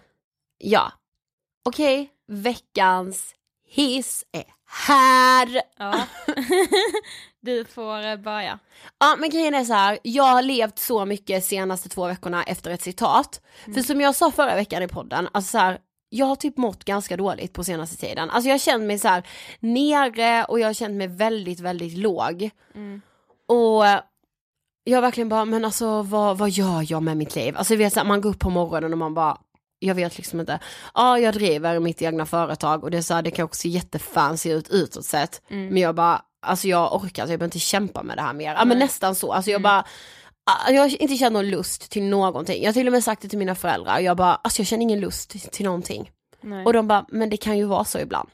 Ja. 0.58 0.92
Okej, 1.66 2.10
veckans 2.28 3.34
hiss 3.68 4.26
är 4.32 4.44
här. 4.88 5.62
Ja. 5.78 6.04
du 7.42 7.66
får 7.66 8.06
eh, 8.06 8.16
börja. 8.16 8.60
Ja 9.00 9.16
men 9.20 9.30
grejen 9.30 9.54
är 9.54 9.64
så 9.64 9.74
här, 9.74 10.00
jag 10.04 10.24
har 10.24 10.42
levt 10.42 10.80
så 10.80 11.06
mycket 11.06 11.46
senaste 11.46 11.90
två 11.90 12.08
veckorna 12.08 12.44
efter 12.44 12.72
ett 12.72 12.82
citat. 12.82 13.42
För 13.66 13.82
som 13.82 14.02
jag 14.02 14.16
sa 14.16 14.32
förra 14.32 14.56
veckan 14.56 14.84
i 14.84 14.88
podden, 14.88 15.28
alltså 15.32 15.52
så 15.52 15.58
här, 15.58 15.80
jag 16.10 16.26
har 16.26 16.36
typ 16.36 16.58
mått 16.58 16.84
ganska 16.86 17.18
dåligt 17.18 17.54
på 17.54 17.64
senaste 17.64 17.98
tiden. 17.98 18.30
Alltså 18.30 18.48
jag 18.48 18.54
har 18.54 18.60
känt 18.60 18.84
mig 18.84 19.00
så 19.00 19.08
här 19.08 19.24
nere 19.60 20.44
och 20.46 20.60
jag 20.60 20.68
har 20.68 20.74
känt 20.74 20.96
mig 20.96 21.08
väldigt, 21.08 21.60
väldigt 21.60 21.98
låg. 21.98 22.50
Mm. 22.76 23.02
Och 23.48 23.84
jag 24.84 25.02
verkligen 25.02 25.30
bara, 25.30 25.46
men 25.46 25.66
alltså 25.66 26.02
vad, 26.02 26.38
vad 26.38 26.50
gör 26.50 26.86
jag 26.92 27.04
med 27.04 27.18
mitt 27.18 27.36
liv? 27.36 27.58
Alltså 27.58 27.76
vet 27.76 27.94
så 27.94 28.00
här, 28.00 28.08
man 28.08 28.22
går 28.22 28.30
upp 28.30 28.40
på 28.40 28.50
morgonen 28.50 28.92
och 28.92 28.98
man 28.98 29.14
bara, 29.14 29.38
jag 29.80 29.96
vet 29.96 30.18
liksom 30.18 30.40
inte. 30.40 30.60
Ja, 30.94 31.20
jag 31.20 31.34
driver 31.34 31.80
mitt 31.80 32.02
egna 32.02 32.26
företag 32.26 32.84
och 32.84 32.92
det 32.92 32.98
är 32.98 33.02
så 33.02 33.14
här, 33.14 33.22
det 33.22 33.32
kan 33.32 33.46
också 33.46 33.60
se 33.62 33.70
jättefancy 33.70 34.52
ut 34.52 34.70
utåt 34.70 35.06
sett. 35.06 35.42
Mm. 35.50 35.68
Men 35.68 35.78
jag 35.78 35.96
bara, 35.96 36.22
alltså 36.42 36.68
jag 36.68 36.96
orkar, 36.96 37.04
alltså, 37.04 37.20
jag 37.20 37.28
behöver 37.40 37.46
inte 37.46 37.60
kämpa 37.60 38.04
med 38.04 38.18
det 38.18 38.22
här 38.22 38.34
mer. 38.34 38.54
Ja 38.54 38.66
men 38.66 38.68
Nej. 38.68 38.78
nästan 38.78 39.16
så, 39.16 39.34
alltså 39.34 39.52
jag 39.52 39.60
Mm. 39.60 39.64
bara, 39.64 39.80
ah, 39.80 39.84
jag 40.68 40.82
har 40.82 41.02
inte 41.02 41.18
känt 41.18 41.34
någon 41.34 41.50
lust 41.50 41.92
till 41.92 42.04
någonting. 42.04 42.62
Jag 42.62 42.68
har 42.70 42.74
till 42.74 42.88
och 42.88 42.94
med 42.94 43.04
sagt 43.04 43.22
det 43.22 43.28
till 43.28 43.40
mina 43.40 43.56
föräldrar, 43.56 44.00
jag 44.00 44.18
bara, 44.18 44.36
alltså 44.36 44.60
jag 44.60 44.68
känner 44.68 44.84
ingen 44.84 45.00
lust 45.00 45.30
till, 45.30 45.42
till 45.42 45.66
någonting. 45.66 46.12
Nej. 46.42 46.66
Och 46.66 46.74
de 46.74 46.88
bara, 46.88 47.06
men 47.10 47.30
det 47.30 47.38
kan 47.38 47.58
ju 47.58 47.66
vara 47.66 47.84
så 47.84 48.00
ibland. 48.00 48.30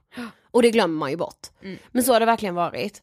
Och 0.52 0.62
det 0.62 0.72
glömmer 0.72 1.00
man 1.00 1.12
ju 1.12 1.18
bort. 1.18 1.48
Mm. 1.62 1.78
Men 1.92 2.04
så 2.04 2.14
har 2.14 2.20
det 2.20 2.26
verkligen 2.26 2.56
varit. 2.56 3.02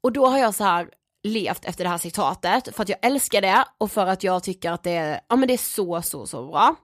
Och 0.00 0.12
då 0.12 0.26
har 0.26 0.38
jag 0.38 0.54
så 0.54 0.64
här 0.64 0.88
levt 1.22 1.64
efter 1.64 1.84
det 1.84 1.90
här 1.90 1.98
citatet 1.98 2.76
för 2.76 2.82
att 2.82 2.88
jag 2.88 2.98
älskar 3.02 3.40
det 3.40 3.64
och 3.78 3.90
för 3.90 4.06
att 4.06 4.22
jag 4.22 4.42
tycker 4.42 4.70
att 4.70 4.82
det 4.82 4.90
är, 4.90 5.20
ja 5.28 5.36
men 5.36 5.48
det 5.48 5.54
är 5.54 5.58
så, 5.58 6.02
så, 6.02 6.26
så 6.26 6.46
bra. 6.46 6.74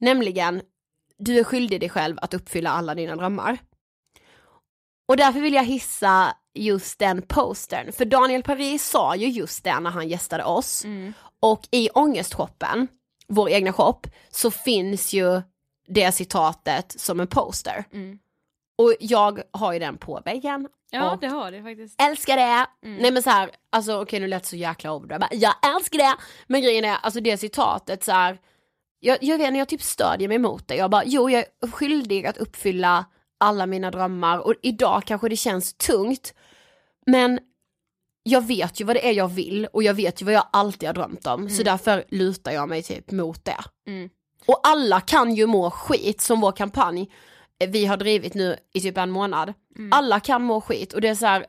Nämligen, 0.00 0.62
du 1.18 1.38
är 1.38 1.44
skyldig 1.44 1.80
dig 1.80 1.88
själv 1.88 2.18
att 2.22 2.34
uppfylla 2.34 2.70
alla 2.70 2.94
dina 2.94 3.16
drömmar. 3.16 3.58
Och 5.10 5.16
därför 5.16 5.40
vill 5.40 5.54
jag 5.54 5.64
hissa 5.64 6.36
just 6.54 6.98
den 6.98 7.22
postern. 7.22 7.92
För 7.92 8.04
Daniel 8.04 8.42
Paris 8.42 8.84
sa 8.84 9.16
ju 9.16 9.28
just 9.28 9.64
det 9.64 9.80
när 9.80 9.90
han 9.90 10.08
gästade 10.08 10.44
oss. 10.44 10.84
Och 11.40 11.68
i 11.70 11.90
Ångestshoppen, 11.90 12.88
vår 13.28 13.50
egna 13.50 13.72
shop, 13.72 14.00
så 14.30 14.50
finns 14.50 15.12
ju 15.12 15.42
det 15.88 16.12
citatet 16.12 17.00
som 17.00 17.20
en 17.20 17.26
poster. 17.26 17.84
Och 18.78 18.94
jag 19.00 19.42
har 19.52 19.72
ju 19.72 19.78
den 19.78 19.98
på 19.98 20.20
väggen. 20.24 20.68
Ja 20.90 21.18
det 21.20 21.26
har 21.26 21.52
det 21.52 21.62
faktiskt. 21.62 22.02
älskar 22.02 22.36
det. 22.36 22.66
Nej 22.82 23.10
men 23.10 23.22
så 23.22 23.30
här, 23.30 23.50
alltså 23.72 24.02
okej 24.02 24.20
nu 24.20 24.26
lät 24.26 24.42
det 24.42 24.48
så 24.48 24.56
jäkla 24.56 24.92
ord. 24.92 25.24
Jag, 25.30 25.54
älskar 25.76 25.98
det. 25.98 26.16
Men 26.46 26.62
grejen 26.62 26.84
är, 26.84 26.96
alltså 27.02 27.20
det 27.20 27.36
citatet 27.36 28.04
så 28.04 28.12
här, 28.12 28.38
jag, 29.00 29.18
jag 29.20 29.38
vet 29.38 29.46
inte, 29.46 29.58
jag 29.58 29.68
typ 29.68 29.82
stödjer 29.82 30.28
mig 30.28 30.38
mot 30.38 30.68
det. 30.68 30.76
Jag 30.76 30.90
bara, 30.90 31.04
jo 31.04 31.30
jag 31.30 31.44
är 31.62 31.70
skyldig 31.70 32.26
att 32.26 32.36
uppfylla 32.38 33.04
alla 33.40 33.66
mina 33.66 33.90
drömmar 33.90 34.38
och 34.38 34.54
idag 34.62 35.02
kanske 35.06 35.28
det 35.28 35.36
känns 35.36 35.74
tungt. 35.74 36.34
Men 37.06 37.38
jag 38.22 38.46
vet 38.46 38.80
ju 38.80 38.84
vad 38.84 38.96
det 38.96 39.08
är 39.08 39.12
jag 39.12 39.28
vill 39.28 39.66
och 39.72 39.82
jag 39.82 39.94
vet 39.94 40.22
ju 40.22 40.24
vad 40.24 40.34
jag 40.34 40.46
alltid 40.52 40.88
har 40.88 40.94
drömt 40.94 41.26
om. 41.26 41.48
Så 41.50 41.62
därför 41.62 42.04
lutar 42.08 42.52
jag 42.52 42.68
mig 42.68 42.82
typ 42.82 43.10
mot 43.10 43.44
det. 43.44 43.64
Mm. 43.86 44.10
Och 44.46 44.60
alla 44.62 45.00
kan 45.00 45.34
ju 45.34 45.46
må 45.46 45.70
skit 45.70 46.20
som 46.20 46.40
vår 46.40 46.52
kampanj 46.52 47.10
eh, 47.60 47.70
vi 47.70 47.86
har 47.86 47.96
drivit 47.96 48.34
nu 48.34 48.56
i 48.72 48.80
typ 48.80 48.98
en 48.98 49.10
månad. 49.10 49.54
Alla 49.92 50.20
kan 50.20 50.42
må 50.42 50.60
skit 50.60 50.92
och 50.92 51.00
det 51.00 51.08
är 51.08 51.14
så 51.14 51.26
här, 51.26 51.46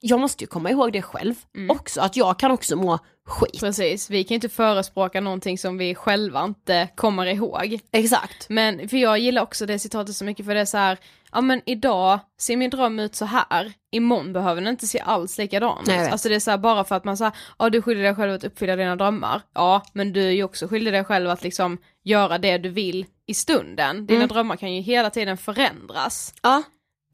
jag 0.00 0.20
måste 0.20 0.44
ju 0.44 0.48
komma 0.48 0.70
ihåg 0.70 0.92
det 0.92 1.02
själv 1.02 1.34
också, 1.70 2.00
att 2.00 2.16
jag 2.16 2.38
kan 2.38 2.50
också 2.50 2.76
må 2.76 2.98
skit. 3.28 3.60
Precis, 3.60 4.10
vi 4.10 4.24
kan 4.24 4.28
ju 4.28 4.34
inte 4.34 4.48
förespråka 4.48 5.20
någonting 5.20 5.58
som 5.58 5.78
vi 5.78 5.94
själva 5.94 6.44
inte 6.44 6.88
kommer 6.94 7.26
ihåg. 7.26 7.78
Exakt. 7.92 8.48
Men 8.48 8.88
för 8.88 8.96
jag 8.96 9.18
gillar 9.18 9.42
också 9.42 9.66
det 9.66 9.78
citatet 9.78 10.16
så 10.16 10.24
mycket 10.24 10.46
för 10.46 10.54
det 10.54 10.60
är 10.60 10.64
så 10.64 10.78
här, 10.78 10.98
ja 11.32 11.40
men 11.40 11.62
idag 11.66 12.18
ser 12.40 12.56
min 12.56 12.70
dröm 12.70 12.98
ut 12.98 13.14
så 13.14 13.24
här, 13.24 13.72
imorgon 13.90 14.32
behöver 14.32 14.60
den 14.60 14.70
inte 14.70 14.86
se 14.86 15.00
alls 15.00 15.38
likadan 15.38 15.82
ut. 15.82 15.88
Alltså 16.12 16.28
det 16.28 16.34
är 16.34 16.40
så 16.40 16.50
här, 16.50 16.58
bara 16.58 16.84
för 16.84 16.94
att 16.94 17.04
man 17.04 17.16
säger, 17.16 17.32
ja 17.58 17.70
du 17.70 17.82
skyller 17.82 18.02
dig 18.02 18.14
själv 18.14 18.32
att 18.34 18.44
uppfylla 18.44 18.76
dina 18.76 18.96
drömmar, 18.96 19.42
ja 19.54 19.82
men 19.92 20.12
du 20.12 20.24
är 20.24 20.30
ju 20.30 20.44
också 20.44 20.68
skyldig 20.68 20.92
dig 20.92 21.04
själv 21.04 21.30
att 21.30 21.42
liksom 21.42 21.78
göra 22.04 22.38
det 22.38 22.58
du 22.58 22.68
vill 22.68 23.06
i 23.26 23.34
stunden. 23.34 24.06
Dina 24.06 24.18
Mm. 24.18 24.28
drömmar 24.28 24.56
kan 24.56 24.74
ju 24.74 24.80
hela 24.80 25.10
tiden 25.10 25.36
förändras. 25.36 26.34
Ja, 26.42 26.62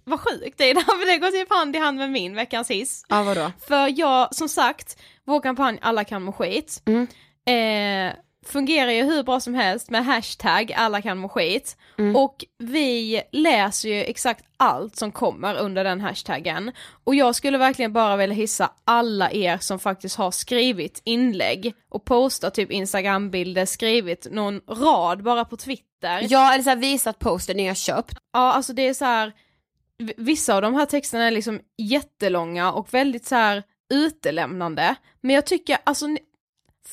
Vad 0.04 0.20
sjukt 0.20 0.58
det 0.58 0.70
är, 0.70 0.74
för 0.74 1.06
det 1.12 1.18
går 1.18 1.30
typ 1.30 1.50
hand 1.52 1.76
i 1.76 1.78
hand 1.78 1.98
med 1.98 2.10
min 2.10 2.34
veckans 2.34 2.70
hiss. 2.70 3.04
ja 3.08 3.22
vadå? 3.22 3.52
För 3.68 3.98
jag, 4.00 4.34
som 4.34 4.48
sagt, 4.48 4.98
vår 5.26 5.40
kampanj 5.40 5.78
Alla 5.82 6.04
kan 6.04 6.22
må 6.22 6.32
skit, 6.32 6.82
Mm. 6.86 7.06
eh, 7.46 8.14
fungerar 8.46 8.90
ju 8.90 9.02
hur 9.02 9.22
bra 9.22 9.40
som 9.40 9.54
helst 9.54 9.90
med 9.90 10.04
hashtag 10.04 10.72
alla 10.76 11.02
kan 11.02 11.18
må 11.18 11.28
skit. 11.28 11.76
Mm. 11.98 12.16
Och 12.16 12.44
vi 12.58 13.22
läser 13.32 13.88
ju 13.88 14.04
exakt 14.04 14.44
allt 14.56 14.96
som 14.96 15.12
kommer 15.12 15.54
under 15.54 15.84
den 15.84 16.00
hashtaggen. 16.00 16.72
Och 17.04 17.14
jag 17.14 17.34
skulle 17.34 17.58
verkligen 17.58 17.92
bara 17.92 18.16
vilja 18.16 18.34
hissa 18.36 18.70
alla 18.84 19.30
er 19.32 19.58
som 19.58 19.78
faktiskt 19.78 20.16
har 20.16 20.30
skrivit 20.30 21.00
inlägg 21.04 21.74
och 21.90 22.04
postat 22.04 22.54
typ 22.54 22.70
instagrambilder, 22.70 23.66
skrivit 23.66 24.26
någon 24.30 24.60
rad 24.68 25.22
bara 25.22 25.44
på 25.44 25.56
Twitter. 25.56 26.26
Ja, 26.28 26.52
eller 26.54 26.64
så 26.64 26.70
här, 26.70 26.76
visat 26.76 27.18
posten 27.18 27.56
ni 27.56 27.66
har 27.66 27.74
köpt. 27.74 28.14
Ja, 28.32 28.52
alltså 28.52 28.72
det 28.72 28.88
är 28.88 28.94
så 28.94 29.04
här. 29.04 29.32
Vissa 30.16 30.54
av 30.54 30.62
de 30.62 30.74
här 30.74 30.86
texterna 30.86 31.24
är 31.24 31.30
liksom 31.30 31.60
jättelånga 31.78 32.72
och 32.72 32.94
väldigt 32.94 33.26
så 33.26 33.34
här 33.34 33.62
utelämnande. 33.90 34.94
Men 35.20 35.34
jag 35.34 35.46
tycker, 35.46 35.78
alltså, 35.84 36.06
ni, 36.06 36.18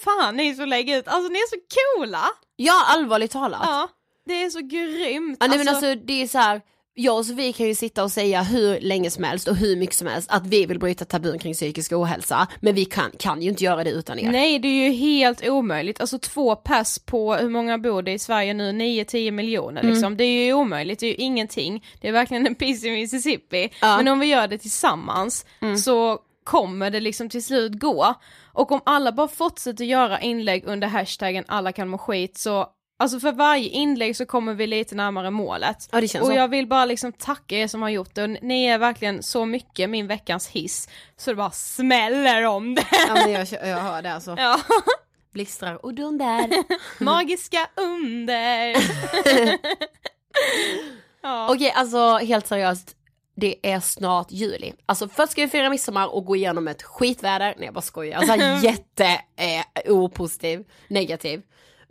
fan 0.04 0.38
ni 0.38 0.56
som 0.56 0.70
lägger 0.70 1.00
ut, 1.00 1.08
alltså 1.08 1.32
ni 1.32 1.40
är 1.40 1.50
så 1.50 1.60
coola! 1.76 2.24
Ja, 2.56 2.86
allvarligt 2.88 3.32
talat. 3.32 3.62
Ja, 3.64 3.90
det 4.26 4.44
är 4.44 4.50
så 4.50 4.60
grymt. 4.60 5.38
Ja, 5.40 5.48
nej, 5.48 5.58
men 5.58 5.68
alltså 5.68 5.96
det 5.96 6.22
är 6.22 6.28
så 6.28 6.38
här, 6.38 6.62
jag 6.94 7.18
och 7.18 7.26
Sofie 7.26 7.54
kan 7.54 7.68
ju 7.68 7.76
sitta 7.76 8.04
och 8.04 8.12
säga 8.12 8.42
hur 8.44 8.80
länge 8.80 9.10
som 9.12 9.24
helst 9.24 9.48
och 9.48 9.56
hur 9.56 9.76
mycket 9.76 9.96
som 9.96 10.08
helst 10.08 10.32
att 10.32 10.46
vi 10.48 10.66
vill 10.66 10.80
bryta 10.80 11.06
tabun 11.06 11.40
kring 11.40 11.54
psykisk 11.54 11.92
ohälsa, 11.92 12.48
men 12.60 12.76
vi 12.76 12.86
kan, 12.86 13.12
kan 13.20 13.42
ju 13.42 13.50
inte 13.50 13.64
göra 13.64 13.84
det 13.84 13.90
utan 13.92 14.20
er. 14.20 14.32
Nej 14.32 14.60
det 14.60 14.68
är 14.68 14.88
ju 14.88 14.92
helt 14.94 15.48
omöjligt, 15.48 16.02
alltså 16.02 16.20
två 16.20 16.56
pass 16.56 17.00
på 17.00 17.36
hur 17.36 17.50
många 17.50 17.78
bor 17.78 18.02
det 18.02 18.12
i 18.12 18.20
Sverige 18.20 18.54
nu, 18.54 18.72
9-10 18.72 19.32
miljoner 19.32 19.82
Mm. 19.82 19.94
liksom, 19.94 20.18
det 20.18 20.24
är 20.24 20.46
ju 20.46 20.54
omöjligt, 20.54 21.00
det 21.00 21.06
är 21.06 21.10
ju 21.10 21.16
ingenting, 21.16 21.86
det 22.02 22.08
är 22.08 22.12
verkligen 22.12 22.48
en 22.48 22.56
piss 22.56 22.84
i 22.84 22.92
Mississippi, 22.92 23.70
Ja. 23.82 23.98
men 23.98 24.08
om 24.08 24.20
vi 24.20 24.26
gör 24.26 24.48
det 24.48 24.58
tillsammans 24.58 25.46
så 25.84 26.20
kommer 26.44 26.90
det 26.90 27.00
liksom 27.00 27.30
till 27.30 27.44
slut 27.44 27.80
gå. 27.80 28.14
Och 28.54 28.72
om 28.72 28.82
alla 28.86 29.12
bara 29.12 29.28
fortsätter 29.28 29.86
göra 29.86 30.20
inlägg 30.22 30.64
under 30.66 30.88
hashtaggen 30.88 31.44
alla 31.48 31.72
kan 31.72 31.88
må 31.90 31.98
skit 31.98 32.38
så 32.38 32.68
Alltså 33.02 33.20
för 33.20 33.32
varje 33.32 33.70
inlägg 33.70 34.18
så 34.18 34.26
kommer 34.26 34.54
vi 34.54 34.68
lite 34.68 34.96
närmare 34.96 35.30
målet. 35.30 35.90
Ja, 35.92 36.02
det 36.02 36.08
känns 36.08 36.22
och 36.22 36.28
så. 36.28 36.34
jag 36.34 36.48
vill 36.48 36.68
bara 36.68 36.86
liksom 36.86 37.14
tacka 37.14 37.58
er 37.58 37.68
som 37.68 37.82
har 37.82 37.90
gjort 37.90 38.16
det 38.16 38.24
och 38.24 38.30
ni 38.30 38.66
är 38.66 38.78
verkligen 38.78 39.24
så 39.24 39.46
mycket 39.46 39.90
min 39.90 40.08
veckans 40.08 40.48
hiss 40.48 40.90
så 41.18 41.30
det 41.30 41.36
bara 41.36 41.52
smäller 41.52 42.46
om 42.46 42.76
det. 42.76 42.86
Ja, 43.08 43.14
men 43.14 43.32
jag, 43.32 43.48
jag 43.52 43.78
hör 43.78 44.02
det 44.02 44.14
alltså. 44.14 44.36
Ja. 44.38 44.60
Blixtrar 45.34 45.86
och 45.86 45.94
dunder. 45.94 46.50
Magiska 47.04 47.70
under. 47.76 48.76
ja. 51.22 51.50
Okej, 51.50 51.72
alltså 51.76 52.18
helt 52.18 52.48
seriöst. 52.48 52.96
Det 53.36 53.56
är 53.64 53.80
snart 53.80 54.32
juli. 54.32 54.74
Alltså 54.86 55.08
först 55.08 55.32
ska 55.32 55.42
vi 55.42 55.48
fira 55.48 55.70
midsommar 55.70 56.16
och 56.16 56.26
gå 56.26 56.36
igenom 56.36 56.68
ett 56.68 56.84
skitväder. 56.84 57.56
Nej 57.58 57.66
jag 57.66 57.74
bara 57.74 57.82
skojar. 57.82 58.18
Alltså 58.18 58.66
jätte 58.68 59.06
eh, 59.36 59.66
negativ. 60.88 61.42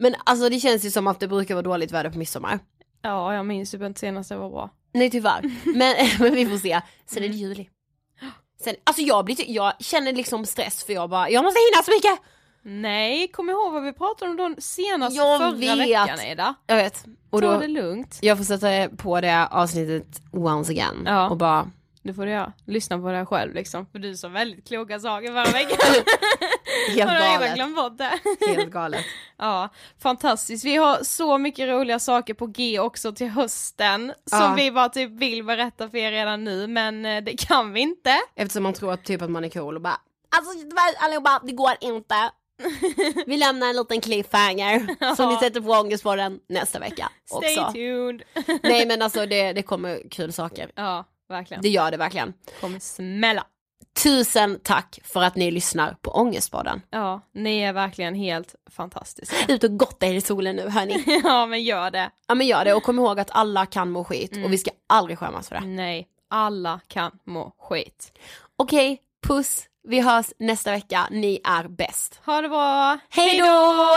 Men 0.00 0.14
alltså 0.24 0.48
det 0.48 0.60
känns 0.60 0.84
ju 0.84 0.90
som 0.90 1.06
att 1.06 1.20
det 1.20 1.28
brukar 1.28 1.54
vara 1.54 1.62
dåligt 1.62 1.92
väder 1.92 2.10
på 2.10 2.18
midsommar. 2.18 2.58
ja, 3.02 3.34
jag 3.34 3.46
minns 3.46 3.70
typ 3.70 3.82
inte 3.82 4.00
senast 4.00 4.28
det 4.28 4.36
var 4.36 4.50
bra. 4.50 4.70
Nej 4.92 5.10
tyvärr. 5.10 5.42
Men, 5.76 5.94
men 6.18 6.34
vi 6.34 6.46
får 6.46 6.58
se. 6.58 6.80
Sen 7.06 7.24
är 7.24 7.28
det 7.28 7.34
juli. 7.34 7.68
Sen, 8.64 8.74
alltså 8.84 9.02
jag, 9.02 9.24
blir, 9.24 9.36
jag 9.50 9.72
känner 9.80 10.12
liksom 10.12 10.46
stress 10.46 10.84
för 10.84 10.92
jag 10.92 11.10
bara, 11.10 11.30
jag 11.30 11.44
måste 11.44 11.58
hinna 11.72 11.82
så 11.82 11.90
mycket! 11.90 12.26
Nej, 12.62 13.28
kom 13.28 13.50
ihåg 13.50 13.72
vad 13.72 13.82
vi 13.82 13.92
pratade 13.92 14.30
om 14.30 14.36
då 14.36 14.54
senast 14.58 15.16
Jag 15.16 15.38
förra 15.40 15.52
vet. 15.52 15.78
veckan 15.78 16.20
Ida. 16.20 16.54
Jag 16.66 16.76
vet. 16.76 17.04
Och 17.30 17.40
Ta 17.40 17.52
då, 17.54 17.60
det 17.60 17.68
lugnt. 17.68 18.18
jag 18.22 18.36
får 18.36 18.44
sätta 18.44 18.96
på 18.96 19.20
det 19.20 19.46
avsnittet 19.46 20.22
once 20.32 20.72
again. 20.72 21.02
Ja. 21.06 21.28
Och 21.30 21.36
bara, 21.36 21.70
Det 22.02 22.14
får 22.14 22.24
du 22.26 22.30
göra. 22.32 22.52
Lyssna 22.66 22.98
på 22.98 23.08
det 23.12 23.26
själv 23.26 23.54
liksom. 23.54 23.86
För 23.92 23.98
du 23.98 24.16
sa 24.16 24.28
väldigt 24.28 24.68
kloka 24.68 25.00
saker 25.00 25.26
förra 25.28 25.52
veckan. 25.52 25.78
helt 26.96 27.10
galet. 27.40 27.54
glömt 27.54 27.76
bort 27.76 27.98
det? 27.98 28.10
Helt 28.56 28.70
galet. 28.70 29.04
Ja, 29.38 29.68
fantastiskt. 30.02 30.64
Vi 30.64 30.76
har 30.76 31.04
så 31.04 31.38
mycket 31.38 31.68
roliga 31.68 31.98
saker 31.98 32.34
på 32.34 32.46
G 32.46 32.78
också 32.78 33.12
till 33.12 33.28
hösten 33.28 34.12
som 34.26 34.38
Ja. 34.40 34.54
vi 34.56 34.70
bara 34.70 34.88
typ 34.88 35.10
vill 35.10 35.44
berätta 35.44 35.88
för 35.90 35.98
er 35.98 36.10
redan 36.12 36.44
nu 36.44 36.66
men 36.66 37.06
eh, 37.06 37.22
det 37.22 37.36
kan 37.46 37.72
vi 37.72 37.80
inte. 37.80 38.14
Eftersom 38.36 38.62
man 38.62 38.72
tror 38.72 38.92
att 38.92 39.04
typ 39.04 39.22
att 39.22 39.30
man 39.30 39.44
är 39.44 39.48
cool 39.48 39.76
och 39.76 39.82
bara 39.82 40.00
Alltså 40.36 40.52
allihopa, 41.04 41.40
det 41.44 41.52
går 41.52 41.72
inte. 41.80 42.14
Vi 43.26 43.36
lämnar 43.36 43.66
en 43.70 43.76
liten 43.76 44.00
cliffhanger 44.00 45.14
som 45.16 45.28
ni 45.28 45.36
sätter 45.36 45.60
på 45.60 45.70
ångestbollen 45.70 46.40
nästa 46.48 46.78
vecka 46.78 47.08
Stay 47.26 47.58
också. 47.58 47.72
tuned. 47.72 48.22
Nej 48.62 48.86
men 48.86 49.02
alltså 49.02 49.26
det, 49.26 49.52
det 49.52 49.62
kommer 49.62 50.08
kul 50.10 50.32
saker. 50.32 50.70
ja, 50.74 51.04
verkligen. 51.30 51.62
Det 51.62 51.68
gör 51.68 51.90
det 51.90 51.96
verkligen. 51.96 52.32
kommer 52.60 52.78
smälla. 52.78 53.44
Tusen 54.02 54.60
tack 54.62 54.98
för 55.04 55.22
att 55.22 55.36
ni 55.36 55.50
lyssnar 55.50 55.96
på 56.02 56.10
Ångestpodden. 56.10 56.82
Ja, 56.90 57.20
ni 57.34 57.58
är 57.60 57.72
verkligen 57.72 58.14
helt 58.14 58.54
fantastiska. 58.70 59.36
Ut 59.52 59.64
och 59.64 59.78
gotta 59.78 60.06
er 60.06 60.14
i 60.14 60.20
solen 60.20 60.56
nu 60.56 60.68
hörni. 60.68 61.04
ja, 61.24 61.46
men 61.46 61.62
gör 61.62 61.90
det. 61.90 62.10
Ja 62.28 62.34
men 62.34 62.46
gör 62.46 62.64
det 62.64 62.74
och 62.74 62.82
kom 62.82 62.98
ihåg 62.98 63.20
att 63.20 63.30
alla 63.30 63.66
kan 63.66 63.90
må 63.90 64.04
skit 64.04 64.44
och 64.44 64.52
vi 64.52 64.58
ska 64.58 64.70
aldrig 64.86 65.18
skämmas 65.18 65.48
för 65.48 65.56
det. 65.56 65.66
Nej, 65.66 66.08
alla 66.30 66.80
kan 66.88 67.18
må 67.24 67.54
skit. 67.58 68.12
Okej, 68.56 69.00
puss. 69.26 69.66
Vi 69.88 70.00
hörs 70.00 70.26
nästa 70.38 70.70
vecka. 70.70 71.08
Ni 71.10 71.40
är 71.44 71.68
bäst. 71.68 72.20
Ha 72.26 72.40
det 72.40 72.48
bra. 72.48 72.98
Hej 73.10 73.38
då! 73.38 73.96